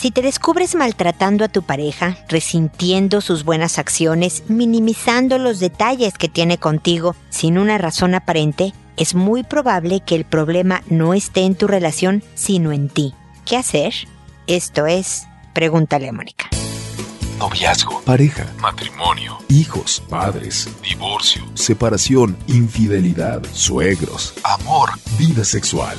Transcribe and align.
Si 0.00 0.10
te 0.10 0.22
descubres 0.22 0.76
maltratando 0.76 1.44
a 1.44 1.48
tu 1.48 1.62
pareja, 1.62 2.16
resintiendo 2.26 3.20
sus 3.20 3.44
buenas 3.44 3.78
acciones, 3.78 4.44
minimizando 4.48 5.36
los 5.36 5.60
detalles 5.60 6.14
que 6.16 6.30
tiene 6.30 6.56
contigo 6.56 7.14
sin 7.28 7.58
una 7.58 7.76
razón 7.76 8.14
aparente, 8.14 8.72
es 8.96 9.14
muy 9.14 9.42
probable 9.42 10.00
que 10.00 10.14
el 10.14 10.24
problema 10.24 10.82
no 10.88 11.12
esté 11.12 11.42
en 11.42 11.54
tu 11.54 11.66
relación, 11.66 12.24
sino 12.34 12.72
en 12.72 12.88
ti. 12.88 13.12
¿Qué 13.44 13.58
hacer? 13.58 13.92
Esto 14.46 14.86
es, 14.86 15.26
pregúntale 15.52 16.08
a 16.08 16.12
Mónica. 16.12 16.48
Noviazgo, 17.38 18.00
pareja, 18.00 18.46
matrimonio, 18.58 19.36
hijos, 19.50 20.02
padres, 20.08 20.66
divorcio, 20.82 21.42
separación, 21.52 22.38
infidelidad, 22.46 23.42
suegros, 23.52 24.32
amor, 24.44 24.92
vida 25.18 25.44
sexual. 25.44 25.98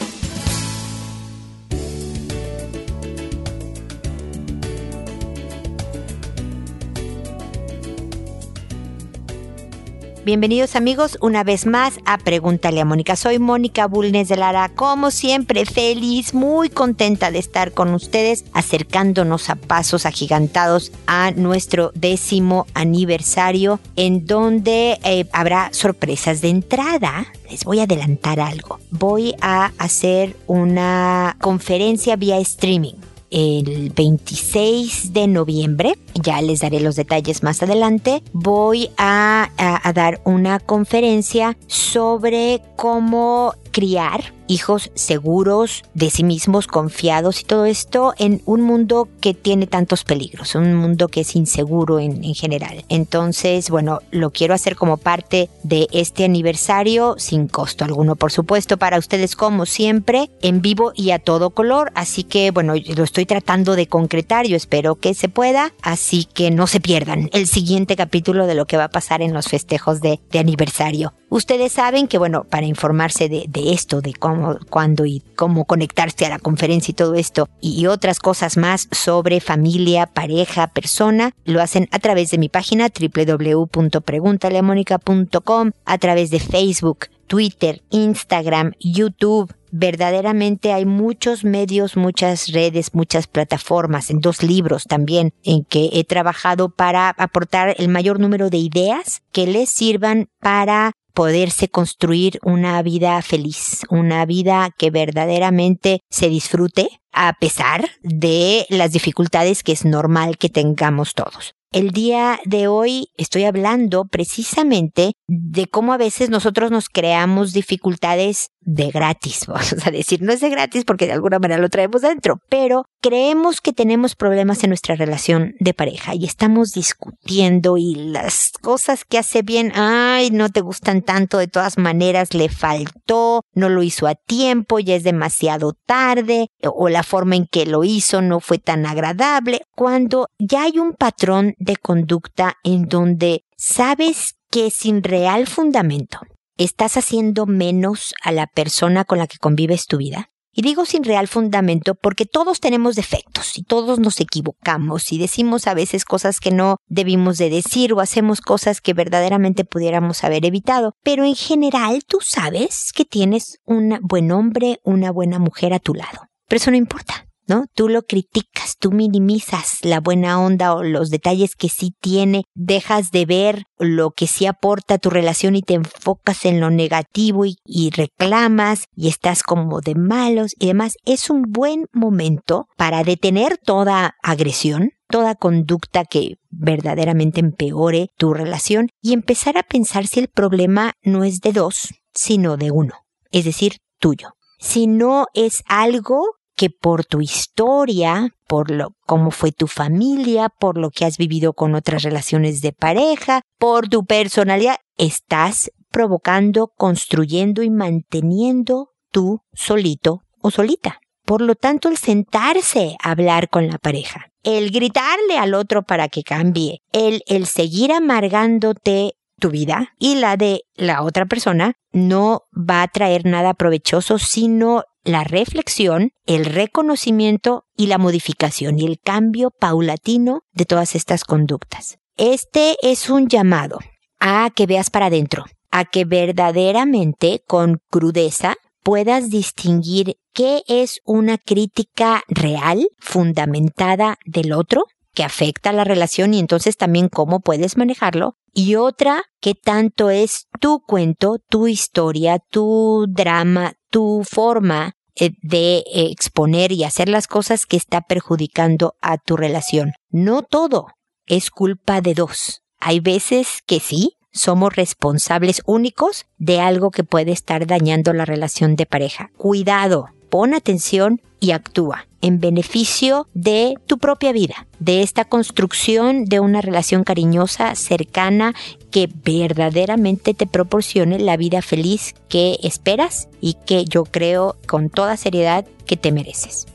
Bienvenidos 10.31 10.77
amigos 10.77 11.17
una 11.19 11.43
vez 11.43 11.65
más 11.65 11.99
a 12.05 12.17
Pregúntale 12.17 12.79
a 12.79 12.85
Mónica. 12.85 13.17
Soy 13.17 13.37
Mónica 13.37 13.85
Bulnes 13.85 14.29
de 14.29 14.37
Lara, 14.37 14.69
como 14.69 15.11
siempre 15.11 15.65
feliz, 15.65 16.33
muy 16.33 16.69
contenta 16.69 17.31
de 17.31 17.39
estar 17.39 17.73
con 17.73 17.93
ustedes, 17.93 18.45
acercándonos 18.53 19.49
a 19.49 19.55
pasos 19.55 20.05
agigantados 20.05 20.93
a 21.05 21.31
nuestro 21.31 21.91
décimo 21.95 22.65
aniversario, 22.73 23.81
en 23.97 24.25
donde 24.25 25.01
eh, 25.03 25.27
habrá 25.33 25.67
sorpresas 25.73 26.39
de 26.39 26.47
entrada. 26.47 27.25
Les 27.49 27.65
voy 27.65 27.81
a 27.81 27.83
adelantar 27.83 28.39
algo. 28.39 28.79
Voy 28.89 29.35
a 29.41 29.73
hacer 29.79 30.37
una 30.47 31.35
conferencia 31.41 32.15
vía 32.15 32.37
streaming 32.37 32.95
el 33.31 33.91
26 33.95 35.13
de 35.13 35.27
noviembre, 35.27 35.97
ya 36.13 36.41
les 36.41 36.59
daré 36.59 36.79
los 36.81 36.95
detalles 36.95 37.43
más 37.43 37.63
adelante, 37.63 38.21
voy 38.33 38.89
a, 38.97 39.49
a, 39.57 39.93
dar 39.93 40.21
una 40.25 40.59
conferencia 40.59 41.57
sobre 41.67 42.61
cómo 42.75 43.53
criar 43.71 44.33
hijos 44.51 44.91
seguros 44.95 45.83
de 45.93 46.09
sí 46.09 46.25
mismos, 46.25 46.67
confiados 46.67 47.39
y 47.39 47.45
todo 47.45 47.65
esto 47.65 48.13
en 48.17 48.41
un 48.45 48.61
mundo 48.61 49.07
que 49.21 49.33
tiene 49.33 49.65
tantos 49.65 50.03
peligros, 50.03 50.55
un 50.55 50.75
mundo 50.75 51.07
que 51.07 51.21
es 51.21 51.35
inseguro 51.37 51.99
en, 51.99 52.23
en, 52.23 52.35
general. 52.35 52.83
Entonces, 52.89 53.69
bueno, 53.69 53.99
lo 54.11 54.31
quiero 54.31 54.53
hacer 54.53 54.75
como 54.75 54.97
parte 54.97 55.49
de 55.63 55.87
este 55.93 56.25
aniversario 56.25 57.15
sin 57.17 57.47
costo 57.47 57.85
alguno, 57.85 58.17
por 58.17 58.33
supuesto, 58.33 58.75
para 58.77 58.99
ustedes 58.99 59.37
como 59.37 59.65
siempre, 59.65 60.29
en 60.41 60.61
vivo 60.61 60.91
y 60.95 61.11
a 61.11 61.19
todo 61.19 61.51
color. 61.51 61.91
Así 61.95 62.23
que, 62.23 62.51
bueno, 62.51 62.73
lo 62.75 63.03
estoy 63.03 63.25
tratando 63.25 63.77
de 63.77 63.87
concretar, 63.87 64.47
yo 64.47 64.57
espero 64.57 64.95
que 64.95 65.13
se 65.13 65.29
pueda, 65.29 65.71
así 65.81 66.25
que 66.25 66.51
no 66.51 66.67
se 66.67 66.81
pierdan 66.81 67.29
el 67.31 67.47
siguiente 67.47 67.95
capítulo 67.95 68.47
de 68.47 68.55
lo 68.55 68.65
que 68.65 68.75
va 68.75 68.85
a 68.85 68.89
pasar 68.89 69.21
en 69.21 69.33
los 69.33 69.47
festejos 69.47 70.01
de, 70.01 70.19
de 70.29 70.39
aniversario. 70.39 71.13
Ustedes 71.29 71.71
saben 71.71 72.09
que, 72.09 72.17
bueno, 72.17 72.43
para 72.43 72.65
informarse 72.65 73.29
de 73.29 73.60
esto, 73.69 74.01
de 74.01 74.13
cómo, 74.13 74.57
cuándo 74.69 75.05
y 75.05 75.23
cómo 75.35 75.63
conectarse 75.65 76.25
a 76.25 76.29
la 76.29 76.39
conferencia 76.39 76.91
y 76.91 76.95
todo 76.95 77.13
esto, 77.15 77.47
y, 77.61 77.79
y 77.79 77.87
otras 77.87 78.19
cosas 78.19 78.57
más 78.57 78.89
sobre 78.91 79.39
familia, 79.39 80.07
pareja, 80.07 80.67
persona, 80.67 81.31
lo 81.45 81.61
hacen 81.61 81.87
a 81.91 81.99
través 81.99 82.31
de 82.31 82.37
mi 82.37 82.49
página 82.49 82.89
www.preguntaleamónica.com, 82.89 85.71
a 85.85 85.97
través 85.97 86.31
de 86.31 86.39
Facebook, 86.39 87.07
Twitter, 87.27 87.81
Instagram, 87.91 88.73
YouTube, 88.79 89.53
verdaderamente 89.71 90.73
hay 90.73 90.85
muchos 90.85 91.43
medios, 91.43 91.95
muchas 91.95 92.51
redes, 92.51 92.93
muchas 92.93 93.27
plataformas, 93.27 94.09
en 94.09 94.19
dos 94.19 94.43
libros 94.43 94.83
también, 94.83 95.33
en 95.43 95.63
que 95.63 95.89
he 95.93 96.03
trabajado 96.03 96.69
para 96.69 97.09
aportar 97.09 97.75
el 97.77 97.87
mayor 97.87 98.19
número 98.19 98.49
de 98.49 98.57
ideas 98.57 99.23
que 99.31 99.47
les 99.47 99.69
sirvan 99.69 100.27
para 100.39 100.91
poderse 101.13 101.69
construir 101.69 102.39
una 102.43 102.81
vida 102.81 103.21
feliz, 103.21 103.81
una 103.89 104.25
vida 104.25 104.69
que 104.77 104.91
verdaderamente 104.91 106.01
se 106.09 106.29
disfrute 106.29 107.01
a 107.11 107.33
pesar 107.39 107.89
de 108.01 108.65
las 108.69 108.91
dificultades 108.91 109.63
que 109.63 109.73
es 109.73 109.85
normal 109.85 110.37
que 110.37 110.49
tengamos 110.49 111.13
todos. 111.13 111.53
El 111.73 111.91
día 111.91 112.37
de 112.43 112.67
hoy 112.67 113.07
estoy 113.15 113.45
hablando 113.45 114.03
precisamente 114.03 115.13
de 115.27 115.67
cómo 115.67 115.93
a 115.93 115.97
veces 115.97 116.29
nosotros 116.29 116.69
nos 116.69 116.89
creamos 116.89 117.53
dificultades 117.53 118.49
de 118.61 118.91
gratis, 118.91 119.45
vamos 119.47 119.75
a 119.85 119.91
decir, 119.91 120.21
no 120.21 120.31
es 120.31 120.41
de 120.41 120.49
gratis 120.49 120.85
porque 120.85 121.07
de 121.07 121.13
alguna 121.13 121.39
manera 121.39 121.61
lo 121.61 121.69
traemos 121.69 122.01
dentro, 122.01 122.39
pero 122.49 122.85
creemos 123.01 123.61
que 123.61 123.73
tenemos 123.73 124.15
problemas 124.15 124.63
en 124.63 124.69
nuestra 124.69 124.95
relación 124.95 125.55
de 125.59 125.73
pareja 125.73 126.15
y 126.15 126.25
estamos 126.25 126.71
discutiendo 126.71 127.77
y 127.77 127.95
las 127.95 128.51
cosas 128.61 129.05
que 129.05 129.17
hace 129.17 129.41
bien, 129.41 129.71
ay, 129.75 130.29
no 130.31 130.49
te 130.49 130.61
gustan 130.61 131.01
tanto, 131.01 131.37
de 131.37 131.47
todas 131.47 131.77
maneras 131.77 132.33
le 132.33 132.49
faltó, 132.49 133.41
no 133.53 133.69
lo 133.69 133.83
hizo 133.83 134.07
a 134.07 134.15
tiempo, 134.15 134.79
ya 134.79 134.95
es 134.95 135.03
demasiado 135.03 135.73
tarde, 135.85 136.47
o 136.63 136.89
la 136.89 137.03
forma 137.03 137.35
en 137.35 137.47
que 137.47 137.65
lo 137.65 137.83
hizo 137.83 138.21
no 138.21 138.39
fue 138.39 138.59
tan 138.59 138.85
agradable, 138.85 139.61
cuando 139.75 140.27
ya 140.39 140.63
hay 140.63 140.77
un 140.77 140.93
patrón 140.93 141.55
de 141.57 141.77
conducta 141.77 142.55
en 142.63 142.87
donde 142.87 143.45
sabes 143.57 144.35
que 144.49 144.69
sin 144.69 145.01
real 145.01 145.47
fundamento 145.47 146.19
estás 146.63 146.97
haciendo 146.97 147.45
menos 147.45 148.13
a 148.23 148.31
la 148.31 148.47
persona 148.47 149.05
con 149.05 149.17
la 149.17 149.27
que 149.27 149.37
convives 149.37 149.85
tu 149.85 149.97
vida. 149.97 150.29
Y 150.53 150.63
digo 150.63 150.85
sin 150.85 151.05
real 151.05 151.29
fundamento 151.29 151.95
porque 151.95 152.25
todos 152.25 152.59
tenemos 152.59 152.95
defectos 152.95 153.57
y 153.57 153.63
todos 153.63 153.99
nos 153.99 154.19
equivocamos 154.19 155.13
y 155.13 155.17
decimos 155.17 155.65
a 155.65 155.73
veces 155.73 156.03
cosas 156.03 156.41
que 156.41 156.51
no 156.51 156.75
debimos 156.87 157.37
de 157.37 157.49
decir 157.49 157.93
o 157.93 158.01
hacemos 158.01 158.41
cosas 158.41 158.81
que 158.81 158.93
verdaderamente 158.93 159.63
pudiéramos 159.63 160.25
haber 160.25 160.45
evitado. 160.45 160.93
Pero 161.03 161.23
en 161.23 161.35
general 161.35 162.01
tú 162.05 162.19
sabes 162.21 162.91
que 162.93 163.05
tienes 163.05 163.59
un 163.65 163.97
buen 164.01 164.31
hombre, 164.31 164.81
una 164.83 165.09
buena 165.11 165.39
mujer 165.39 165.73
a 165.73 165.79
tu 165.79 165.93
lado. 165.93 166.27
Pero 166.49 166.57
eso 166.57 166.71
no 166.71 166.77
importa. 166.77 167.30
Tú 167.73 167.89
lo 167.89 168.03
criticas, 168.03 168.77
tú 168.77 168.91
minimizas 168.91 169.79
la 169.83 169.99
buena 169.99 170.39
onda 170.39 170.73
o 170.73 170.83
los 170.83 171.09
detalles 171.09 171.55
que 171.55 171.69
sí 171.69 171.93
tiene, 171.99 172.43
dejas 172.53 173.11
de 173.11 173.25
ver 173.25 173.63
lo 173.77 174.11
que 174.11 174.27
sí 174.27 174.45
aporta 174.45 174.97
tu 174.97 175.09
relación 175.09 175.55
y 175.55 175.61
te 175.61 175.73
enfocas 175.73 176.45
en 176.45 176.59
lo 176.59 176.69
negativo 176.69 177.45
y, 177.45 177.57
y, 177.65 177.89
reclamas 177.91 178.85
y 178.95 179.07
estás 179.07 179.43
como 179.43 179.81
de 179.81 179.95
malos 179.95 180.53
y 180.59 180.67
demás. 180.67 180.95
Es 181.05 181.29
un 181.29 181.43
buen 181.43 181.87
momento 181.91 182.67
para 182.77 183.03
detener 183.03 183.57
toda 183.57 184.15
agresión, 184.23 184.91
toda 185.09 185.35
conducta 185.35 186.05
que 186.05 186.35
verdaderamente 186.49 187.39
empeore 187.39 188.09
tu 188.17 188.33
relación 188.33 188.89
y 189.01 189.13
empezar 189.13 189.57
a 189.57 189.63
pensar 189.63 190.07
si 190.07 190.19
el 190.19 190.27
problema 190.27 190.93
no 191.03 191.23
es 191.23 191.41
de 191.41 191.53
dos, 191.53 191.89
sino 192.13 192.57
de 192.57 192.71
uno, 192.71 192.93
es 193.31 193.45
decir, 193.45 193.77
tuyo. 193.99 194.29
Si 194.59 194.85
no 194.85 195.25
es 195.33 195.63
algo 195.67 196.23
que 196.61 196.69
por 196.69 197.05
tu 197.05 197.21
historia, 197.21 198.35
por 198.45 198.69
lo 198.69 198.93
cómo 199.07 199.31
fue 199.31 199.51
tu 199.51 199.65
familia, 199.65 200.47
por 200.47 200.77
lo 200.77 200.91
que 200.91 201.05
has 201.05 201.17
vivido 201.17 201.53
con 201.53 201.73
otras 201.73 202.03
relaciones 202.03 202.61
de 202.61 202.71
pareja, 202.71 203.41
por 203.57 203.89
tu 203.89 204.05
personalidad, 204.05 204.75
estás 204.95 205.71
provocando, 205.89 206.67
construyendo 206.67 207.63
y 207.63 207.71
manteniendo 207.71 208.91
tú 209.09 209.41
solito 209.53 210.21
o 210.39 210.51
solita. 210.51 210.99
Por 211.25 211.41
lo 211.41 211.55
tanto, 211.55 211.89
el 211.89 211.97
sentarse 211.97 212.95
a 213.01 213.09
hablar 213.09 213.49
con 213.49 213.67
la 213.67 213.79
pareja, 213.79 214.27
el 214.43 214.69
gritarle 214.69 215.39
al 215.39 215.55
otro 215.55 215.81
para 215.81 216.09
que 216.09 216.21
cambie, 216.21 216.83
el, 216.91 217.23
el 217.25 217.47
seguir 217.47 217.91
amargándote 217.91 219.15
tu 219.39 219.49
vida 219.49 219.95
y 219.97 220.13
la 220.13 220.37
de 220.37 220.61
la 220.75 221.01
otra 221.01 221.25
persona 221.25 221.73
no 221.91 222.43
va 222.53 222.83
a 222.83 222.87
traer 222.87 223.25
nada 223.25 223.55
provechoso, 223.55 224.19
sino 224.19 224.83
la 225.03 225.23
reflexión, 225.23 226.11
el 226.25 226.45
reconocimiento 226.45 227.65
y 227.75 227.87
la 227.87 227.97
modificación 227.97 228.79
y 228.79 228.85
el 228.85 228.99
cambio 228.99 229.51
paulatino 229.51 230.43
de 230.53 230.65
todas 230.65 230.95
estas 230.95 231.23
conductas. 231.23 231.97
Este 232.17 232.75
es 232.81 233.09
un 233.09 233.27
llamado 233.27 233.79
a 234.19 234.51
que 234.55 234.67
veas 234.67 234.89
para 234.89 235.07
adentro, 235.07 235.45
a 235.71 235.85
que 235.85 236.05
verdaderamente 236.05 237.43
con 237.47 237.81
crudeza 237.89 238.55
puedas 238.83 239.29
distinguir 239.29 240.17
qué 240.33 240.63
es 240.67 241.01
una 241.05 241.37
crítica 241.37 242.23
real, 242.27 242.87
fundamentada 242.99 244.17
del 244.25 244.53
otro, 244.53 244.85
que 245.13 245.23
afecta 245.23 245.71
a 245.71 245.73
la 245.73 245.83
relación 245.83 246.33
y 246.33 246.39
entonces 246.39 246.77
también 246.77 247.09
cómo 247.09 247.41
puedes 247.41 247.77
manejarlo. 247.77 248.35
Y 248.53 248.75
otra 248.75 249.23
que 249.39 249.55
tanto 249.55 250.09
es 250.09 250.47
tu 250.59 250.81
cuento, 250.81 251.39
tu 251.49 251.67
historia, 251.67 252.39
tu 252.39 253.05
drama, 253.09 253.73
tu 253.91 254.23
forma 254.27 254.93
eh, 255.15 255.31
de 255.43 255.83
exponer 255.93 256.71
y 256.71 256.83
hacer 256.83 257.09
las 257.09 257.27
cosas 257.27 257.65
que 257.67 257.77
está 257.77 258.01
perjudicando 258.01 258.95
a 259.01 259.17
tu 259.17 259.37
relación. 259.37 259.93
No 260.09 260.41
todo 260.41 260.87
es 261.27 261.51
culpa 261.51 262.01
de 262.01 262.15
dos. 262.15 262.63
Hay 262.79 262.99
veces 262.99 263.59
que 263.67 263.79
sí, 263.79 264.17
somos 264.31 264.75
responsables 264.75 265.61
únicos 265.65 266.25
de 266.37 266.59
algo 266.59 266.89
que 266.89 267.03
puede 267.03 267.31
estar 267.31 267.67
dañando 267.67 268.13
la 268.13 268.25
relación 268.25 268.75
de 268.75 268.85
pareja. 268.85 269.29
Cuidado, 269.37 270.09
pon 270.31 270.55
atención 270.55 271.21
y 271.41 271.51
actúa 271.51 272.07
en 272.21 272.39
beneficio 272.39 273.27
de 273.33 273.75
tu 273.85 273.97
propia 273.97 274.31
vida, 274.31 274.67
de 274.79 275.01
esta 275.01 275.25
construcción 275.25 276.25
de 276.25 276.39
una 276.39 276.61
relación 276.61 277.03
cariñosa, 277.03 277.75
cercana, 277.75 278.53
que 278.91 279.09
verdaderamente 279.23 280.33
te 280.33 280.47
proporcione 280.47 281.19
la 281.19 281.35
vida 281.35 281.61
feliz 281.61 282.15
que 282.29 282.57
esperas 282.63 283.27
y 283.41 283.55
que 283.65 283.85
yo 283.85 284.05
creo 284.05 284.55
con 284.67 284.89
toda 284.89 285.17
seriedad 285.17 285.65
que 285.85 285.97
te 285.97 286.11
mereces. 286.11 286.67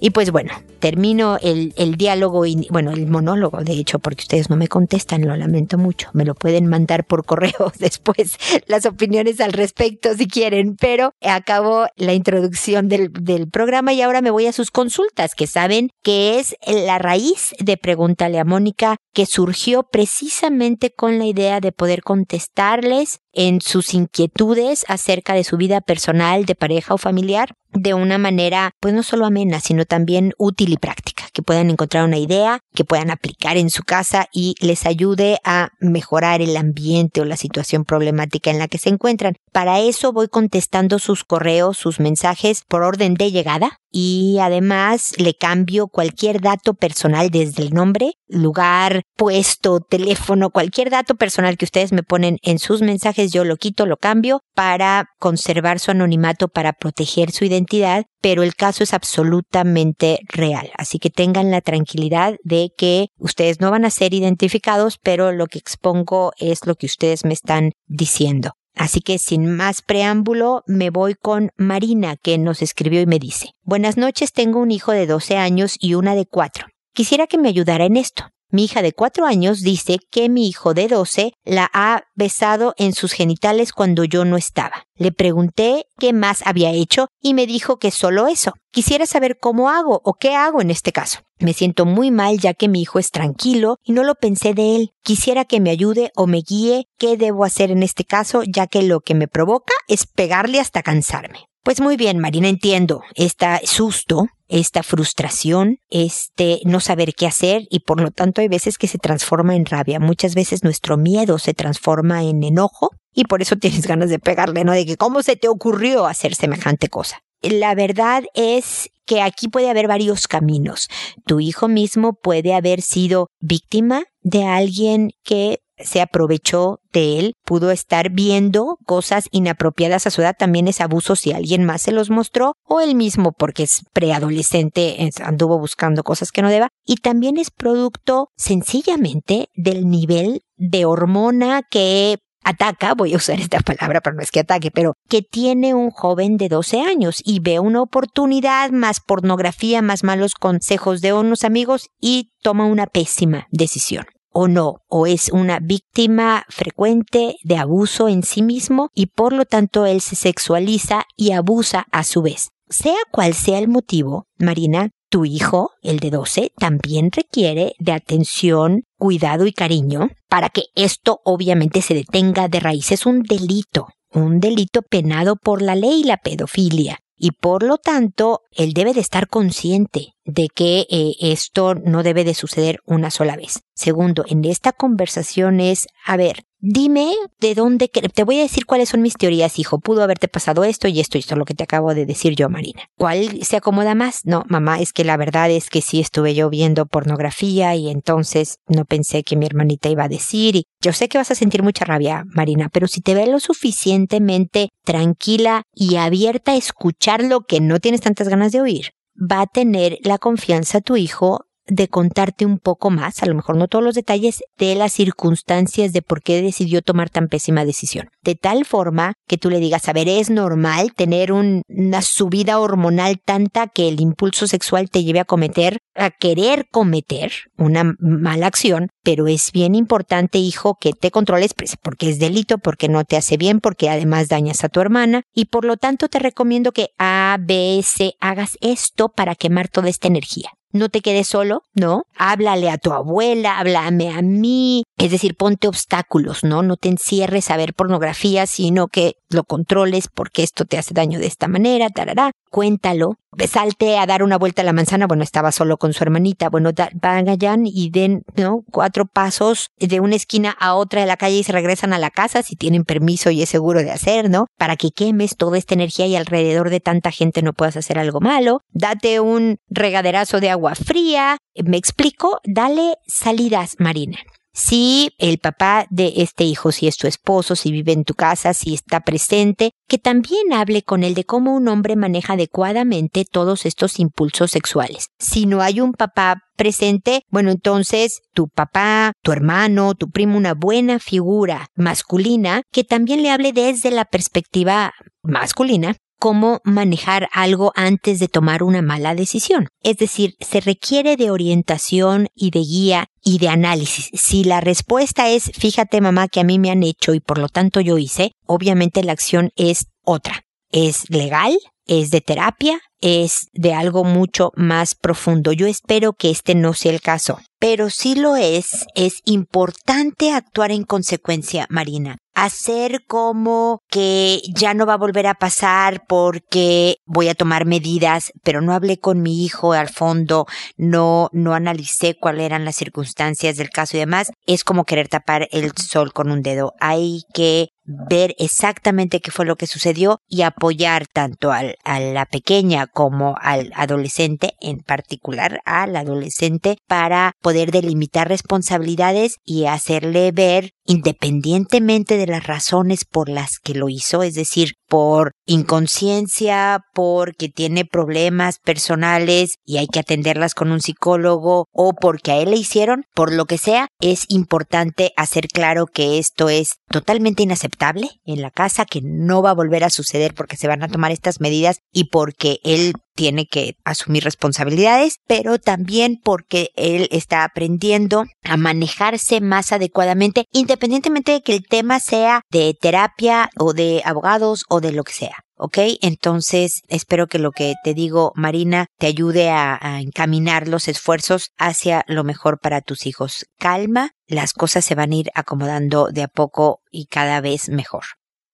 Y 0.00 0.10
pues 0.10 0.30
bueno, 0.30 0.52
termino 0.78 1.38
el, 1.42 1.72
diálogo, 1.96 2.46
y, 2.46 2.66
bueno, 2.70 2.90
el 2.92 3.06
monólogo, 3.06 3.62
de 3.62 3.72
hecho, 3.72 3.98
porque 3.98 4.22
ustedes 4.22 4.50
no 4.50 4.56
me 4.56 4.68
contestan, 4.68 5.26
lo 5.26 5.36
lamento 5.36 5.78
mucho. 5.78 6.10
Me 6.12 6.24
lo 6.24 6.34
pueden 6.34 6.66
mandar 6.66 7.04
por 7.04 7.24
correo 7.24 7.72
después 7.78 8.38
las 8.66 8.86
opiniones 8.86 9.40
al 9.40 9.52
respecto 9.52 10.14
si 10.14 10.26
quieren, 10.26 10.76
pero 10.76 11.12
acabo 11.22 11.86
la 11.96 12.14
introducción 12.14 12.88
del, 12.88 13.12
del 13.12 13.48
programa 13.48 13.92
y 13.92 14.02
ahora 14.02 14.20
me 14.20 14.30
voy 14.30 14.46
a 14.46 14.52
sus 14.52 14.70
consultas, 14.70 15.34
que 15.34 15.46
saben 15.46 15.90
que 16.02 16.38
es 16.38 16.56
la 16.66 16.98
raíz 16.98 17.54
de 17.58 17.76
Pregúntale 17.76 18.38
a 18.38 18.44
Mónica, 18.44 18.96
que 19.12 19.26
surgió 19.26 19.82
precisamente 19.82 20.92
con 20.92 21.18
la 21.18 21.26
idea 21.26 21.60
de 21.60 21.72
poder 21.72 22.02
contestarles 22.02 23.20
en 23.32 23.60
sus 23.60 23.94
inquietudes 23.94 24.84
acerca 24.88 25.34
de 25.34 25.44
su 25.44 25.56
vida 25.56 25.80
personal, 25.80 26.44
de 26.44 26.54
pareja 26.54 26.94
o 26.94 26.98
familiar, 26.98 27.54
de 27.72 27.94
una 27.94 28.18
manera, 28.18 28.72
pues 28.80 28.94
no 28.94 29.02
solo 29.02 29.26
amena, 29.26 29.60
sino 29.60 29.84
también 29.84 30.32
útil 30.38 30.67
y 30.72 30.76
práctica, 30.76 31.24
que 31.32 31.42
puedan 31.42 31.70
encontrar 31.70 32.04
una 32.04 32.18
idea, 32.18 32.60
que 32.74 32.84
puedan 32.84 33.10
aplicar 33.10 33.56
en 33.56 33.70
su 33.70 33.82
casa 33.82 34.28
y 34.32 34.54
les 34.60 34.86
ayude 34.86 35.38
a 35.44 35.70
mejorar 35.80 36.40
el 36.40 36.56
ambiente 36.56 37.20
o 37.20 37.24
la 37.24 37.36
situación 37.36 37.84
problemática 37.84 38.50
en 38.50 38.58
la 38.58 38.68
que 38.68 38.78
se 38.78 38.88
encuentran. 38.88 39.36
Para 39.52 39.80
eso 39.80 40.12
voy 40.12 40.28
contestando 40.28 40.98
sus 40.98 41.24
correos, 41.24 41.78
sus 41.78 42.00
mensajes 42.00 42.64
por 42.66 42.82
orden 42.82 43.14
de 43.14 43.30
llegada 43.30 43.80
y 43.90 44.38
además 44.40 45.14
le 45.18 45.34
cambio 45.34 45.88
cualquier 45.88 46.40
dato 46.40 46.74
personal 46.74 47.30
desde 47.30 47.62
el 47.62 47.70
nombre, 47.72 48.12
lugar, 48.26 49.02
puesto, 49.16 49.80
teléfono, 49.80 50.50
cualquier 50.50 50.90
dato 50.90 51.14
personal 51.14 51.56
que 51.56 51.64
ustedes 51.64 51.92
me 51.92 52.02
ponen 52.02 52.38
en 52.42 52.58
sus 52.58 52.82
mensajes, 52.82 53.32
yo 53.32 53.44
lo 53.44 53.56
quito, 53.56 53.86
lo 53.86 53.96
cambio 53.96 54.40
para 54.54 55.06
conservar 55.18 55.78
su 55.78 55.90
anonimato, 55.90 56.48
para 56.48 56.72
proteger 56.72 57.30
su 57.30 57.44
identidad, 57.44 58.04
pero 58.20 58.42
el 58.42 58.54
caso 58.54 58.82
es 58.82 58.92
absolutamente 58.92 60.20
real. 60.28 60.70
Así 60.76 60.98
que 60.98 61.10
tengan 61.10 61.50
la 61.50 61.60
tranquilidad 61.60 62.36
de 62.44 62.70
que 62.76 63.08
ustedes 63.18 63.60
no 63.60 63.70
van 63.70 63.84
a 63.84 63.90
ser 63.90 64.14
identificados, 64.14 64.98
pero 65.02 65.32
lo 65.32 65.46
que 65.46 65.58
expongo 65.58 66.32
es 66.38 66.66
lo 66.66 66.74
que 66.74 66.86
ustedes 66.86 67.24
me 67.24 67.32
están 67.32 67.72
diciendo. 67.86 68.57
Así 68.78 69.00
que 69.00 69.18
sin 69.18 69.56
más 69.56 69.82
preámbulo, 69.82 70.62
me 70.66 70.90
voy 70.90 71.14
con 71.14 71.50
Marina, 71.56 72.16
que 72.16 72.38
nos 72.38 72.62
escribió 72.62 73.00
y 73.00 73.06
me 73.06 73.18
dice, 73.18 73.50
Buenas 73.64 73.96
noches, 73.96 74.32
tengo 74.32 74.60
un 74.60 74.70
hijo 74.70 74.92
de 74.92 75.06
12 75.06 75.36
años 75.36 75.76
y 75.80 75.94
una 75.94 76.14
de 76.14 76.26
4. 76.26 76.68
Quisiera 76.94 77.26
que 77.26 77.38
me 77.38 77.48
ayudara 77.48 77.84
en 77.84 77.96
esto. 77.96 78.30
Mi 78.50 78.64
hija 78.64 78.80
de 78.80 78.94
4 78.94 79.26
años 79.26 79.60
dice 79.60 79.98
que 80.10 80.30
mi 80.30 80.48
hijo 80.48 80.72
de 80.72 80.88
12 80.88 81.34
la 81.44 81.68
ha 81.74 82.04
besado 82.14 82.72
en 82.78 82.94
sus 82.94 83.12
genitales 83.12 83.72
cuando 83.72 84.04
yo 84.04 84.24
no 84.24 84.38
estaba. 84.38 84.86
Le 84.96 85.12
pregunté 85.12 85.84
qué 85.98 86.14
más 86.14 86.40
había 86.46 86.70
hecho 86.70 87.08
y 87.20 87.34
me 87.34 87.46
dijo 87.46 87.78
que 87.78 87.90
solo 87.90 88.26
eso. 88.26 88.54
Quisiera 88.72 89.04
saber 89.04 89.38
cómo 89.38 89.68
hago 89.68 90.00
o 90.02 90.14
qué 90.14 90.34
hago 90.34 90.62
en 90.62 90.70
este 90.70 90.92
caso. 90.92 91.20
Me 91.38 91.52
siento 91.52 91.84
muy 91.84 92.10
mal 92.10 92.38
ya 92.38 92.54
que 92.54 92.68
mi 92.68 92.80
hijo 92.80 92.98
es 92.98 93.10
tranquilo 93.10 93.76
y 93.84 93.92
no 93.92 94.02
lo 94.02 94.14
pensé 94.14 94.54
de 94.54 94.76
él. 94.76 94.92
Quisiera 95.02 95.44
que 95.44 95.60
me 95.60 95.68
ayude 95.68 96.10
o 96.16 96.26
me 96.26 96.40
guíe 96.40 96.86
qué 96.98 97.18
debo 97.18 97.44
hacer 97.44 97.70
en 97.70 97.82
este 97.82 98.04
caso 98.04 98.44
ya 98.44 98.66
que 98.66 98.82
lo 98.82 99.00
que 99.00 99.14
me 99.14 99.28
provoca 99.28 99.74
es 99.88 100.06
pegarle 100.06 100.58
hasta 100.58 100.82
cansarme. 100.82 101.47
Pues 101.62 101.80
muy 101.80 101.96
bien, 101.96 102.18
Marina, 102.18 102.48
entiendo. 102.48 103.02
Está 103.14 103.60
susto, 103.64 104.28
esta 104.48 104.82
frustración, 104.82 105.78
este 105.90 106.60
no 106.64 106.80
saber 106.80 107.14
qué 107.14 107.26
hacer 107.26 107.66
y 107.70 107.80
por 107.80 108.00
lo 108.00 108.10
tanto 108.10 108.40
hay 108.40 108.48
veces 108.48 108.78
que 108.78 108.88
se 108.88 108.98
transforma 108.98 109.54
en 109.54 109.66
rabia. 109.66 110.00
Muchas 110.00 110.34
veces 110.34 110.64
nuestro 110.64 110.96
miedo 110.96 111.38
se 111.38 111.54
transforma 111.54 112.24
en 112.24 112.42
enojo 112.42 112.90
y 113.12 113.24
por 113.24 113.42
eso 113.42 113.56
tienes 113.56 113.86
ganas 113.86 114.08
de 114.10 114.18
pegarle, 114.18 114.64
¿no? 114.64 114.72
De 114.72 114.86
que 114.86 114.96
cómo 114.96 115.22
se 115.22 115.36
te 115.36 115.48
ocurrió 115.48 116.06
hacer 116.06 116.34
semejante 116.34 116.88
cosa. 116.88 117.20
La 117.42 117.74
verdad 117.74 118.24
es 118.34 118.90
que 119.04 119.22
aquí 119.22 119.48
puede 119.48 119.70
haber 119.70 119.86
varios 119.86 120.26
caminos. 120.26 120.88
Tu 121.26 121.40
hijo 121.40 121.68
mismo 121.68 122.14
puede 122.14 122.54
haber 122.54 122.82
sido 122.82 123.28
víctima 123.40 124.04
de 124.22 124.44
alguien 124.44 125.10
que 125.24 125.60
se 125.80 126.00
aprovechó 126.00 126.80
de 126.92 127.18
él, 127.18 127.34
pudo 127.44 127.70
estar 127.70 128.10
viendo 128.10 128.78
cosas 128.86 129.28
inapropiadas 129.30 130.06
a 130.06 130.10
su 130.10 130.22
edad, 130.22 130.36
también 130.38 130.68
es 130.68 130.80
abuso 130.80 131.16
si 131.16 131.32
alguien 131.32 131.64
más 131.64 131.82
se 131.82 131.92
los 131.92 132.10
mostró, 132.10 132.54
o 132.64 132.80
él 132.80 132.94
mismo 132.94 133.32
porque 133.32 133.64
es 133.64 133.82
preadolescente, 133.92 135.10
anduvo 135.22 135.58
buscando 135.58 136.02
cosas 136.02 136.32
que 136.32 136.42
no 136.42 136.50
deba, 136.50 136.68
y 136.84 136.96
también 136.96 137.38
es 137.38 137.50
producto 137.50 138.30
sencillamente 138.36 139.48
del 139.54 139.88
nivel 139.88 140.42
de 140.56 140.84
hormona 140.84 141.62
que 141.62 142.18
ataca, 142.44 142.94
voy 142.94 143.12
a 143.12 143.16
usar 143.16 143.40
esta 143.40 143.60
palabra 143.60 144.00
pero 144.00 144.16
no 144.16 144.22
es 144.22 144.30
que 144.30 144.40
ataque, 144.40 144.70
pero 144.70 144.94
que 145.08 145.22
tiene 145.22 145.74
un 145.74 145.90
joven 145.90 146.36
de 146.36 146.48
12 146.48 146.80
años 146.80 147.20
y 147.24 147.40
ve 147.40 147.60
una 147.60 147.82
oportunidad, 147.82 148.70
más 148.70 149.00
pornografía, 149.00 149.82
más 149.82 150.02
malos 150.02 150.34
consejos 150.34 151.00
de 151.00 151.12
unos 151.12 151.44
amigos 151.44 151.88
y 152.00 152.30
toma 152.42 152.64
una 152.64 152.86
pésima 152.86 153.46
decisión 153.50 154.06
o 154.32 154.48
no, 154.48 154.82
o 154.88 155.06
es 155.06 155.30
una 155.30 155.58
víctima 155.60 156.44
frecuente 156.48 157.36
de 157.42 157.56
abuso 157.56 158.08
en 158.08 158.22
sí 158.22 158.42
mismo 158.42 158.90
y 158.94 159.06
por 159.06 159.32
lo 159.32 159.44
tanto 159.44 159.86
él 159.86 160.00
se 160.00 160.16
sexualiza 160.16 161.04
y 161.16 161.32
abusa 161.32 161.86
a 161.90 162.04
su 162.04 162.22
vez. 162.22 162.50
Sea 162.68 162.96
cual 163.10 163.34
sea 163.34 163.58
el 163.58 163.68
motivo, 163.68 164.26
Marina, 164.38 164.90
tu 165.10 165.24
hijo, 165.24 165.70
el 165.82 166.00
de 166.00 166.10
12, 166.10 166.52
también 166.58 167.10
requiere 167.10 167.72
de 167.78 167.92
atención, 167.92 168.82
cuidado 168.98 169.46
y 169.46 169.52
cariño 169.52 170.10
para 170.28 170.50
que 170.50 170.64
esto 170.74 171.20
obviamente 171.24 171.80
se 171.80 171.94
detenga 171.94 172.48
de 172.48 172.60
raíz. 172.60 172.92
Es 172.92 173.06
un 173.06 173.22
delito, 173.22 173.88
un 174.12 174.38
delito 174.38 174.82
penado 174.82 175.36
por 175.36 175.62
la 175.62 175.74
ley, 175.74 176.04
la 176.04 176.18
pedofilia 176.18 176.98
y 177.18 177.32
por 177.32 177.62
lo 177.62 177.78
tanto 177.78 178.42
él 178.52 178.72
debe 178.72 178.94
de 178.94 179.00
estar 179.00 179.28
consciente 179.28 180.14
de 180.24 180.48
que 180.48 180.86
eh, 180.90 181.14
esto 181.20 181.74
no 181.74 182.02
debe 182.02 182.24
de 182.24 182.34
suceder 182.34 182.80
una 182.84 183.10
sola 183.10 183.36
vez. 183.36 183.62
Segundo, 183.74 184.24
en 184.28 184.44
esta 184.44 184.72
conversación 184.72 185.60
es, 185.60 185.86
a 186.04 186.16
ver, 186.16 186.44
dime 186.60 187.12
de 187.40 187.54
dónde, 187.54 187.88
te 187.88 188.24
voy 188.24 188.38
a 188.38 188.42
decir 188.42 188.66
cuáles 188.66 188.88
son 188.88 189.02
mis 189.02 189.14
teorías, 189.14 189.58
hijo, 189.58 189.78
pudo 189.78 190.02
haberte 190.02 190.28
pasado 190.28 190.64
esto 190.64 190.88
y 190.88 191.00
esto 191.00 191.18
y 191.18 191.20
esto, 191.20 191.36
lo 191.36 191.44
que 191.44 191.54
te 191.54 191.64
acabo 191.64 191.94
de 191.94 192.06
decir 192.06 192.34
yo, 192.34 192.48
Marina. 192.48 192.82
¿Cuál 192.96 193.44
se 193.44 193.56
acomoda 193.56 193.94
más? 193.94 194.22
No, 194.24 194.44
mamá, 194.48 194.80
es 194.80 194.92
que 194.92 195.04
la 195.04 195.16
verdad 195.16 195.50
es 195.50 195.70
que 195.70 195.82
sí 195.82 196.00
estuve 196.00 196.34
yo 196.34 196.50
viendo 196.50 196.86
pornografía 196.86 197.74
y 197.74 197.90
entonces 197.90 198.58
no 198.66 198.84
pensé 198.84 199.22
que 199.22 199.36
mi 199.36 199.46
hermanita 199.46 199.88
iba 199.88 200.04
a 200.04 200.08
decir 200.08 200.56
y 200.56 200.64
yo 200.80 200.92
sé 200.92 201.08
que 201.08 201.18
vas 201.18 201.30
a 201.30 201.34
sentir 201.34 201.62
mucha 201.62 201.84
rabia, 201.84 202.24
Marina, 202.26 202.68
pero 202.72 202.86
si 202.86 203.00
te 203.00 203.14
ve 203.14 203.26
lo 203.26 203.40
suficientemente 203.40 204.68
tranquila 204.84 205.62
y 205.74 205.96
abierta 205.96 206.52
a 206.52 206.56
escuchar 206.56 207.22
lo 207.22 207.40
que 207.42 207.60
no 207.60 207.78
tienes 207.80 208.00
tantas 208.00 208.28
ganas 208.28 208.52
de 208.52 208.60
oír, 208.60 208.90
va 209.18 209.42
a 209.42 209.46
tener 209.46 209.98
la 210.02 210.18
confianza 210.18 210.80
tu 210.80 210.96
hijo 210.96 211.47
de 211.68 211.88
contarte 211.88 212.46
un 212.46 212.58
poco 212.58 212.90
más, 212.90 213.22
a 213.22 213.26
lo 213.26 213.34
mejor 213.34 213.56
no 213.56 213.68
todos 213.68 213.84
los 213.84 213.94
detalles, 213.94 214.42
de 214.58 214.74
las 214.74 214.92
circunstancias 214.92 215.92
de 215.92 216.02
por 216.02 216.22
qué 216.22 216.42
decidió 216.42 216.82
tomar 216.82 217.10
tan 217.10 217.28
pésima 217.28 217.64
decisión. 217.64 218.08
De 218.22 218.34
tal 218.34 218.64
forma 218.64 219.14
que 219.26 219.38
tú 219.38 219.50
le 219.50 219.60
digas, 219.60 219.88
a 219.88 219.92
ver, 219.92 220.08
es 220.08 220.30
normal 220.30 220.92
tener 220.94 221.32
una 221.32 222.02
subida 222.02 222.58
hormonal 222.58 223.20
tanta 223.24 223.68
que 223.68 223.88
el 223.88 224.00
impulso 224.00 224.46
sexual 224.46 224.90
te 224.90 225.04
lleve 225.04 225.20
a 225.20 225.24
cometer, 225.24 225.78
a 225.94 226.10
querer 226.10 226.66
cometer 226.70 227.32
una 227.56 227.94
mala 227.98 228.46
acción, 228.46 228.88
pero 229.08 229.26
es 229.26 229.52
bien 229.52 229.74
importante, 229.74 230.36
hijo, 230.36 230.76
que 230.78 230.92
te 230.92 231.10
controles 231.10 231.54
pues, 231.54 231.78
porque 231.82 232.10
es 232.10 232.18
delito, 232.18 232.58
porque 232.58 232.90
no 232.90 233.04
te 233.04 233.16
hace 233.16 233.38
bien, 233.38 233.58
porque 233.58 233.88
además 233.88 234.28
dañas 234.28 234.64
a 234.64 234.68
tu 234.68 234.82
hermana 234.82 235.22
y 235.32 235.46
por 235.46 235.64
lo 235.64 235.78
tanto 235.78 236.08
te 236.08 236.18
recomiendo 236.18 236.72
que 236.72 236.88
A, 236.98 237.38
B, 237.40 237.80
C 237.82 238.16
hagas 238.20 238.58
esto 238.60 239.08
para 239.08 239.34
quemar 239.34 239.68
toda 239.68 239.88
esta 239.88 240.08
energía 240.08 240.50
no 240.70 240.88
te 240.88 241.00
quedes 241.00 241.26
solo, 241.26 241.62
¿no? 241.74 242.02
Háblale 242.16 242.70
a 242.70 242.78
tu 242.78 242.92
abuela, 242.92 243.58
háblame 243.58 244.10
a 244.10 244.22
mí, 244.22 244.84
es 244.98 245.10
decir, 245.10 245.34
ponte 245.34 245.68
obstáculos, 245.68 246.44
¿no? 246.44 246.62
No 246.62 246.76
te 246.76 246.88
encierres 246.88 247.50
a 247.50 247.56
ver 247.56 247.74
pornografía, 247.74 248.46
sino 248.46 248.88
que 248.88 249.14
lo 249.30 249.44
controles 249.44 250.08
porque 250.12 250.42
esto 250.42 250.64
te 250.64 250.78
hace 250.78 250.94
daño 250.94 251.18
de 251.18 251.26
esta 251.26 251.48
manera, 251.48 251.90
tarará, 251.90 252.32
cuéntalo. 252.50 253.16
Salte 253.46 253.98
a 253.98 254.06
dar 254.06 254.22
una 254.22 254.38
vuelta 254.38 254.62
a 254.62 254.64
la 254.64 254.72
manzana, 254.72 255.06
bueno, 255.06 255.22
estaba 255.22 255.52
solo 255.52 255.76
con 255.76 255.92
su 255.92 256.02
hermanita, 256.02 256.48
bueno, 256.48 256.70
vayan 256.94 257.66
y 257.66 257.90
den, 257.90 258.22
¿no? 258.36 258.64
Cuatro 258.72 259.04
pasos 259.06 259.68
de 259.78 260.00
una 260.00 260.16
esquina 260.16 260.56
a 260.58 260.74
otra 260.74 261.02
de 261.02 261.06
la 261.06 261.16
calle 261.16 261.36
y 261.36 261.44
se 261.44 261.52
regresan 261.52 261.92
a 261.92 261.98
la 261.98 262.10
casa 262.10 262.42
si 262.42 262.56
tienen 262.56 262.84
permiso 262.84 263.30
y 263.30 263.42
es 263.42 263.48
seguro 263.48 263.80
de 263.80 263.90
hacer, 263.90 264.30
¿no? 264.30 264.46
Para 264.56 264.76
que 264.76 264.90
quemes 264.90 265.36
toda 265.36 265.58
esta 265.58 265.74
energía 265.74 266.06
y 266.06 266.16
alrededor 266.16 266.70
de 266.70 266.80
tanta 266.80 267.10
gente 267.10 267.42
no 267.42 267.52
puedas 267.52 267.76
hacer 267.76 267.98
algo 267.98 268.20
malo. 268.20 268.62
Date 268.72 269.20
un 269.20 269.58
regaderazo 269.68 270.40
de 270.40 270.50
agua 270.50 270.74
fría. 270.74 271.36
¿Me 271.62 271.76
explico? 271.76 272.40
Dale 272.44 272.96
salidas, 273.06 273.76
Marina. 273.78 274.18
Si 274.58 275.12
el 275.18 275.38
papá 275.38 275.86
de 275.88 276.14
este 276.16 276.42
hijo, 276.42 276.72
si 276.72 276.88
es 276.88 276.96
tu 276.96 277.06
esposo, 277.06 277.54
si 277.54 277.70
vive 277.70 277.92
en 277.92 278.02
tu 278.02 278.14
casa, 278.14 278.52
si 278.54 278.74
está 278.74 279.02
presente, 279.02 279.70
que 279.86 279.98
también 279.98 280.52
hable 280.52 280.82
con 280.82 281.04
él 281.04 281.14
de 281.14 281.22
cómo 281.22 281.54
un 281.54 281.68
hombre 281.68 281.94
maneja 281.94 282.32
adecuadamente 282.32 283.24
todos 283.24 283.66
estos 283.66 284.00
impulsos 284.00 284.50
sexuales. 284.50 285.10
Si 285.20 285.46
no 285.46 285.62
hay 285.62 285.80
un 285.80 285.92
papá 285.92 286.42
presente, 286.56 287.22
bueno, 287.30 287.52
entonces 287.52 288.20
tu 288.34 288.48
papá, 288.48 289.12
tu 289.22 289.30
hermano, 289.30 289.94
tu 289.94 290.10
primo, 290.10 290.36
una 290.36 290.54
buena 290.54 290.98
figura 290.98 291.68
masculina 291.76 292.62
que 292.72 292.82
también 292.82 293.22
le 293.22 293.30
hable 293.30 293.52
desde 293.52 293.92
la 293.92 294.06
perspectiva 294.06 294.92
masculina 295.22 295.94
cómo 296.18 296.60
manejar 296.64 297.28
algo 297.32 297.72
antes 297.74 298.18
de 298.18 298.28
tomar 298.28 298.62
una 298.62 298.82
mala 298.82 299.14
decisión. 299.14 299.68
Es 299.82 299.96
decir, 299.96 300.34
se 300.40 300.60
requiere 300.60 301.16
de 301.16 301.30
orientación 301.30 302.28
y 302.34 302.50
de 302.50 302.60
guía 302.60 303.06
y 303.22 303.38
de 303.38 303.48
análisis. 303.48 304.10
Si 304.14 304.44
la 304.44 304.60
respuesta 304.60 305.28
es, 305.28 305.50
fíjate 305.54 306.00
mamá 306.00 306.28
que 306.28 306.40
a 306.40 306.44
mí 306.44 306.58
me 306.58 306.70
han 306.70 306.82
hecho 306.82 307.14
y 307.14 307.20
por 307.20 307.38
lo 307.38 307.48
tanto 307.48 307.80
yo 307.80 307.98
hice, 307.98 308.32
obviamente 308.46 309.02
la 309.04 309.12
acción 309.12 309.50
es 309.56 309.86
otra. 310.04 310.42
Es 310.70 311.08
legal, 311.08 311.56
es 311.86 312.10
de 312.10 312.20
terapia, 312.20 312.80
es 313.00 313.48
de 313.52 313.74
algo 313.74 314.04
mucho 314.04 314.52
más 314.54 314.94
profundo. 314.94 315.52
Yo 315.52 315.66
espero 315.66 316.12
que 316.12 316.30
este 316.30 316.54
no 316.54 316.74
sea 316.74 316.92
el 316.92 317.00
caso. 317.00 317.40
Pero 317.58 317.90
si 317.90 318.14
lo 318.14 318.36
es, 318.36 318.86
es 318.94 319.20
importante 319.24 320.32
actuar 320.32 320.70
en 320.70 320.84
consecuencia, 320.84 321.66
Marina. 321.70 322.18
Hacer 322.40 323.04
como 323.08 323.82
que 323.90 324.40
ya 324.54 324.72
no 324.72 324.86
va 324.86 324.94
a 324.94 324.96
volver 324.96 325.26
a 325.26 325.34
pasar 325.34 326.06
porque 326.06 326.98
voy 327.04 327.28
a 327.28 327.34
tomar 327.34 327.64
medidas, 327.64 328.30
pero 328.44 328.60
no 328.60 328.74
hablé 328.74 329.00
con 329.00 329.22
mi 329.22 329.44
hijo 329.44 329.72
al 329.72 329.88
fondo, 329.88 330.46
no, 330.76 331.30
no 331.32 331.54
analicé 331.54 332.14
cuáles 332.14 332.46
eran 332.46 332.64
las 332.64 332.76
circunstancias 332.76 333.56
del 333.56 333.70
caso 333.70 333.96
y 333.96 334.00
demás. 334.00 334.30
Es 334.46 334.62
como 334.62 334.84
querer 334.84 335.08
tapar 335.08 335.48
el 335.50 335.72
sol 335.76 336.12
con 336.12 336.30
un 336.30 336.42
dedo. 336.42 336.74
Hay 336.78 337.22
que 337.34 337.70
ver 337.88 338.34
exactamente 338.38 339.20
qué 339.20 339.30
fue 339.30 339.46
lo 339.46 339.56
que 339.56 339.66
sucedió 339.66 340.20
y 340.28 340.42
apoyar 340.42 341.06
tanto 341.06 341.52
al, 341.52 341.76
a 341.84 342.00
la 342.00 342.26
pequeña 342.26 342.86
como 342.86 343.34
al 343.40 343.72
adolescente, 343.74 344.52
en 344.60 344.80
particular 344.80 345.60
al 345.64 345.96
adolescente, 345.96 346.76
para 346.86 347.32
poder 347.40 347.70
delimitar 347.70 348.28
responsabilidades 348.28 349.36
y 349.44 349.64
hacerle 349.64 350.32
ver 350.32 350.72
independientemente 350.84 352.16
de 352.16 352.26
las 352.26 352.46
razones 352.46 353.04
por 353.04 353.28
las 353.28 353.58
que 353.62 353.74
lo 353.74 353.90
hizo, 353.90 354.22
es 354.22 354.34
decir, 354.34 354.72
por 354.88 355.32
inconsciencia, 355.44 356.80
porque 356.94 357.50
tiene 357.50 357.84
problemas 357.84 358.58
personales 358.58 359.56
y 359.66 359.76
hay 359.76 359.86
que 359.86 360.00
atenderlas 360.00 360.54
con 360.54 360.72
un 360.72 360.80
psicólogo 360.80 361.66
o 361.72 361.92
porque 361.92 362.32
a 362.32 362.36
él 362.38 362.52
le 362.52 362.56
hicieron, 362.56 363.04
por 363.14 363.34
lo 363.34 363.44
que 363.44 363.58
sea, 363.58 363.88
es 364.00 364.24
importante 364.28 365.12
hacer 365.16 365.48
claro 365.48 365.86
que 365.86 366.18
esto 366.18 366.48
es 366.48 366.76
totalmente 366.90 367.42
inaceptable 367.42 367.77
en 368.24 368.42
la 368.42 368.50
casa, 368.50 368.84
que 368.84 369.00
no 369.02 369.42
va 369.42 369.50
a 369.50 369.54
volver 369.54 369.84
a 369.84 369.90
suceder 369.90 370.34
porque 370.34 370.56
se 370.56 370.68
van 370.68 370.82
a 370.82 370.88
tomar 370.88 371.12
estas 371.12 371.40
medidas 371.40 371.78
y 371.92 372.04
porque 372.04 372.58
él 372.64 372.92
tiene 373.14 373.46
que 373.46 373.74
asumir 373.84 374.24
responsabilidades, 374.24 375.16
pero 375.26 375.58
también 375.58 376.18
porque 376.22 376.70
él 376.76 377.08
está 377.10 377.44
aprendiendo 377.44 378.24
a 378.44 378.56
manejarse 378.56 379.40
más 379.40 379.72
adecuadamente, 379.72 380.44
independientemente 380.52 381.32
de 381.32 381.42
que 381.42 381.54
el 381.54 381.66
tema 381.66 382.00
sea 382.00 382.42
de 382.50 382.74
terapia 382.80 383.50
o 383.58 383.72
de 383.72 384.02
abogados 384.04 384.64
o 384.68 384.80
de 384.80 384.92
lo 384.92 385.04
que 385.04 385.12
sea. 385.12 385.47
¿Ok? 385.58 385.78
Entonces, 386.00 386.82
espero 386.88 387.26
que 387.26 387.38
lo 387.38 387.52
que 387.52 387.74
te 387.84 387.94
digo, 387.94 388.32
Marina, 388.34 388.86
te 388.98 389.06
ayude 389.06 389.50
a, 389.50 389.78
a, 389.80 390.00
encaminar 390.00 390.68
los 390.68 390.88
esfuerzos 390.88 391.50
hacia 391.58 392.04
lo 392.08 392.24
mejor 392.24 392.58
para 392.60 392.80
tus 392.80 393.06
hijos. 393.06 393.46
Calma, 393.58 394.12
las 394.26 394.52
cosas 394.52 394.84
se 394.84 394.94
van 394.94 395.12
a 395.12 395.16
ir 395.16 395.30
acomodando 395.34 396.08
de 396.10 396.22
a 396.22 396.28
poco 396.28 396.80
y 396.90 397.06
cada 397.06 397.40
vez 397.40 397.68
mejor. 397.68 398.04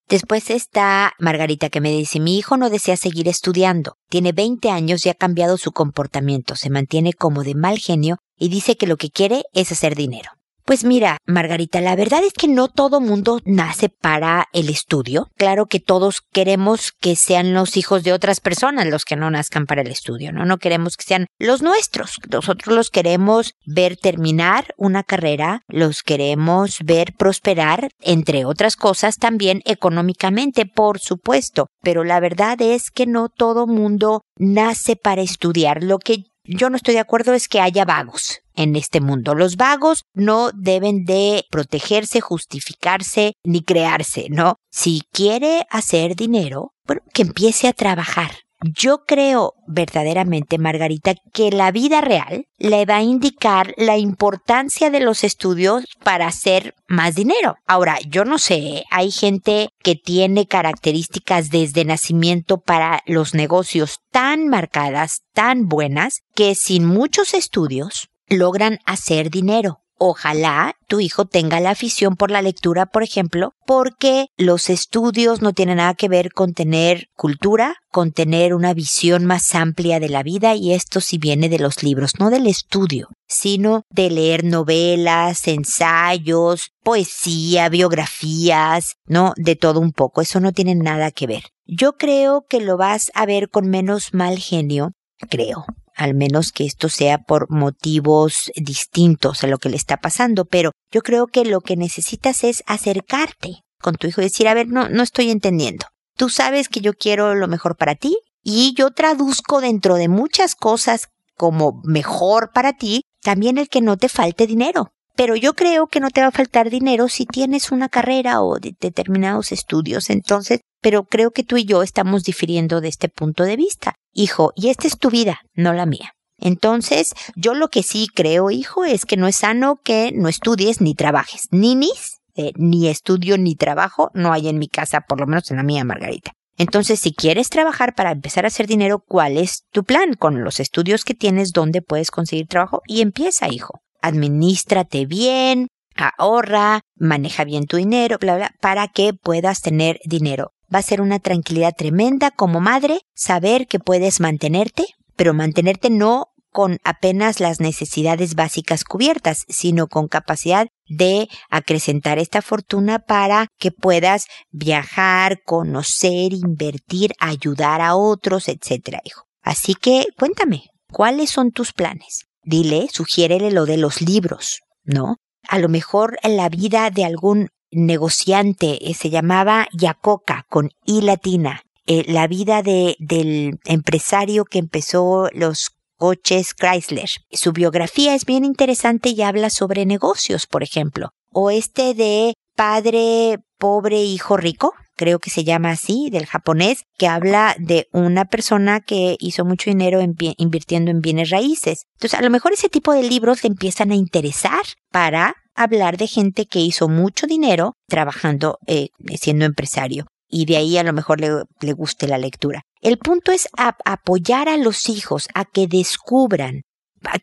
Después 0.07 0.51
está 0.51 1.13
Margarita 1.17 1.69
que 1.69 1.81
me 1.81 1.89
dice, 1.89 2.19
mi 2.19 2.37
hijo 2.37 2.57
no 2.57 2.69
desea 2.69 2.95
seguir 2.95 3.27
estudiando, 3.27 3.97
tiene 4.07 4.33
20 4.33 4.69
años 4.69 5.03
y 5.05 5.09
ha 5.09 5.15
cambiado 5.15 5.57
su 5.57 5.71
comportamiento, 5.71 6.55
se 6.55 6.69
mantiene 6.69 7.13
como 7.13 7.43
de 7.43 7.55
mal 7.55 7.79
genio 7.79 8.17
y 8.37 8.49
dice 8.49 8.77
que 8.77 8.85
lo 8.85 8.97
que 8.97 9.09
quiere 9.09 9.45
es 9.53 9.71
hacer 9.71 9.95
dinero. 9.95 10.29
Pues 10.65 10.83
mira, 10.83 11.19
Margarita, 11.27 11.79
la 11.79 11.95
verdad 11.95 12.23
es 12.23 12.33
que 12.33 12.47
no 12.47 12.67
todo 12.69 12.99
mundo 12.99 13.39
nace 13.45 13.87
para 13.87 14.47
el 14.51 14.69
estudio. 14.69 15.29
Claro 15.37 15.67
que 15.67 15.79
todos 15.79 16.21
queremos 16.33 16.91
que 16.91 17.15
sean 17.15 17.53
los 17.53 17.77
hijos 17.77 18.03
de 18.03 18.13
otras 18.13 18.39
personas 18.39 18.87
los 18.87 19.05
que 19.05 19.15
no 19.15 19.29
nazcan 19.29 19.67
para 19.67 19.83
el 19.83 19.89
estudio, 19.89 20.31
¿no? 20.31 20.43
No 20.43 20.57
queremos 20.57 20.97
que 20.97 21.03
sean 21.03 21.27
los 21.37 21.61
nuestros. 21.61 22.17
Nosotros 22.31 22.75
los 22.75 22.89
queremos 22.89 23.53
ver 23.67 23.95
terminar 23.95 24.73
una 24.75 25.03
carrera, 25.03 25.61
los 25.67 26.01
queremos 26.01 26.79
ver 26.83 27.13
prosperar, 27.15 27.89
entre 28.01 28.45
otras 28.45 28.75
cosas 28.75 29.17
también 29.17 29.61
económicamente, 29.65 30.65
por 30.65 30.97
supuesto. 30.97 31.67
Pero 31.83 32.03
la 32.03 32.19
verdad 32.19 32.59
es 32.59 32.89
que 32.89 33.05
no 33.05 33.29
todo 33.29 33.67
mundo 33.67 34.23
nace 34.35 34.95
para 34.95 35.21
estudiar. 35.21 35.83
Lo 35.83 35.99
que 35.99 36.23
yo 36.47 36.69
no 36.69 36.77
estoy 36.77 36.93
de 36.95 36.99
acuerdo 36.99 37.33
es 37.33 37.47
que 37.47 37.59
haya 37.59 37.85
vagos 37.85 38.41
en 38.55 38.75
este 38.75 39.01
mundo. 39.01 39.35
Los 39.35 39.57
vagos 39.57 40.05
no 40.13 40.51
deben 40.53 41.05
de 41.05 41.45
protegerse, 41.49 42.21
justificarse 42.21 43.33
ni 43.43 43.61
crearse, 43.61 44.27
¿no? 44.29 44.57
Si 44.71 45.03
quiere 45.11 45.65
hacer 45.69 46.15
dinero, 46.15 46.73
bueno, 46.85 47.01
que 47.13 47.23
empiece 47.23 47.67
a 47.67 47.73
trabajar. 47.73 48.44
Yo 48.61 49.03
creo 49.05 49.53
verdaderamente, 49.67 50.57
Margarita, 50.57 51.13
que 51.33 51.51
la 51.51 51.71
vida 51.71 52.01
real 52.01 52.45
le 52.57 52.85
va 52.85 52.97
a 52.97 53.03
indicar 53.03 53.73
la 53.77 53.97
importancia 53.97 54.89
de 54.89 55.01
los 55.01 55.23
estudios 55.23 55.85
para 56.03 56.27
hacer 56.27 56.73
más 56.87 57.15
dinero. 57.15 57.57
Ahora, 57.67 57.99
yo 58.07 58.23
no 58.25 58.37
sé, 58.37 58.85
hay 58.89 59.11
gente 59.11 59.69
que 59.83 59.95
tiene 59.95 60.47
características 60.47 61.49
desde 61.49 61.85
nacimiento 61.85 62.59
para 62.59 63.01
los 63.05 63.33
negocios 63.33 63.99
tan 64.11 64.47
marcadas, 64.47 65.21
tan 65.33 65.67
buenas, 65.67 66.21
que 66.33 66.55
sin 66.55 66.85
muchos 66.85 67.33
estudios 67.33 68.07
logran 68.27 68.79
hacer 68.85 69.29
dinero. 69.29 69.84
Ojalá 69.97 70.75
tu 70.87 70.99
hijo 70.99 71.25
tenga 71.25 71.61
la 71.61 71.71
afición 71.71 72.17
por 72.17 72.29
la 72.29 72.41
lectura, 72.41 72.85
por 72.85 73.01
ejemplo, 73.01 73.53
porque 73.65 74.27
los 74.35 74.69
estudios 74.69 75.41
no 75.41 75.53
tienen 75.53 75.77
nada 75.77 75.93
que 75.93 76.09
ver 76.09 76.33
con 76.33 76.53
tener 76.53 77.07
cultura, 77.15 77.77
con 77.91 78.11
tener 78.11 78.53
una 78.53 78.73
visión 78.73 79.25
más 79.25 79.55
amplia 79.55 80.01
de 80.01 80.09
la 80.09 80.21
vida 80.21 80.53
y 80.53 80.73
esto 80.73 80.99
sí 80.99 81.17
viene 81.17 81.47
de 81.47 81.59
los 81.59 81.81
libros, 81.81 82.19
no 82.19 82.29
del 82.29 82.47
estudio, 82.47 83.07
sino 83.27 83.83
de 83.89 84.09
leer 84.09 84.43
novelas, 84.43 85.47
ensayos, 85.47 86.71
poesía, 86.83 87.69
biografías, 87.69 88.95
¿no? 89.05 89.33
De 89.37 89.55
todo 89.55 89.79
un 89.79 89.93
poco, 89.93 90.21
eso 90.21 90.41
no 90.41 90.51
tiene 90.51 90.75
nada 90.75 91.11
que 91.11 91.25
ver. 91.25 91.43
Yo 91.65 91.93
creo 91.93 92.45
que 92.49 92.59
lo 92.59 92.75
vas 92.75 93.11
a 93.15 93.25
ver 93.25 93.49
con 93.49 93.69
menos 93.69 94.13
mal 94.13 94.37
genio, 94.39 94.91
creo, 95.29 95.65
al 95.95 96.13
menos 96.13 96.51
que 96.51 96.65
esto 96.65 96.89
sea 96.89 97.19
por 97.19 97.49
motivos 97.49 98.51
distintos 98.55 99.43
a 99.43 99.47
lo 99.47 99.57
que 99.57 99.69
le 99.69 99.77
está 99.77 99.97
pasando, 99.97 100.45
pero 100.45 100.71
yo 100.91 101.01
creo 101.01 101.27
que 101.27 101.45
lo 101.45 101.61
que 101.61 101.77
necesitas 101.77 102.43
es 102.43 102.63
acercarte 102.67 103.61
con 103.81 103.95
tu 103.95 104.07
hijo 104.07 104.21
y 104.21 104.25
decir, 104.25 104.47
a 104.47 104.53
ver, 104.53 104.67
no, 104.67 104.89
no 104.89 105.03
estoy 105.03 105.31
entendiendo. 105.31 105.85
Tú 106.17 106.29
sabes 106.29 106.69
que 106.69 106.81
yo 106.81 106.93
quiero 106.93 107.35
lo 107.35 107.47
mejor 107.47 107.77
para 107.77 107.95
ti 107.95 108.17
y 108.43 108.73
yo 108.77 108.91
traduzco 108.91 109.61
dentro 109.61 109.95
de 109.95 110.07
muchas 110.07 110.55
cosas 110.55 111.07
como 111.35 111.81
mejor 111.83 112.51
para 112.53 112.73
ti 112.73 113.01
también 113.21 113.57
el 113.57 113.69
que 113.69 113.81
no 113.81 113.97
te 113.97 114.09
falte 114.09 114.47
dinero. 114.47 114.91
Pero 115.15 115.35
yo 115.35 115.53
creo 115.53 115.87
que 115.87 115.99
no 115.99 116.09
te 116.09 116.21
va 116.21 116.27
a 116.27 116.31
faltar 116.31 116.69
dinero 116.69 117.07
si 117.07 117.25
tienes 117.25 117.71
una 117.71 117.89
carrera 117.89 118.41
o 118.41 118.59
determinados 118.59 119.51
estudios. 119.51 120.09
Entonces, 120.09 120.59
pero 120.81 121.05
creo 121.05 121.31
que 121.31 121.43
tú 121.43 121.57
y 121.57 121.65
yo 121.65 121.83
estamos 121.83 122.23
difiriendo 122.23 122.81
de 122.81 122.89
este 122.89 123.09
punto 123.09 123.43
de 123.43 123.55
vista. 123.55 123.95
Hijo, 124.15 124.51
y 124.55 124.69
esta 124.69 124.87
es 124.87 124.97
tu 124.97 125.11
vida, 125.11 125.41
no 125.53 125.73
la 125.73 125.85
mía. 125.85 126.13
Entonces, 126.39 127.13
yo 127.35 127.53
lo 127.53 127.67
que 127.67 127.83
sí 127.83 128.07
creo, 128.13 128.49
hijo, 128.49 128.83
es 128.83 129.05
que 129.05 129.17
no 129.17 129.27
es 129.27 129.35
sano 129.35 129.75
que 129.83 130.11
no 130.13 130.27
estudies 130.27 130.81
ni 130.81 130.95
trabajes. 130.95 131.47
Ninis, 131.51 132.21
eh, 132.35 132.51
ni 132.55 132.87
estudio 132.87 133.37
ni 133.37 133.55
trabajo, 133.55 134.09
no 134.13 134.33
hay 134.33 134.47
en 134.47 134.57
mi 134.57 134.67
casa, 134.67 135.01
por 135.01 135.19
lo 135.19 135.27
menos 135.27 135.51
en 135.51 135.57
la 135.57 135.63
mía, 135.63 135.83
Margarita. 135.83 136.31
Entonces, 136.57 136.99
si 136.99 137.13
quieres 137.13 137.49
trabajar 137.49 137.93
para 137.93 138.11
empezar 138.11 138.45
a 138.45 138.47
hacer 138.47 138.65
dinero, 138.65 139.03
¿cuál 139.05 139.37
es 139.37 139.65
tu 139.71 139.83
plan? 139.83 140.13
Con 140.13 140.43
los 140.43 140.59
estudios 140.59 141.03
que 141.03 141.13
tienes, 141.13 141.51
¿dónde 141.51 141.81
puedes 141.81 142.09
conseguir 142.09 142.47
trabajo? 142.47 142.81
Y 142.87 143.01
empieza, 143.01 143.49
hijo 143.49 143.81
administrate 144.05 145.05
bien, 145.05 145.67
ahorra, 145.95 146.81
maneja 146.95 147.43
bien 147.43 147.65
tu 147.65 147.77
dinero, 147.77 148.17
bla, 148.19 148.35
bla, 148.35 148.51
para 148.61 148.87
que 148.87 149.13
puedas 149.13 149.61
tener 149.61 149.99
dinero. 150.05 150.51
Va 150.73 150.79
a 150.79 150.83
ser 150.83 151.01
una 151.01 151.19
tranquilidad 151.19 151.73
tremenda 151.75 152.31
como 152.31 152.59
madre 152.59 153.01
saber 153.13 153.67
que 153.67 153.79
puedes 153.79 154.19
mantenerte, 154.19 154.85
pero 155.15 155.33
mantenerte 155.33 155.89
no 155.89 156.27
con 156.55 156.77
apenas 156.85 157.41
las 157.41 157.59
necesidades 157.59 158.35
básicas 158.35 158.85
cubiertas, 158.85 159.43
sino 159.49 159.87
con 159.87 160.07
capacidad 160.07 160.67
de 160.87 161.27
acrecentar 161.49 162.17
esta 162.17 162.41
fortuna 162.41 162.99
para 162.99 163.47
que 163.59 163.71
puedas 163.71 164.27
viajar, 164.51 165.41
conocer, 165.43 166.31
invertir, 166.31 167.11
ayudar 167.19 167.81
a 167.81 167.95
otros, 167.95 168.47
etcétera, 168.47 169.01
hijo. 169.03 169.23
Así 169.41 169.75
que 169.75 170.05
cuéntame, 170.17 170.63
¿cuáles 170.89 171.29
son 171.29 171.51
tus 171.51 171.73
planes? 171.73 172.25
Dile, 172.41 172.87
sugiérele 172.89 173.51
lo 173.51 173.65
de 173.65 173.75
los 173.75 174.01
libros, 174.01 174.61
¿no? 174.85 175.17
A 175.49 175.59
lo 175.59 175.67
mejor 175.67 176.17
en 176.23 176.37
la 176.37 176.47
vida 176.47 176.89
de 176.89 177.03
algún 177.03 177.49
negociante 177.75 178.89
eh, 178.89 178.93
se 178.93 179.09
llamaba 179.09 179.67
Yacoca 179.73 180.45
con 180.49 180.71
I 180.85 181.01
latina. 181.01 181.61
Eh, 181.87 182.03
la 182.07 182.27
vida 182.27 182.63
de, 182.63 182.95
del 182.99 183.59
empresario 183.65 184.45
que 184.45 184.57
empezó 184.57 185.29
los 185.33 185.71
coches 185.97 186.53
Chrysler. 186.53 187.09
Su 187.31 187.53
biografía 187.53 188.15
es 188.15 188.25
bien 188.25 188.43
interesante 188.43 189.09
y 189.09 189.21
habla 189.21 189.49
sobre 189.49 189.85
negocios, 189.85 190.47
por 190.47 190.63
ejemplo. 190.63 191.09
O 191.31 191.51
este 191.51 191.93
de 191.93 192.33
padre 192.55 193.39
pobre, 193.57 194.03
hijo 194.03 194.37
rico, 194.37 194.73
creo 194.95 195.19
que 195.19 195.29
se 195.29 195.43
llama 195.43 195.71
así, 195.71 196.09
del 196.09 196.25
japonés, 196.25 196.83
que 196.97 197.07
habla 197.07 197.55
de 197.59 197.87
una 197.91 198.25
persona 198.25 198.79
que 198.79 199.15
hizo 199.19 199.45
mucho 199.45 199.69
dinero 199.69 199.99
invirtiendo 200.01 200.91
en 200.91 201.01
bienes 201.01 201.29
raíces. 201.29 201.85
Entonces, 201.95 202.19
a 202.19 202.23
lo 202.23 202.29
mejor 202.29 202.53
ese 202.53 202.69
tipo 202.69 202.93
de 202.93 203.03
libros 203.03 203.43
le 203.43 203.49
empiezan 203.49 203.91
a 203.91 203.95
interesar 203.95 204.61
para 204.91 205.35
hablar 205.55 205.97
de 205.97 206.07
gente 206.07 206.45
que 206.45 206.59
hizo 206.59 206.87
mucho 206.87 207.27
dinero 207.27 207.73
trabajando, 207.87 208.59
eh, 208.67 208.89
siendo 209.19 209.45
empresario 209.45 210.05
y 210.29 210.45
de 210.45 210.57
ahí 210.57 210.77
a 210.77 210.83
lo 210.83 210.93
mejor 210.93 211.21
le, 211.21 211.43
le 211.61 211.73
guste 211.73 212.07
la 212.07 212.17
lectura. 212.17 212.63
El 212.81 212.97
punto 212.97 213.31
es 213.31 213.47
apoyar 213.85 214.49
a 214.49 214.57
los 214.57 214.89
hijos 214.89 215.27
a 215.33 215.45
que 215.45 215.67
descubran 215.67 216.61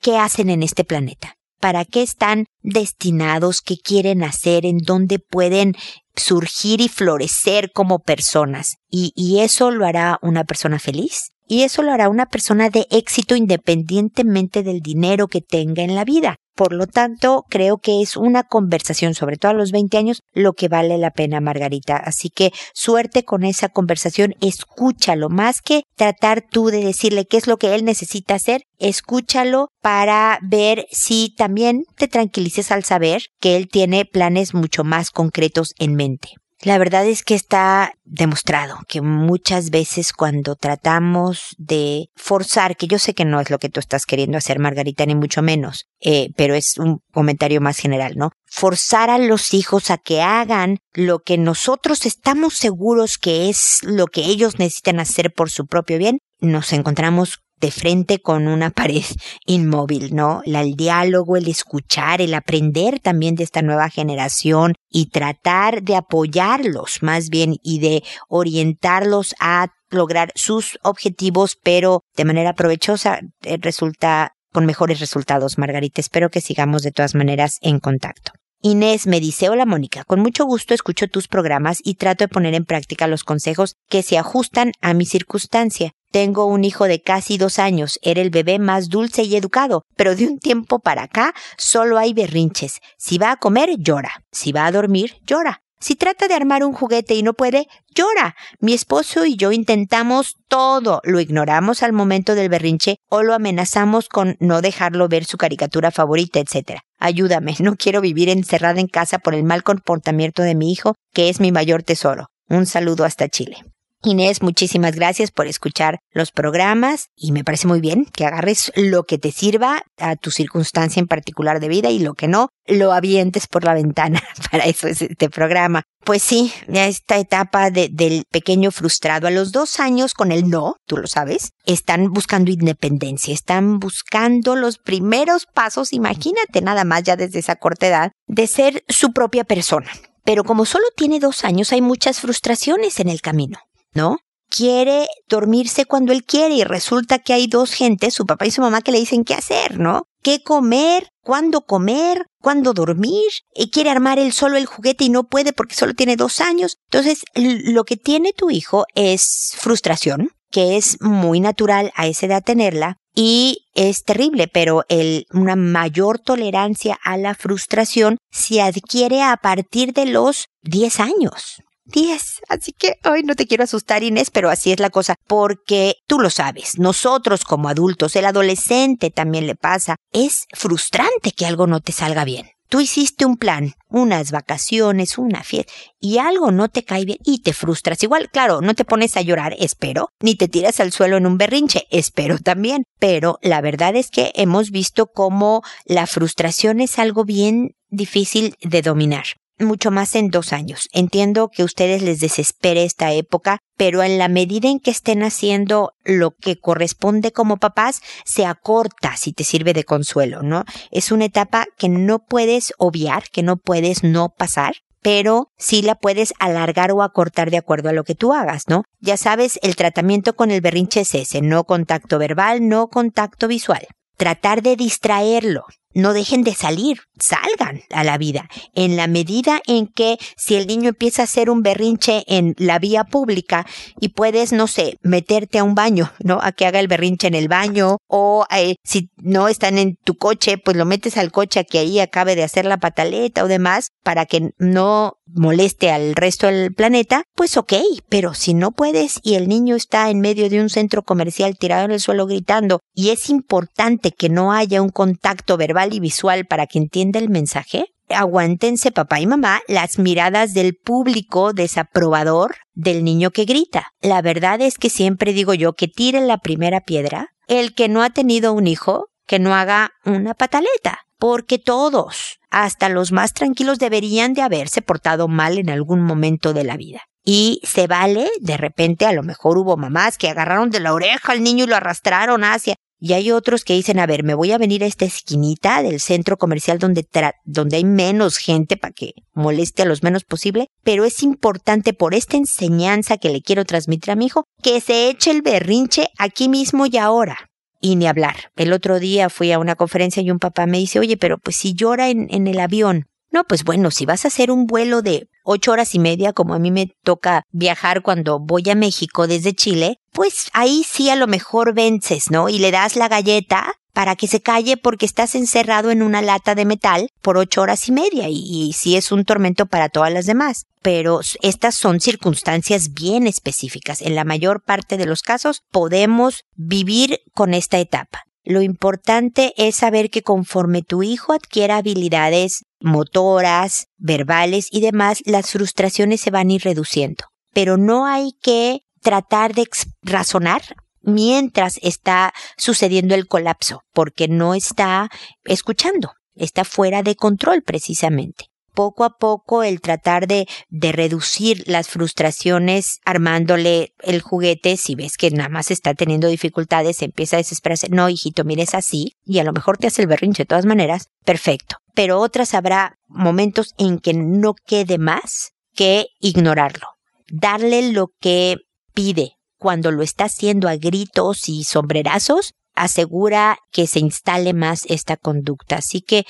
qué 0.00 0.16
hacen 0.16 0.50
en 0.50 0.62
este 0.62 0.84
planeta, 0.84 1.34
para 1.60 1.84
qué 1.84 2.02
están 2.02 2.46
destinados, 2.62 3.60
qué 3.60 3.76
quieren 3.76 4.22
hacer, 4.24 4.64
en 4.66 4.78
dónde 4.78 5.18
pueden 5.18 5.74
surgir 6.16 6.80
y 6.80 6.88
florecer 6.88 7.70
como 7.72 7.98
personas. 7.98 8.76
Y, 8.88 9.12
y 9.14 9.40
eso 9.40 9.70
lo 9.70 9.86
hará 9.86 10.18
una 10.22 10.44
persona 10.44 10.78
feliz. 10.78 11.28
Y 11.46 11.64
eso 11.64 11.82
lo 11.82 11.92
hará 11.92 12.08
una 12.08 12.26
persona 12.26 12.70
de 12.70 12.86
éxito 12.90 13.36
independientemente 13.36 14.62
del 14.62 14.80
dinero 14.80 15.28
que 15.28 15.42
tenga 15.42 15.82
en 15.82 15.94
la 15.94 16.04
vida. 16.04 16.36
Por 16.54 16.74
lo 16.74 16.86
tanto, 16.86 17.44
creo 17.48 17.78
que 17.78 18.02
es 18.02 18.16
una 18.16 18.42
conversación, 18.42 19.14
sobre 19.14 19.36
todo 19.36 19.52
a 19.52 19.54
los 19.54 19.72
20 19.72 19.96
años, 19.96 20.20
lo 20.34 20.52
que 20.52 20.68
vale 20.68 20.98
la 20.98 21.10
pena, 21.10 21.40
Margarita. 21.40 21.96
Así 21.96 22.28
que 22.28 22.52
suerte 22.74 23.24
con 23.24 23.44
esa 23.44 23.70
conversación, 23.70 24.34
escúchalo, 24.40 25.30
más 25.30 25.62
que 25.62 25.84
tratar 25.96 26.42
tú 26.42 26.66
de 26.66 26.84
decirle 26.84 27.24
qué 27.24 27.38
es 27.38 27.46
lo 27.46 27.56
que 27.56 27.74
él 27.74 27.84
necesita 27.84 28.34
hacer, 28.34 28.64
escúchalo 28.78 29.68
para 29.80 30.38
ver 30.42 30.86
si 30.90 31.34
también 31.36 31.84
te 31.96 32.08
tranquilices 32.08 32.70
al 32.70 32.84
saber 32.84 33.22
que 33.40 33.56
él 33.56 33.68
tiene 33.68 34.04
planes 34.04 34.52
mucho 34.52 34.84
más 34.84 35.10
concretos 35.10 35.72
en 35.78 35.94
mente. 35.94 36.41
La 36.64 36.78
verdad 36.78 37.04
es 37.06 37.24
que 37.24 37.34
está 37.34 37.94
demostrado 38.04 38.78
que 38.86 39.00
muchas 39.00 39.70
veces 39.70 40.12
cuando 40.12 40.54
tratamos 40.54 41.56
de 41.58 42.06
forzar, 42.14 42.76
que 42.76 42.86
yo 42.86 43.00
sé 43.00 43.14
que 43.14 43.24
no 43.24 43.40
es 43.40 43.50
lo 43.50 43.58
que 43.58 43.68
tú 43.68 43.80
estás 43.80 44.06
queriendo 44.06 44.38
hacer, 44.38 44.60
Margarita, 44.60 45.04
ni 45.04 45.16
mucho 45.16 45.42
menos, 45.42 45.86
eh, 46.00 46.28
pero 46.36 46.54
es 46.54 46.78
un 46.78 47.00
comentario 47.12 47.60
más 47.60 47.78
general, 47.78 48.12
¿no? 48.16 48.30
Forzar 48.46 49.10
a 49.10 49.18
los 49.18 49.54
hijos 49.54 49.90
a 49.90 49.98
que 49.98 50.22
hagan 50.22 50.78
lo 50.92 51.18
que 51.18 51.36
nosotros 51.36 52.06
estamos 52.06 52.54
seguros 52.54 53.18
que 53.18 53.48
es 53.48 53.80
lo 53.82 54.06
que 54.06 54.26
ellos 54.26 54.60
necesitan 54.60 55.00
hacer 55.00 55.32
por 55.32 55.50
su 55.50 55.66
propio 55.66 55.98
bien, 55.98 56.18
nos 56.38 56.72
encontramos 56.72 57.40
de 57.62 57.70
frente 57.70 58.18
con 58.18 58.48
una 58.48 58.68
pared 58.82 59.04
inmóvil, 59.46 60.14
¿no? 60.14 60.42
el 60.44 60.74
diálogo, 60.74 61.36
el 61.38 61.48
escuchar, 61.48 62.20
el 62.20 62.34
aprender 62.34 63.00
también 63.00 63.36
de 63.36 63.44
esta 63.44 63.62
nueva 63.62 63.88
generación 63.88 64.74
y 64.90 65.06
tratar 65.06 65.82
de 65.82 65.96
apoyarlos 65.96 66.98
más 67.02 67.30
bien 67.30 67.56
y 67.62 67.78
de 67.78 68.02
orientarlos 68.28 69.34
a 69.40 69.68
lograr 69.90 70.32
sus 70.34 70.78
objetivos, 70.82 71.56
pero 71.62 72.02
de 72.16 72.24
manera 72.24 72.54
provechosa 72.54 73.20
eh, 73.42 73.58
resulta 73.60 74.32
con 74.52 74.66
mejores 74.66 75.00
resultados, 75.00 75.56
Margarita. 75.56 76.00
Espero 76.00 76.30
que 76.30 76.40
sigamos 76.40 76.82
de 76.82 76.92
todas 76.92 77.14
maneras 77.14 77.58
en 77.62 77.78
contacto. 77.78 78.32
Inés 78.60 79.06
me 79.06 79.18
dice, 79.18 79.48
hola 79.48 79.66
Mónica, 79.66 80.04
con 80.04 80.20
mucho 80.20 80.44
gusto 80.44 80.72
escucho 80.72 81.08
tus 81.08 81.26
programas 81.26 81.80
y 81.82 81.94
trato 81.94 82.24
de 82.24 82.28
poner 82.28 82.54
en 82.54 82.64
práctica 82.64 83.08
los 83.08 83.24
consejos 83.24 83.74
que 83.88 84.02
se 84.02 84.18
ajustan 84.18 84.72
a 84.80 84.94
mi 84.94 85.04
circunstancia. 85.04 85.92
Tengo 86.12 86.44
un 86.44 86.62
hijo 86.62 86.84
de 86.84 87.00
casi 87.00 87.38
dos 87.38 87.58
años, 87.58 87.98
era 88.02 88.20
el 88.20 88.28
bebé 88.28 88.58
más 88.58 88.90
dulce 88.90 89.22
y 89.22 89.34
educado, 89.34 89.82
pero 89.96 90.14
de 90.14 90.26
un 90.26 90.38
tiempo 90.38 90.78
para 90.78 91.04
acá 91.04 91.34
solo 91.56 91.96
hay 91.96 92.12
berrinches. 92.12 92.80
Si 92.98 93.16
va 93.16 93.32
a 93.32 93.38
comer, 93.38 93.70
llora. 93.78 94.22
Si 94.30 94.52
va 94.52 94.66
a 94.66 94.72
dormir, 94.72 95.16
llora. 95.26 95.62
Si 95.80 95.96
trata 95.96 96.28
de 96.28 96.34
armar 96.34 96.64
un 96.64 96.74
juguete 96.74 97.14
y 97.14 97.22
no 97.22 97.32
puede, 97.32 97.66
llora. 97.94 98.36
Mi 98.60 98.74
esposo 98.74 99.24
y 99.24 99.36
yo 99.36 99.52
intentamos 99.52 100.36
todo. 100.48 101.00
Lo 101.02 101.18
ignoramos 101.18 101.82
al 101.82 101.94
momento 101.94 102.34
del 102.34 102.50
berrinche 102.50 102.98
o 103.08 103.22
lo 103.22 103.32
amenazamos 103.32 104.08
con 104.10 104.36
no 104.38 104.60
dejarlo 104.60 105.08
ver 105.08 105.24
su 105.24 105.38
caricatura 105.38 105.90
favorita, 105.90 106.40
etc. 106.40 106.80
Ayúdame, 106.98 107.56
no 107.58 107.74
quiero 107.76 108.02
vivir 108.02 108.28
encerrada 108.28 108.80
en 108.80 108.86
casa 108.86 109.18
por 109.18 109.34
el 109.34 109.44
mal 109.44 109.62
comportamiento 109.62 110.42
de 110.42 110.54
mi 110.54 110.70
hijo, 110.70 110.94
que 111.14 111.30
es 111.30 111.40
mi 111.40 111.52
mayor 111.52 111.82
tesoro. 111.82 112.26
Un 112.50 112.66
saludo 112.66 113.04
hasta 113.04 113.28
Chile. 113.28 113.56
Inés, 114.04 114.42
muchísimas 114.42 114.96
gracias 114.96 115.30
por 115.30 115.46
escuchar 115.46 116.00
los 116.12 116.32
programas 116.32 117.06
y 117.14 117.30
me 117.30 117.44
parece 117.44 117.68
muy 117.68 117.80
bien 117.80 118.04
que 118.04 118.26
agarres 118.26 118.72
lo 118.74 119.04
que 119.04 119.18
te 119.18 119.30
sirva 119.30 119.82
a 119.96 120.16
tu 120.16 120.30
circunstancia 120.32 120.98
en 120.98 121.06
particular 121.06 121.60
de 121.60 121.68
vida 121.68 121.90
y 121.90 122.00
lo 122.00 122.14
que 122.14 122.26
no, 122.26 122.48
lo 122.66 122.92
avientes 122.92 123.46
por 123.46 123.62
la 123.64 123.74
ventana. 123.74 124.20
Para 124.50 124.64
eso 124.64 124.88
es 124.88 125.02
este 125.02 125.30
programa. 125.30 125.84
Pues 126.04 126.22
sí, 126.22 126.52
esta 126.66 127.16
etapa 127.16 127.70
del 127.70 128.24
pequeño 128.28 128.72
frustrado 128.72 129.28
a 129.28 129.30
los 129.30 129.52
dos 129.52 129.78
años 129.78 130.14
con 130.14 130.32
el 130.32 130.50
no, 130.50 130.74
tú 130.84 130.96
lo 130.96 131.06
sabes, 131.06 131.50
están 131.64 132.10
buscando 132.12 132.50
independencia, 132.50 133.32
están 133.32 133.78
buscando 133.78 134.56
los 134.56 134.78
primeros 134.78 135.46
pasos, 135.46 135.92
imagínate 135.92 136.60
nada 136.60 136.82
más 136.82 137.04
ya 137.04 137.14
desde 137.14 137.38
esa 137.38 137.54
corta 137.54 137.86
edad, 137.86 138.12
de 138.26 138.48
ser 138.48 138.82
su 138.88 139.12
propia 139.12 139.44
persona. 139.44 139.90
Pero 140.24 140.42
como 140.42 140.66
solo 140.66 140.86
tiene 140.96 141.20
dos 141.20 141.44
años, 141.44 141.72
hay 141.72 141.82
muchas 141.82 142.20
frustraciones 142.20 142.98
en 142.98 143.08
el 143.08 143.20
camino. 143.20 143.58
¿No? 143.92 144.18
Quiere 144.48 145.06
dormirse 145.28 145.86
cuando 145.86 146.12
él 146.12 146.24
quiere 146.24 146.54
y 146.56 146.64
resulta 146.64 147.18
que 147.18 147.32
hay 147.32 147.46
dos 147.46 147.72
gentes, 147.72 148.14
su 148.14 148.26
papá 148.26 148.46
y 148.46 148.50
su 148.50 148.60
mamá, 148.60 148.82
que 148.82 148.92
le 148.92 148.98
dicen 148.98 149.24
qué 149.24 149.34
hacer, 149.34 149.78
¿no? 149.78 150.04
¿Qué 150.22 150.42
comer? 150.42 151.08
¿Cuándo 151.22 151.62
comer? 151.62 152.26
¿Cuándo 152.40 152.74
dormir? 152.74 153.30
Y 153.54 153.70
quiere 153.70 153.90
armar 153.90 154.18
él 154.18 154.32
solo 154.32 154.58
el 154.58 154.66
juguete 154.66 155.04
y 155.04 155.08
no 155.08 155.24
puede 155.24 155.52
porque 155.52 155.74
solo 155.74 155.94
tiene 155.94 156.16
dos 156.16 156.40
años. 156.40 156.76
Entonces, 156.90 157.24
lo 157.34 157.84
que 157.84 157.96
tiene 157.96 158.32
tu 158.32 158.50
hijo 158.50 158.84
es 158.94 159.54
frustración, 159.56 160.30
que 160.50 160.76
es 160.76 161.00
muy 161.00 161.40
natural 161.40 161.90
a 161.96 162.06
esa 162.06 162.26
edad 162.26 162.42
tenerla, 162.44 162.98
y 163.14 163.68
es 163.74 164.04
terrible, 164.04 164.48
pero 164.48 164.84
el, 164.88 165.26
una 165.32 165.56
mayor 165.56 166.18
tolerancia 166.18 166.98
a 167.04 167.16
la 167.16 167.34
frustración 167.34 168.18
se 168.30 168.62
adquiere 168.62 169.22
a 169.22 169.36
partir 169.36 169.92
de 169.92 170.06
los 170.06 170.46
10 170.62 171.00
años. 171.00 171.62
10. 171.92 172.40
Así 172.48 172.72
que 172.72 172.94
hoy 173.08 173.22
no 173.22 173.36
te 173.36 173.46
quiero 173.46 173.64
asustar, 173.64 174.02
Inés, 174.02 174.30
pero 174.30 174.50
así 174.50 174.72
es 174.72 174.80
la 174.80 174.90
cosa, 174.90 175.14
porque 175.28 175.96
tú 176.06 176.18
lo 176.18 176.30
sabes, 176.30 176.78
nosotros 176.78 177.44
como 177.44 177.68
adultos, 177.68 178.16
el 178.16 178.24
adolescente 178.24 179.10
también 179.10 179.46
le 179.46 179.54
pasa, 179.54 179.96
es 180.12 180.46
frustrante 180.52 181.32
que 181.32 181.46
algo 181.46 181.66
no 181.66 181.80
te 181.80 181.92
salga 181.92 182.24
bien. 182.24 182.50
Tú 182.68 182.80
hiciste 182.80 183.26
un 183.26 183.36
plan, 183.36 183.74
unas 183.90 184.30
vacaciones, 184.30 185.18
una 185.18 185.44
fiesta, 185.44 185.70
y 186.00 186.16
algo 186.16 186.50
no 186.52 186.70
te 186.70 186.84
cae 186.84 187.04
bien 187.04 187.18
y 187.22 187.42
te 187.42 187.52
frustras. 187.52 188.02
Igual, 188.02 188.30
claro, 188.30 188.62
no 188.62 188.72
te 188.72 188.86
pones 188.86 189.18
a 189.18 189.20
llorar, 189.20 189.54
espero, 189.58 190.08
ni 190.20 190.36
te 190.36 190.48
tiras 190.48 190.80
al 190.80 190.90
suelo 190.90 191.18
en 191.18 191.26
un 191.26 191.36
berrinche, 191.36 191.86
espero 191.90 192.38
también. 192.38 192.84
Pero 192.98 193.38
la 193.42 193.60
verdad 193.60 193.94
es 193.94 194.10
que 194.10 194.32
hemos 194.36 194.70
visto 194.70 195.08
cómo 195.08 195.62
la 195.84 196.06
frustración 196.06 196.80
es 196.80 196.98
algo 196.98 197.26
bien 197.26 197.72
difícil 197.90 198.56
de 198.62 198.80
dominar 198.80 199.24
mucho 199.64 199.90
más 199.90 200.14
en 200.14 200.28
dos 200.28 200.52
años. 200.52 200.88
Entiendo 200.92 201.48
que 201.48 201.62
a 201.62 201.64
ustedes 201.64 202.02
les 202.02 202.20
desespere 202.20 202.84
esta 202.84 203.12
época, 203.12 203.58
pero 203.76 204.02
en 204.02 204.18
la 204.18 204.28
medida 204.28 204.68
en 204.68 204.80
que 204.80 204.90
estén 204.90 205.22
haciendo 205.22 205.92
lo 206.04 206.32
que 206.32 206.58
corresponde 206.58 207.32
como 207.32 207.56
papás, 207.56 208.00
se 208.24 208.46
acorta 208.46 209.16
si 209.16 209.32
te 209.32 209.44
sirve 209.44 209.72
de 209.72 209.84
consuelo, 209.84 210.42
¿no? 210.42 210.64
Es 210.90 211.12
una 211.12 211.24
etapa 211.26 211.66
que 211.78 211.88
no 211.88 212.20
puedes 212.20 212.72
obviar, 212.78 213.24
que 213.32 213.42
no 213.42 213.56
puedes 213.56 214.04
no 214.04 214.28
pasar, 214.36 214.74
pero 215.02 215.48
sí 215.58 215.82
la 215.82 215.96
puedes 215.96 216.32
alargar 216.38 216.92
o 216.92 217.02
acortar 217.02 217.50
de 217.50 217.58
acuerdo 217.58 217.88
a 217.88 217.92
lo 217.92 218.04
que 218.04 218.14
tú 218.14 218.32
hagas, 218.32 218.68
¿no? 218.68 218.84
Ya 219.00 219.16
sabes, 219.16 219.58
el 219.62 219.76
tratamiento 219.76 220.34
con 220.34 220.50
el 220.50 220.60
berrinche 220.60 221.00
es 221.00 221.14
ese, 221.14 221.42
no 221.42 221.64
contacto 221.64 222.18
verbal, 222.18 222.68
no 222.68 222.88
contacto 222.88 223.48
visual. 223.48 223.86
tratar 224.16 224.62
de 224.62 224.76
distraerlo. 224.76 225.64
No 225.94 226.12
dejen 226.12 226.42
de 226.42 226.54
salir, 226.54 227.00
salgan 227.18 227.82
a 227.90 228.04
la 228.04 228.18
vida. 228.18 228.48
En 228.74 228.96
la 228.96 229.06
medida 229.06 229.60
en 229.66 229.86
que 229.86 230.18
si 230.36 230.54
el 230.54 230.66
niño 230.66 230.90
empieza 230.90 231.22
a 231.22 231.24
hacer 231.24 231.50
un 231.50 231.62
berrinche 231.62 232.24
en 232.26 232.54
la 232.58 232.78
vía 232.78 233.04
pública 233.04 233.66
y 234.00 234.10
puedes, 234.10 234.52
no 234.52 234.66
sé, 234.66 234.98
meterte 235.02 235.58
a 235.58 235.64
un 235.64 235.74
baño, 235.74 236.12
¿no? 236.22 236.38
A 236.42 236.52
que 236.52 236.66
haga 236.66 236.80
el 236.80 236.88
berrinche 236.88 237.26
en 237.26 237.34
el 237.34 237.48
baño 237.48 237.98
o 238.08 238.46
eh, 238.50 238.76
si 238.84 239.10
no 239.16 239.48
están 239.48 239.78
en 239.78 239.96
tu 239.96 240.16
coche, 240.16 240.58
pues 240.58 240.76
lo 240.76 240.84
metes 240.84 241.16
al 241.16 241.32
coche 241.32 241.60
a 241.60 241.64
que 241.64 241.78
ahí 241.78 242.00
acabe 242.00 242.36
de 242.36 242.44
hacer 242.44 242.64
la 242.64 242.78
pataleta 242.78 243.44
o 243.44 243.48
demás 243.48 243.88
para 244.02 244.26
que 244.26 244.50
no 244.58 245.14
moleste 245.34 245.90
al 245.90 246.14
resto 246.14 246.46
del 246.46 246.74
planeta, 246.74 247.24
pues 247.34 247.56
ok, 247.56 247.72
pero 248.08 248.34
si 248.34 248.54
no 248.54 248.72
puedes 248.72 249.18
y 249.22 249.34
el 249.34 249.48
niño 249.48 249.76
está 249.76 250.10
en 250.10 250.20
medio 250.20 250.48
de 250.50 250.60
un 250.60 250.68
centro 250.68 251.02
comercial 251.02 251.56
tirado 251.56 251.84
en 251.84 251.92
el 251.92 252.00
suelo 252.00 252.26
gritando 252.26 252.80
y 252.94 253.10
es 253.10 253.30
importante 253.30 254.12
que 254.12 254.28
no 254.28 254.52
haya 254.52 254.82
un 254.82 254.90
contacto 254.90 255.56
verbal 255.56 255.81
y 255.90 256.00
visual 256.00 256.46
para 256.46 256.66
que 256.66 256.78
entienda 256.78 257.18
el 257.18 257.28
mensaje, 257.28 257.86
aguántense 258.08 258.92
papá 258.92 259.20
y 259.20 259.26
mamá 259.26 259.60
las 259.68 259.98
miradas 259.98 260.54
del 260.54 260.76
público 260.76 261.52
desaprobador 261.52 262.56
del 262.74 263.04
niño 263.04 263.30
que 263.30 263.44
grita. 263.44 263.88
La 264.00 264.22
verdad 264.22 264.60
es 264.60 264.78
que 264.78 264.90
siempre 264.90 265.32
digo 265.32 265.54
yo 265.54 265.72
que 265.72 265.88
tire 265.88 266.20
la 266.20 266.38
primera 266.38 266.80
piedra 266.80 267.28
el 267.48 267.74
que 267.74 267.88
no 267.88 268.02
ha 268.02 268.10
tenido 268.10 268.52
un 268.52 268.66
hijo 268.66 269.06
que 269.26 269.38
no 269.38 269.54
haga 269.54 269.92
una 270.04 270.34
pataleta, 270.34 271.00
porque 271.18 271.58
todos, 271.58 272.38
hasta 272.50 272.88
los 272.88 273.12
más 273.12 273.32
tranquilos, 273.32 273.78
deberían 273.78 274.34
de 274.34 274.42
haberse 274.42 274.82
portado 274.82 275.28
mal 275.28 275.58
en 275.58 275.70
algún 275.70 276.02
momento 276.02 276.52
de 276.52 276.64
la 276.64 276.76
vida. 276.76 277.02
Y 277.24 277.60
se 277.62 277.86
vale, 277.86 278.28
de 278.40 278.56
repente 278.56 279.06
a 279.06 279.12
lo 279.12 279.22
mejor 279.22 279.56
hubo 279.56 279.76
mamás 279.76 280.18
que 280.18 280.28
agarraron 280.28 280.70
de 280.70 280.80
la 280.80 280.92
oreja 280.92 281.32
al 281.32 281.42
niño 281.42 281.64
y 281.64 281.68
lo 281.68 281.76
arrastraron 281.76 282.42
hacia, 282.42 282.74
y 283.04 283.14
hay 283.14 283.32
otros 283.32 283.64
que 283.64 283.74
dicen, 283.74 283.98
a 283.98 284.06
ver, 284.06 284.22
me 284.22 284.34
voy 284.34 284.52
a 284.52 284.58
venir 284.58 284.84
a 284.84 284.86
esta 284.86 285.04
esquinita 285.04 285.82
del 285.82 285.98
centro 285.98 286.36
comercial 286.36 286.78
donde, 286.78 287.04
donde 287.44 287.76
hay 287.78 287.84
menos 287.84 288.36
gente 288.36 288.76
para 288.76 288.92
que 288.92 289.14
moleste 289.34 289.82
a 289.82 289.86
los 289.86 290.04
menos 290.04 290.22
posible, 290.22 290.68
pero 290.84 291.04
es 291.04 291.24
importante 291.24 291.94
por 291.94 292.14
esta 292.14 292.36
enseñanza 292.36 293.16
que 293.16 293.30
le 293.30 293.42
quiero 293.42 293.64
transmitir 293.64 294.12
a 294.12 294.14
mi 294.14 294.26
hijo, 294.26 294.44
que 294.62 294.80
se 294.80 295.08
eche 295.08 295.32
el 295.32 295.42
berrinche 295.42 296.10
aquí 296.16 296.48
mismo 296.48 296.86
y 296.86 296.96
ahora. 296.96 297.50
Y 297.80 297.96
ni 297.96 298.06
hablar. 298.06 298.52
El 298.54 298.72
otro 298.72 299.00
día 299.00 299.30
fui 299.30 299.50
a 299.50 299.58
una 299.58 299.74
conferencia 299.74 300.22
y 300.22 300.30
un 300.30 300.38
papá 300.38 300.66
me 300.66 300.78
dice, 300.78 301.00
oye, 301.00 301.16
pero 301.16 301.38
pues 301.38 301.56
si 301.56 301.74
llora 301.74 302.08
en, 302.08 302.28
en 302.30 302.46
el 302.46 302.60
avión, 302.60 303.06
no, 303.32 303.42
pues 303.42 303.64
bueno, 303.64 303.90
si 303.90 304.06
vas 304.06 304.24
a 304.24 304.28
hacer 304.28 304.52
un 304.52 304.68
vuelo 304.68 305.02
de 305.02 305.26
ocho 305.44 305.72
horas 305.72 305.94
y 305.94 305.98
media, 305.98 306.32
como 306.32 306.54
a 306.54 306.58
mí 306.58 306.70
me 306.70 306.92
toca 307.04 307.44
viajar 307.50 308.02
cuando 308.02 308.38
voy 308.38 308.68
a 308.70 308.74
México 308.74 309.26
desde 309.26 309.54
Chile, 309.54 309.98
pues 310.12 310.50
ahí 310.52 310.84
sí 310.88 311.10
a 311.10 311.16
lo 311.16 311.26
mejor 311.26 311.74
vences, 311.74 312.30
¿no? 312.30 312.48
Y 312.48 312.58
le 312.58 312.70
das 312.70 312.96
la 312.96 313.08
galleta 313.08 313.74
para 313.92 314.16
que 314.16 314.26
se 314.26 314.40
calle 314.40 314.76
porque 314.76 315.06
estás 315.06 315.34
encerrado 315.34 315.90
en 315.90 316.02
una 316.02 316.22
lata 316.22 316.54
de 316.54 316.64
metal 316.64 317.10
por 317.20 317.36
ocho 317.36 317.60
horas 317.60 317.88
y 317.88 317.92
media 317.92 318.28
y, 318.28 318.42
y 318.42 318.72
sí 318.72 318.96
es 318.96 319.12
un 319.12 319.24
tormento 319.24 319.66
para 319.66 319.88
todas 319.88 320.12
las 320.12 320.26
demás. 320.26 320.66
Pero 320.80 321.20
estas 321.42 321.74
son 321.74 322.00
circunstancias 322.00 322.92
bien 322.92 323.26
específicas. 323.26 324.00
En 324.00 324.14
la 324.14 324.24
mayor 324.24 324.62
parte 324.62 324.96
de 324.96 325.06
los 325.06 325.22
casos 325.22 325.62
podemos 325.70 326.44
vivir 326.56 327.20
con 327.34 327.54
esta 327.54 327.78
etapa. 327.78 328.24
Lo 328.44 328.60
importante 328.60 329.52
es 329.56 329.76
saber 329.76 330.10
que 330.10 330.22
conforme 330.22 330.82
tu 330.82 331.04
hijo 331.04 331.32
adquiera 331.32 331.76
habilidades 331.76 332.64
motoras, 332.82 333.86
verbales 333.96 334.68
y 334.70 334.80
demás, 334.80 335.22
las 335.24 335.50
frustraciones 335.50 336.20
se 336.20 336.30
van 336.30 336.48
a 336.48 336.52
ir 336.52 336.62
reduciendo. 336.62 337.24
Pero 337.52 337.76
no 337.76 338.06
hay 338.06 338.32
que 338.42 338.80
tratar 339.00 339.54
de 339.54 339.68
razonar 340.02 340.62
mientras 341.02 341.78
está 341.82 342.32
sucediendo 342.56 343.14
el 343.14 343.26
colapso, 343.26 343.82
porque 343.92 344.28
no 344.28 344.54
está 344.54 345.10
escuchando, 345.44 346.12
está 346.34 346.64
fuera 346.64 347.02
de 347.02 347.16
control 347.16 347.62
precisamente 347.62 348.52
poco 348.74 349.04
a 349.04 349.16
poco 349.18 349.62
el 349.62 349.80
tratar 349.80 350.26
de, 350.26 350.46
de 350.68 350.92
reducir 350.92 351.64
las 351.66 351.88
frustraciones 351.88 353.00
armándole 353.04 353.94
el 354.02 354.20
juguete, 354.20 354.76
si 354.76 354.94
ves 354.94 355.16
que 355.16 355.30
nada 355.30 355.48
más 355.48 355.70
está 355.70 355.94
teniendo 355.94 356.28
dificultades, 356.28 357.02
empieza 357.02 357.36
a 357.36 357.38
desesperarse, 357.38 357.88
no, 357.90 358.08
hijito, 358.08 358.44
mires 358.44 358.74
así, 358.74 359.16
y 359.24 359.38
a 359.38 359.44
lo 359.44 359.52
mejor 359.52 359.78
te 359.78 359.86
hace 359.86 360.02
el 360.02 360.08
berrinche 360.08 360.42
de 360.42 360.46
todas 360.46 360.66
maneras, 360.66 361.08
perfecto. 361.24 361.76
Pero 361.94 362.20
otras 362.20 362.54
habrá 362.54 362.96
momentos 363.08 363.74
en 363.78 363.98
que 363.98 364.14
no 364.14 364.54
quede 364.54 364.98
más 364.98 365.52
que 365.74 366.06
ignorarlo. 366.20 366.86
Darle 367.28 367.92
lo 367.92 368.08
que 368.20 368.56
pide 368.94 369.32
cuando 369.58 369.90
lo 369.90 370.02
está 370.02 370.24
haciendo 370.24 370.68
a 370.68 370.76
gritos 370.76 371.48
y 371.48 371.64
sombrerazos, 371.64 372.54
asegura 372.74 373.58
que 373.70 373.86
se 373.86 374.00
instale 374.00 374.54
más 374.54 374.86
esta 374.88 375.16
conducta. 375.16 375.76
Así 375.76 376.00
que 376.00 376.24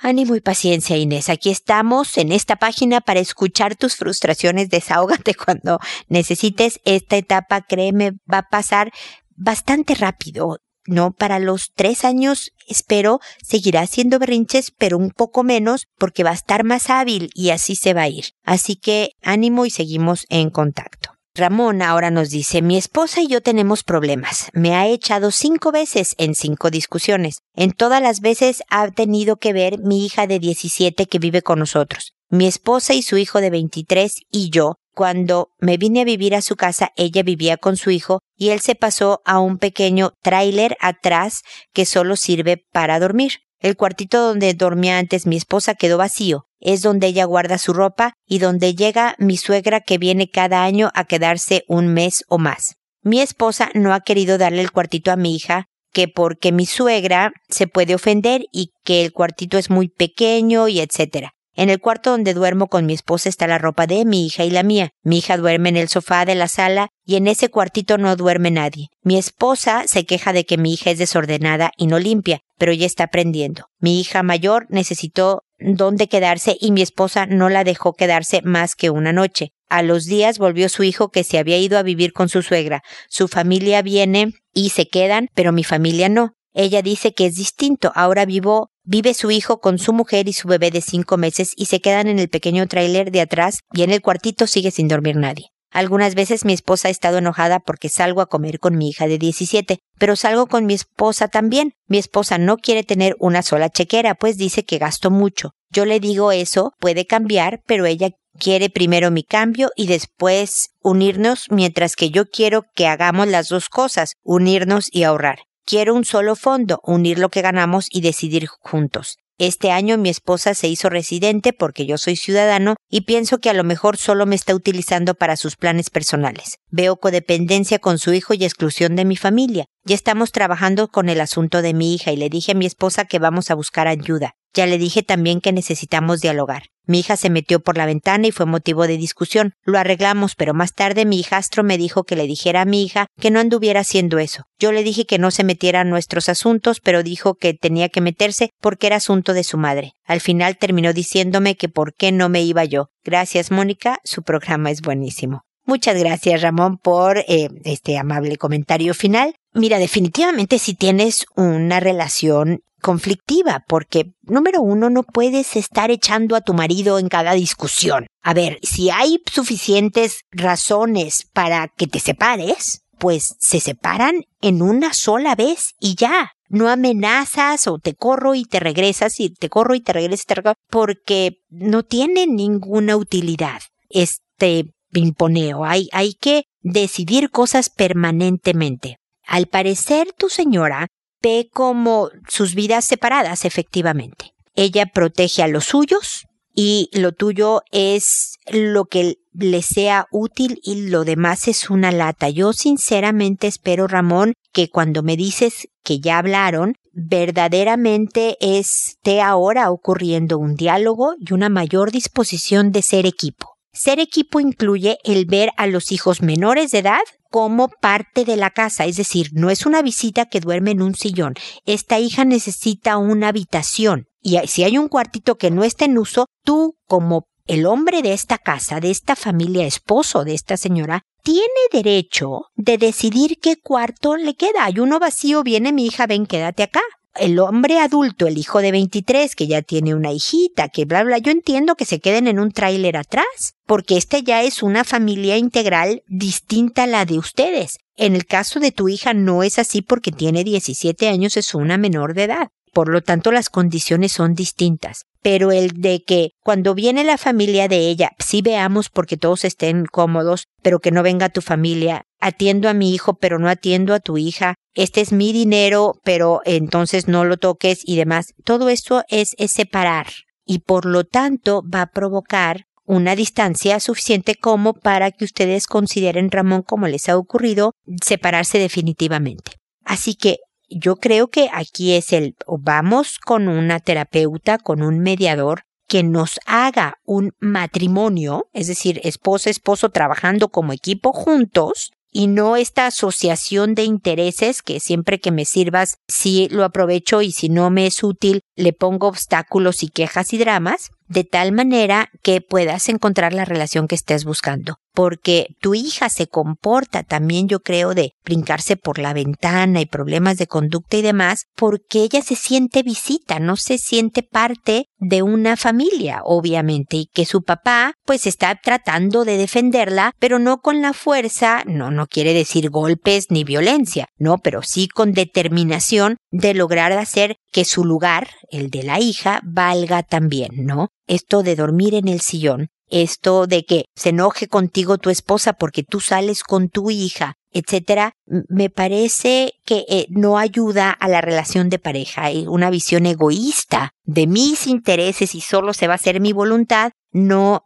ánimo 0.00 0.34
y 0.34 0.40
paciencia, 0.40 0.96
Inés. 0.96 1.28
Aquí 1.28 1.50
estamos 1.50 2.16
en 2.18 2.32
esta 2.32 2.56
página 2.56 3.00
para 3.00 3.20
escuchar 3.20 3.76
tus 3.76 3.96
frustraciones. 3.96 4.68
Desahógate 4.68 5.34
cuando 5.34 5.78
necesites. 6.08 6.80
Esta 6.84 7.16
etapa, 7.16 7.62
créeme, 7.62 8.12
va 8.32 8.38
a 8.38 8.48
pasar 8.48 8.92
bastante 9.36 9.94
rápido. 9.94 10.58
No, 10.86 11.12
para 11.12 11.38
los 11.38 11.72
tres 11.74 12.04
años 12.04 12.52
espero 12.68 13.20
seguirá 13.42 13.80
haciendo 13.80 14.18
berrinches, 14.18 14.72
pero 14.76 14.98
un 14.98 15.10
poco 15.10 15.42
menos 15.42 15.86
porque 15.98 16.24
va 16.24 16.30
a 16.30 16.34
estar 16.34 16.64
más 16.64 16.90
hábil 16.90 17.30
y 17.34 17.50
así 17.50 17.76
se 17.76 17.94
va 17.94 18.02
a 18.02 18.08
ir. 18.08 18.26
Así 18.44 18.76
que 18.76 19.10
ánimo 19.22 19.66
y 19.66 19.70
seguimos 19.70 20.26
en 20.28 20.50
contacto. 20.50 21.16
Ramón 21.36 21.82
ahora 21.82 22.10
nos 22.10 22.30
dice, 22.30 22.62
mi 22.62 22.78
esposa 22.78 23.20
y 23.20 23.26
yo 23.26 23.42
tenemos 23.42 23.84
problemas. 23.84 24.48
Me 24.54 24.74
ha 24.74 24.86
echado 24.86 25.30
cinco 25.30 25.70
veces 25.70 26.14
en 26.18 26.34
cinco 26.34 26.70
discusiones. 26.70 27.40
En 27.54 27.72
todas 27.72 28.00
las 28.00 28.20
veces 28.20 28.62
ha 28.70 28.90
tenido 28.90 29.36
que 29.36 29.52
ver 29.52 29.78
mi 29.78 30.04
hija 30.06 30.26
de 30.26 30.38
17 30.38 31.06
que 31.06 31.18
vive 31.18 31.42
con 31.42 31.58
nosotros. 31.58 32.14
Mi 32.30 32.46
esposa 32.46 32.94
y 32.94 33.02
su 33.02 33.18
hijo 33.18 33.40
de 33.40 33.50
23 33.50 34.20
y 34.30 34.50
yo. 34.50 34.76
Cuando 34.96 35.50
me 35.58 35.76
vine 35.76 36.00
a 36.00 36.04
vivir 36.04 36.34
a 36.34 36.40
su 36.40 36.56
casa, 36.56 36.90
ella 36.96 37.22
vivía 37.22 37.58
con 37.58 37.76
su 37.76 37.90
hijo 37.90 38.20
y 38.34 38.48
él 38.48 38.60
se 38.60 38.74
pasó 38.74 39.20
a 39.26 39.40
un 39.40 39.58
pequeño 39.58 40.14
tráiler 40.22 40.74
atrás 40.80 41.42
que 41.74 41.84
solo 41.84 42.16
sirve 42.16 42.64
para 42.72 42.98
dormir. 42.98 43.40
El 43.60 43.76
cuartito 43.76 44.26
donde 44.26 44.54
dormía 44.54 44.96
antes 44.96 45.26
mi 45.26 45.36
esposa 45.36 45.74
quedó 45.74 45.98
vacío. 45.98 46.46
Es 46.60 46.80
donde 46.80 47.08
ella 47.08 47.26
guarda 47.26 47.58
su 47.58 47.74
ropa 47.74 48.14
y 48.26 48.38
donde 48.38 48.74
llega 48.74 49.16
mi 49.18 49.36
suegra 49.36 49.82
que 49.82 49.98
viene 49.98 50.30
cada 50.30 50.64
año 50.64 50.90
a 50.94 51.04
quedarse 51.04 51.64
un 51.68 51.88
mes 51.88 52.24
o 52.28 52.38
más. 52.38 52.76
Mi 53.02 53.20
esposa 53.20 53.68
no 53.74 53.92
ha 53.92 54.00
querido 54.00 54.38
darle 54.38 54.62
el 54.62 54.72
cuartito 54.72 55.12
a 55.12 55.16
mi 55.16 55.36
hija, 55.36 55.66
que 55.92 56.08
porque 56.08 56.52
mi 56.52 56.64
suegra 56.64 57.34
se 57.50 57.66
puede 57.66 57.94
ofender 57.94 58.46
y 58.50 58.70
que 58.82 59.04
el 59.04 59.12
cuartito 59.12 59.58
es 59.58 59.68
muy 59.68 59.88
pequeño 59.88 60.68
y 60.68 60.80
etcétera. 60.80 61.35
En 61.56 61.70
el 61.70 61.80
cuarto 61.80 62.10
donde 62.10 62.34
duermo 62.34 62.68
con 62.68 62.84
mi 62.84 62.92
esposa 62.92 63.30
está 63.30 63.46
la 63.46 63.56
ropa 63.56 63.86
de 63.86 64.04
mi 64.04 64.26
hija 64.26 64.44
y 64.44 64.50
la 64.50 64.62
mía. 64.62 64.90
Mi 65.02 65.18
hija 65.18 65.38
duerme 65.38 65.70
en 65.70 65.78
el 65.78 65.88
sofá 65.88 66.26
de 66.26 66.34
la 66.34 66.48
sala 66.48 66.90
y 67.04 67.16
en 67.16 67.26
ese 67.26 67.48
cuartito 67.48 67.96
no 67.96 68.14
duerme 68.14 68.50
nadie. 68.50 68.88
Mi 69.02 69.16
esposa 69.16 69.84
se 69.86 70.04
queja 70.04 70.34
de 70.34 70.44
que 70.44 70.58
mi 70.58 70.74
hija 70.74 70.90
es 70.90 70.98
desordenada 70.98 71.72
y 71.78 71.86
no 71.86 71.98
limpia, 71.98 72.40
pero 72.58 72.74
ya 72.74 72.84
está 72.84 73.04
aprendiendo. 73.04 73.68
Mi 73.80 73.98
hija 73.98 74.22
mayor 74.22 74.66
necesitó 74.68 75.44
dónde 75.58 76.08
quedarse 76.08 76.58
y 76.60 76.72
mi 76.72 76.82
esposa 76.82 77.24
no 77.24 77.48
la 77.48 77.64
dejó 77.64 77.94
quedarse 77.94 78.42
más 78.42 78.74
que 78.74 78.90
una 78.90 79.14
noche. 79.14 79.52
A 79.68 79.82
los 79.82 80.04
días 80.04 80.38
volvió 80.38 80.68
su 80.68 80.82
hijo 80.82 81.08
que 81.08 81.24
se 81.24 81.38
había 81.38 81.56
ido 81.56 81.78
a 81.78 81.82
vivir 81.82 82.12
con 82.12 82.28
su 82.28 82.42
suegra. 82.42 82.82
Su 83.08 83.28
familia 83.28 83.80
viene 83.80 84.34
y 84.52 84.70
se 84.70 84.86
quedan, 84.88 85.28
pero 85.34 85.52
mi 85.52 85.64
familia 85.64 86.08
no. 86.08 86.35
Ella 86.58 86.80
dice 86.80 87.12
que 87.12 87.26
es 87.26 87.34
distinto. 87.34 87.92
Ahora 87.94 88.24
vivo, 88.24 88.70
vive 88.82 89.12
su 89.12 89.30
hijo 89.30 89.60
con 89.60 89.78
su 89.78 89.92
mujer 89.92 90.26
y 90.26 90.32
su 90.32 90.48
bebé 90.48 90.70
de 90.70 90.80
cinco 90.80 91.18
meses 91.18 91.52
y 91.54 91.66
se 91.66 91.82
quedan 91.82 92.08
en 92.08 92.18
el 92.18 92.30
pequeño 92.30 92.66
tráiler 92.66 93.10
de 93.10 93.20
atrás 93.20 93.58
y 93.74 93.82
en 93.82 93.92
el 93.92 94.00
cuartito 94.00 94.46
sigue 94.46 94.70
sin 94.70 94.88
dormir 94.88 95.16
nadie. 95.16 95.50
Algunas 95.70 96.14
veces 96.14 96.46
mi 96.46 96.54
esposa 96.54 96.88
ha 96.88 96.90
estado 96.90 97.18
enojada 97.18 97.60
porque 97.60 97.90
salgo 97.90 98.22
a 98.22 98.26
comer 98.30 98.58
con 98.58 98.78
mi 98.78 98.88
hija 98.88 99.06
de 99.06 99.18
17, 99.18 99.80
pero 99.98 100.16
salgo 100.16 100.46
con 100.46 100.64
mi 100.64 100.72
esposa 100.72 101.28
también. 101.28 101.74
Mi 101.88 101.98
esposa 101.98 102.38
no 102.38 102.56
quiere 102.56 102.84
tener 102.84 103.16
una 103.18 103.42
sola 103.42 103.68
chequera, 103.68 104.14
pues 104.14 104.38
dice 104.38 104.64
que 104.64 104.78
gasto 104.78 105.10
mucho. 105.10 105.50
Yo 105.70 105.84
le 105.84 106.00
digo 106.00 106.32
eso, 106.32 106.72
puede 106.78 107.04
cambiar, 107.04 107.60
pero 107.66 107.84
ella 107.84 108.12
quiere 108.40 108.70
primero 108.70 109.10
mi 109.10 109.24
cambio 109.24 109.68
y 109.76 109.88
después 109.88 110.70
unirnos, 110.80 111.48
mientras 111.50 111.96
que 111.96 112.08
yo 112.08 112.24
quiero 112.24 112.64
que 112.74 112.86
hagamos 112.86 113.28
las 113.28 113.50
dos 113.50 113.68
cosas, 113.68 114.14
unirnos 114.22 114.88
y 114.90 115.02
ahorrar. 115.02 115.40
Quiero 115.68 115.94
un 115.96 116.04
solo 116.04 116.36
fondo, 116.36 116.80
unir 116.84 117.18
lo 117.18 117.28
que 117.28 117.42
ganamos 117.42 117.88
y 117.90 118.00
decidir 118.00 118.46
juntos. 118.46 119.18
Este 119.36 119.72
año 119.72 119.98
mi 119.98 120.10
esposa 120.10 120.54
se 120.54 120.68
hizo 120.68 120.88
residente 120.88 121.52
porque 121.52 121.86
yo 121.86 121.98
soy 121.98 122.14
ciudadano 122.14 122.76
y 122.88 123.00
pienso 123.00 123.38
que 123.38 123.50
a 123.50 123.52
lo 123.52 123.64
mejor 123.64 123.96
solo 123.96 124.26
me 124.26 124.36
está 124.36 124.54
utilizando 124.54 125.16
para 125.16 125.36
sus 125.36 125.56
planes 125.56 125.90
personales. 125.90 126.58
Veo 126.70 126.98
codependencia 126.98 127.80
con 127.80 127.98
su 127.98 128.12
hijo 128.12 128.32
y 128.32 128.44
exclusión 128.44 128.94
de 128.94 129.04
mi 129.04 129.16
familia. 129.16 129.66
Ya 129.88 129.94
estamos 129.94 130.32
trabajando 130.32 130.88
con 130.88 131.08
el 131.08 131.20
asunto 131.20 131.62
de 131.62 131.72
mi 131.72 131.94
hija 131.94 132.10
y 132.10 132.16
le 132.16 132.28
dije 132.28 132.50
a 132.50 132.54
mi 132.56 132.66
esposa 132.66 133.04
que 133.04 133.20
vamos 133.20 133.52
a 133.52 133.54
buscar 133.54 133.86
ayuda. 133.86 134.32
Ya 134.52 134.66
le 134.66 134.78
dije 134.78 135.04
también 135.04 135.40
que 135.40 135.52
necesitamos 135.52 136.20
dialogar. 136.20 136.64
Mi 136.88 136.98
hija 136.98 137.16
se 137.16 137.30
metió 137.30 137.60
por 137.60 137.76
la 137.76 137.86
ventana 137.86 138.26
y 138.26 138.32
fue 138.32 138.46
motivo 138.46 138.88
de 138.88 138.96
discusión. 138.96 139.52
Lo 139.62 139.78
arreglamos, 139.78 140.34
pero 140.34 140.54
más 140.54 140.72
tarde 140.72 141.04
mi 141.04 141.20
hijastro 141.20 141.62
me 141.62 141.78
dijo 141.78 142.02
que 142.02 142.16
le 142.16 142.26
dijera 142.26 142.62
a 142.62 142.64
mi 142.64 142.82
hija 142.82 143.06
que 143.20 143.30
no 143.30 143.38
anduviera 143.38 143.78
haciendo 143.78 144.18
eso. 144.18 144.42
Yo 144.58 144.72
le 144.72 144.82
dije 144.82 145.06
que 145.06 145.20
no 145.20 145.30
se 145.30 145.44
metiera 145.44 145.82
en 145.82 145.90
nuestros 145.90 146.28
asuntos, 146.28 146.80
pero 146.80 147.04
dijo 147.04 147.34
que 147.34 147.54
tenía 147.54 147.88
que 147.88 148.00
meterse 148.00 148.50
porque 148.60 148.88
era 148.88 148.96
asunto 148.96 149.34
de 149.34 149.44
su 149.44 149.56
madre. 149.56 149.92
Al 150.04 150.20
final 150.20 150.58
terminó 150.58 150.94
diciéndome 150.94 151.54
que 151.54 151.68
por 151.68 151.94
qué 151.94 152.10
no 152.10 152.28
me 152.28 152.42
iba 152.42 152.64
yo. 152.64 152.88
Gracias, 153.04 153.52
Mónica, 153.52 154.00
su 154.02 154.24
programa 154.24 154.72
es 154.72 154.80
buenísimo. 154.80 155.42
Muchas 155.66 155.98
gracias, 155.98 156.42
Ramón, 156.42 156.78
por 156.78 157.18
eh, 157.18 157.48
este 157.64 157.98
amable 157.98 158.36
comentario 158.36 158.94
final. 158.94 159.34
Mira, 159.52 159.78
definitivamente 159.78 160.60
si 160.60 160.74
tienes 160.74 161.26
una 161.34 161.80
relación 161.80 162.60
conflictiva, 162.80 163.64
porque 163.66 164.12
número 164.22 164.62
uno, 164.62 164.90
no 164.90 165.02
puedes 165.02 165.56
estar 165.56 165.90
echando 165.90 166.36
a 166.36 166.40
tu 166.40 166.54
marido 166.54 167.00
en 167.00 167.08
cada 167.08 167.32
discusión. 167.32 168.06
A 168.22 168.32
ver, 168.32 168.60
si 168.62 168.90
hay 168.90 169.20
suficientes 169.28 170.20
razones 170.30 171.26
para 171.32 171.66
que 171.76 171.88
te 171.88 171.98
separes, 171.98 172.82
pues 172.98 173.34
se 173.40 173.58
separan 173.58 174.22
en 174.40 174.62
una 174.62 174.94
sola 174.94 175.34
vez 175.34 175.74
y 175.80 175.96
ya. 175.96 176.30
No 176.48 176.68
amenazas 176.68 177.66
o 177.66 177.80
te 177.80 177.94
corro 177.94 178.36
y 178.36 178.44
te 178.44 178.60
regresas 178.60 179.18
y 179.18 179.30
te 179.30 179.48
corro 179.48 179.74
y 179.74 179.80
te 179.80 179.92
regresas, 179.92 180.54
porque 180.70 181.40
no 181.50 181.82
tiene 181.82 182.28
ninguna 182.28 182.96
utilidad. 182.96 183.62
Este 183.90 184.75
pimponeo. 184.90 185.64
Hay, 185.64 185.88
hay 185.92 186.14
que 186.14 186.44
decidir 186.60 187.30
cosas 187.30 187.70
permanentemente. 187.70 188.98
Al 189.26 189.46
parecer, 189.46 190.12
tu 190.16 190.28
señora 190.28 190.88
ve 191.22 191.48
como 191.52 192.10
sus 192.28 192.54
vidas 192.54 192.84
separadas, 192.84 193.44
efectivamente. 193.44 194.32
Ella 194.54 194.86
protege 194.86 195.42
a 195.42 195.48
los 195.48 195.64
suyos 195.64 196.24
y 196.54 196.88
lo 196.92 197.12
tuyo 197.12 197.62
es 197.70 198.38
lo 198.50 198.86
que 198.86 199.16
le 199.34 199.60
sea 199.60 200.06
útil 200.10 200.58
y 200.62 200.88
lo 200.88 201.04
demás 201.04 201.48
es 201.48 201.68
una 201.68 201.92
lata. 201.92 202.30
Yo 202.30 202.54
sinceramente 202.54 203.46
espero, 203.46 203.86
Ramón, 203.86 204.32
que 204.52 204.70
cuando 204.70 205.02
me 205.02 205.16
dices 205.16 205.68
que 205.84 206.00
ya 206.00 206.18
hablaron, 206.18 206.76
verdaderamente 206.92 208.38
esté 208.40 209.20
ahora 209.20 209.70
ocurriendo 209.70 210.38
un 210.38 210.54
diálogo 210.54 211.14
y 211.18 211.34
una 211.34 211.50
mayor 211.50 211.92
disposición 211.92 212.72
de 212.72 212.80
ser 212.80 213.04
equipo. 213.04 213.55
Ser 213.76 214.00
equipo 214.00 214.40
incluye 214.40 214.98
el 215.04 215.26
ver 215.26 215.50
a 215.58 215.66
los 215.66 215.92
hijos 215.92 216.22
menores 216.22 216.70
de 216.70 216.78
edad 216.78 217.02
como 217.30 217.68
parte 217.68 218.24
de 218.24 218.36
la 218.36 218.48
casa, 218.48 218.86
es 218.86 218.96
decir, 218.96 219.28
no 219.34 219.50
es 219.50 219.66
una 219.66 219.82
visita 219.82 220.24
que 220.24 220.40
duerme 220.40 220.70
en 220.70 220.80
un 220.80 220.94
sillón. 220.94 221.34
Esta 221.66 221.98
hija 221.98 222.24
necesita 222.24 222.96
una 222.96 223.28
habitación 223.28 224.06
y 224.22 224.38
si 224.46 224.64
hay 224.64 224.78
un 224.78 224.88
cuartito 224.88 225.36
que 225.36 225.50
no 225.50 225.62
está 225.62 225.84
en 225.84 225.98
uso, 225.98 226.26
tú 226.42 226.78
como 226.86 227.26
el 227.46 227.66
hombre 227.66 228.00
de 228.00 228.14
esta 228.14 228.38
casa, 228.38 228.80
de 228.80 228.90
esta 228.90 229.14
familia, 229.14 229.66
esposo 229.66 230.24
de 230.24 230.34
esta 230.34 230.56
señora, 230.56 231.02
tiene 231.22 231.46
derecho 231.70 232.46
de 232.54 232.78
decidir 232.78 233.38
qué 233.42 233.56
cuarto 233.56 234.16
le 234.16 234.34
queda. 234.36 234.64
Hay 234.64 234.78
uno 234.78 234.98
vacío, 234.98 235.42
viene 235.42 235.72
mi 235.72 235.86
hija, 235.86 236.06
ven, 236.06 236.26
quédate 236.26 236.62
acá 236.62 236.80
el 237.18 237.38
hombre 237.38 237.78
adulto, 237.78 238.26
el 238.26 238.38
hijo 238.38 238.60
de 238.60 238.72
23, 238.72 239.34
que 239.34 239.46
ya 239.46 239.62
tiene 239.62 239.94
una 239.94 240.12
hijita, 240.12 240.68
que 240.68 240.84
bla, 240.84 241.04
bla, 241.04 241.18
yo 241.18 241.30
entiendo 241.30 241.74
que 241.74 241.84
se 241.84 242.00
queden 242.00 242.26
en 242.26 242.38
un 242.38 242.52
tráiler 242.52 242.96
atrás, 242.96 243.54
porque 243.66 243.96
esta 243.96 244.18
ya 244.18 244.42
es 244.42 244.62
una 244.62 244.84
familia 244.84 245.36
integral 245.36 246.02
distinta 246.06 246.84
a 246.84 246.86
la 246.86 247.04
de 247.04 247.18
ustedes. 247.18 247.78
En 247.96 248.14
el 248.14 248.26
caso 248.26 248.60
de 248.60 248.72
tu 248.72 248.88
hija 248.88 249.14
no 249.14 249.42
es 249.42 249.58
así 249.58 249.82
porque 249.82 250.12
tiene 250.12 250.44
17 250.44 251.08
años, 251.08 251.36
es 251.36 251.54
una 251.54 251.78
menor 251.78 252.14
de 252.14 252.24
edad. 252.24 252.48
Por 252.72 252.90
lo 252.90 253.00
tanto, 253.00 253.32
las 253.32 253.48
condiciones 253.48 254.12
son 254.12 254.34
distintas. 254.34 255.06
Pero 255.22 255.50
el 255.50 255.80
de 255.80 256.04
que 256.04 256.32
cuando 256.44 256.74
viene 256.74 257.04
la 257.04 257.16
familia 257.16 257.68
de 257.68 257.88
ella, 257.88 258.10
sí 258.18 258.42
veamos 258.42 258.90
porque 258.90 259.16
todos 259.16 259.46
estén 259.46 259.86
cómodos, 259.86 260.44
pero 260.62 260.78
que 260.78 260.90
no 260.90 261.02
venga 261.02 261.30
tu 261.30 261.40
familia, 261.40 262.02
atiendo 262.20 262.68
a 262.68 262.74
mi 262.74 262.92
hijo, 262.92 263.14
pero 263.14 263.38
no 263.38 263.48
atiendo 263.48 263.94
a 263.94 264.00
tu 264.00 264.18
hija, 264.18 264.54
este 264.76 265.00
es 265.00 265.10
mi 265.10 265.32
dinero, 265.32 265.94
pero 266.04 266.42
entonces 266.44 267.08
no 267.08 267.24
lo 267.24 267.38
toques 267.38 267.80
y 267.84 267.96
demás. 267.96 268.34
Todo 268.44 268.68
esto 268.68 269.02
es, 269.08 269.34
separar 269.48 270.06
y 270.44 270.60
por 270.60 270.84
lo 270.84 271.04
tanto 271.04 271.62
va 271.68 271.82
a 271.82 271.90
provocar 271.90 272.66
una 272.84 273.16
distancia 273.16 273.80
suficiente 273.80 274.36
como 274.36 274.74
para 274.74 275.10
que 275.10 275.24
ustedes 275.24 275.66
consideren, 275.66 276.30
Ramón, 276.30 276.62
como 276.62 276.86
les 276.86 277.08
ha 277.08 277.16
ocurrido, 277.16 277.72
separarse 278.04 278.58
definitivamente. 278.58 279.52
Así 279.84 280.14
que 280.14 280.36
yo 280.68 280.96
creo 280.96 281.28
que 281.28 281.48
aquí 281.52 281.94
es 281.94 282.12
el 282.12 282.34
vamos 282.46 283.18
con 283.18 283.48
una 283.48 283.80
terapeuta, 283.80 284.58
con 284.58 284.82
un 284.82 285.00
mediador 285.00 285.62
que 285.88 286.02
nos 286.02 286.38
haga 286.46 286.98
un 287.04 287.32
matrimonio, 287.40 288.48
es 288.52 288.66
decir, 288.66 289.00
esposa, 289.04 289.50
esposo 289.50 289.88
trabajando 289.88 290.48
como 290.48 290.72
equipo 290.72 291.12
juntos 291.12 291.92
y 292.16 292.28
no 292.28 292.56
esta 292.56 292.86
asociación 292.86 293.74
de 293.74 293.84
intereses 293.84 294.62
que 294.62 294.80
siempre 294.80 295.20
que 295.20 295.30
me 295.30 295.44
sirvas 295.44 295.98
sí 296.08 296.48
lo 296.50 296.64
aprovecho 296.64 297.20
y 297.20 297.30
si 297.30 297.50
no 297.50 297.68
me 297.68 297.86
es 297.86 298.02
útil 298.02 298.40
le 298.56 298.72
pongo 298.72 299.06
obstáculos 299.06 299.82
y 299.82 299.88
quejas 299.88 300.32
y 300.32 300.38
dramas, 300.38 300.92
de 301.08 301.24
tal 301.24 301.52
manera 301.52 302.08
que 302.22 302.40
puedas 302.40 302.88
encontrar 302.88 303.34
la 303.34 303.44
relación 303.44 303.86
que 303.86 303.96
estés 303.96 304.24
buscando. 304.24 304.78
Porque 304.96 305.48
tu 305.60 305.74
hija 305.74 306.08
se 306.08 306.26
comporta 306.26 307.02
también, 307.02 307.48
yo 307.48 307.60
creo, 307.60 307.92
de 307.92 308.12
brincarse 308.24 308.78
por 308.78 308.98
la 308.98 309.12
ventana 309.12 309.82
y 309.82 309.84
problemas 309.84 310.38
de 310.38 310.46
conducta 310.46 310.96
y 310.96 311.02
demás, 311.02 311.44
porque 311.54 311.98
ella 311.98 312.22
se 312.22 312.34
siente 312.34 312.82
visita, 312.82 313.38
no 313.38 313.56
se 313.56 313.76
siente 313.76 314.22
parte 314.22 314.86
de 314.96 315.20
una 315.20 315.58
familia, 315.58 316.22
obviamente, 316.24 316.96
y 316.96 317.10
que 317.12 317.26
su 317.26 317.42
papá, 317.42 317.92
pues 318.06 318.26
está 318.26 318.54
tratando 318.54 319.26
de 319.26 319.36
defenderla, 319.36 320.12
pero 320.18 320.38
no 320.38 320.62
con 320.62 320.80
la 320.80 320.94
fuerza, 320.94 321.62
no, 321.66 321.90
no 321.90 322.06
quiere 322.06 322.32
decir 322.32 322.70
golpes 322.70 323.26
ni 323.28 323.44
violencia, 323.44 324.08
no, 324.16 324.38
pero 324.38 324.62
sí 324.62 324.88
con 324.88 325.12
determinación 325.12 326.16
de 326.30 326.54
lograr 326.54 326.92
hacer 326.92 327.36
que 327.52 327.66
su 327.66 327.84
lugar, 327.84 328.30
el 328.50 328.70
de 328.70 328.82
la 328.82 328.98
hija, 328.98 329.42
valga 329.44 330.02
también, 330.02 330.64
¿no? 330.64 330.88
Esto 331.06 331.42
de 331.42 331.54
dormir 331.54 331.94
en 331.94 332.08
el 332.08 332.22
sillón, 332.22 332.68
esto 332.90 333.46
de 333.46 333.64
que 333.64 333.84
se 333.94 334.10
enoje 334.10 334.48
contigo 334.48 334.98
tu 334.98 335.10
esposa 335.10 335.52
porque 335.54 335.82
tú 335.82 336.00
sales 336.00 336.42
con 336.42 336.68
tu 336.68 336.90
hija, 336.90 337.34
etcétera, 337.52 338.12
me 338.48 338.70
parece 338.70 339.54
que 339.64 339.84
eh, 339.88 340.06
no 340.10 340.38
ayuda 340.38 340.90
a 340.90 341.08
la 341.08 341.20
relación 341.20 341.70
de 341.70 341.78
pareja. 341.78 342.24
Hay 342.24 342.46
una 342.46 342.70
visión 342.70 343.06
egoísta 343.06 343.90
de 344.04 344.26
mis 344.26 344.66
intereses 344.66 345.34
y 345.34 345.40
solo 345.40 345.72
se 345.72 345.86
va 345.86 345.94
a 345.94 345.96
hacer 345.96 346.20
mi 346.20 346.32
voluntad, 346.32 346.92
no 347.12 347.62